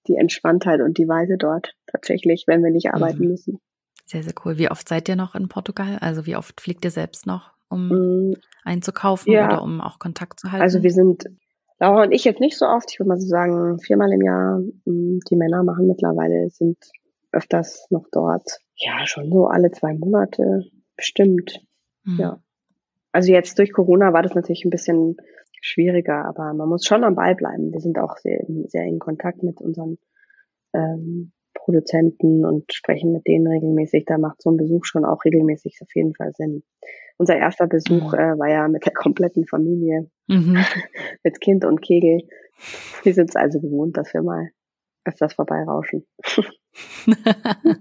die 0.09 0.16
Entspanntheit 0.16 0.80
und 0.80 0.98
die 0.98 1.09
Weise 1.09 1.36
dort 1.38 1.74
tatsächlich, 1.86 2.44
wenn 2.46 2.62
wir 2.62 2.70
nicht 2.70 2.92
arbeiten 2.92 3.22
mhm. 3.22 3.28
müssen. 3.28 3.61
Sehr, 4.05 4.22
sehr 4.22 4.34
cool. 4.44 4.59
Wie 4.59 4.70
oft 4.70 4.88
seid 4.88 5.09
ihr 5.09 5.16
noch 5.16 5.34
in 5.34 5.48
Portugal? 5.48 5.98
Also 6.00 6.26
wie 6.26 6.36
oft 6.36 6.61
fliegt 6.61 6.84
ihr 6.84 6.90
selbst 6.90 7.26
noch, 7.26 7.53
um 7.73 7.89
mhm. 7.89 8.37
einzukaufen 8.64 9.33
ja. 9.33 9.47
oder 9.47 9.62
um 9.62 9.81
auch 9.81 9.99
Kontakt 9.99 10.41
zu 10.41 10.53
halten? 10.53 10.62
Also 10.62 10.83
wir 10.83 10.91
sind, 10.91 11.25
Laura 11.79 12.05
und 12.05 12.12
ich 12.12 12.25
jetzt 12.25 12.41
nicht 12.41 12.57
so 12.57 12.66
oft, 12.66 12.91
ich 12.93 13.01
würde 13.01 13.09
mal 13.09 13.20
so 13.20 13.27
sagen, 13.27 13.79
viermal 13.81 14.12
im 14.12 14.23
Jahr. 14.23 14.61
Mm, 14.85 15.18
die 15.29 15.37
Männer 15.37 15.64
machen 15.64 15.87
mittlerweile, 15.87 16.49
sind 16.51 16.79
öfters 17.33 17.87
noch 17.91 18.07
dort. 18.12 18.61
Ja, 18.77 19.07
schon 19.07 19.31
so 19.31 19.47
alle 19.47 19.70
zwei 19.70 19.95
Monate, 19.95 20.64
bestimmt. 20.97 21.61
Mhm. 22.05 22.18
Ja. 22.18 22.43
Also 23.11 23.33
jetzt 23.33 23.59
durch 23.59 23.73
Corona 23.73 24.12
war 24.12 24.23
das 24.23 24.35
natürlich 24.35 24.64
ein 24.64 24.70
bisschen 24.70 25.16
schwieriger, 25.61 26.25
aber 26.25 26.53
man 26.55 26.68
muss 26.68 26.85
schon 26.85 27.05
am 27.05 27.14
Ball 27.14 27.35
bleiben. 27.35 27.73
Wir 27.73 27.81
sind 27.81 27.99
auch 27.99 28.16
sehr, 28.16 28.45
sehr 28.66 28.85
in 28.85 28.99
Kontakt 28.99 29.43
mit 29.43 29.61
unseren 29.61 29.99
ähm, 30.75 31.33
Produzenten 31.55 32.45
und 32.45 32.73
sprechen 32.73 33.12
mit 33.12 33.27
denen 33.27 33.47
regelmäßig. 33.47 34.05
Da 34.07 34.18
macht 34.18 34.43
so 34.43 34.51
ein 34.51 34.57
Besuch 34.57 34.85
schon 34.85 35.05
auch 35.05 35.25
regelmäßig 35.25 35.79
auf 35.83 35.95
jeden 35.95 36.14
Fall 36.14 36.33
Sinn. 36.37 36.62
Unser 37.23 37.37
erster 37.37 37.68
Besuch 37.68 38.14
mhm. 38.14 38.18
äh, 38.18 38.37
war 38.37 38.51
ja 38.51 38.66
mit 38.66 38.85
der 38.85 38.93
kompletten 38.93 39.47
Familie, 39.47 40.11
mhm. 40.27 40.59
mit 41.23 41.41
Kind 41.41 41.64
und 41.64 41.81
Kegel. 41.81 42.27
Wir 43.05 43.14
sind 43.14 43.31
es 43.31 43.37
also 43.37 43.61
gewohnt, 43.61 43.97
dass 43.97 44.12
wir 44.12 44.23
mal 44.23 44.49
öfters 45.05 45.35
vorbeirauschen. 45.35 46.05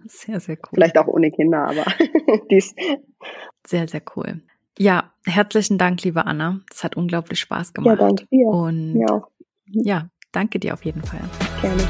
sehr, 0.05 0.39
sehr 0.39 0.57
cool. 0.57 0.69
Vielleicht 0.75 0.99
auch 0.99 1.07
ohne 1.07 1.31
Kinder, 1.31 1.67
aber 1.67 1.85
dies. 2.51 2.75
Sehr, 3.65 3.87
sehr 3.87 4.03
cool. 4.15 4.43
Ja, 4.77 5.11
herzlichen 5.25 5.79
Dank, 5.79 6.03
liebe 6.03 6.27
Anna. 6.27 6.59
Es 6.71 6.83
hat 6.83 6.95
unglaublich 6.95 7.39
Spaß 7.39 7.73
gemacht. 7.73 7.99
Ja, 7.99 8.07
danke 8.07 8.27
dir. 8.27 8.45
Und 8.45 8.99
ja, 8.99 9.23
ja 9.65 10.09
danke 10.31 10.59
dir 10.59 10.73
auf 10.73 10.85
jeden 10.85 11.01
Fall. 11.01 11.21
Gerne. 11.61 11.81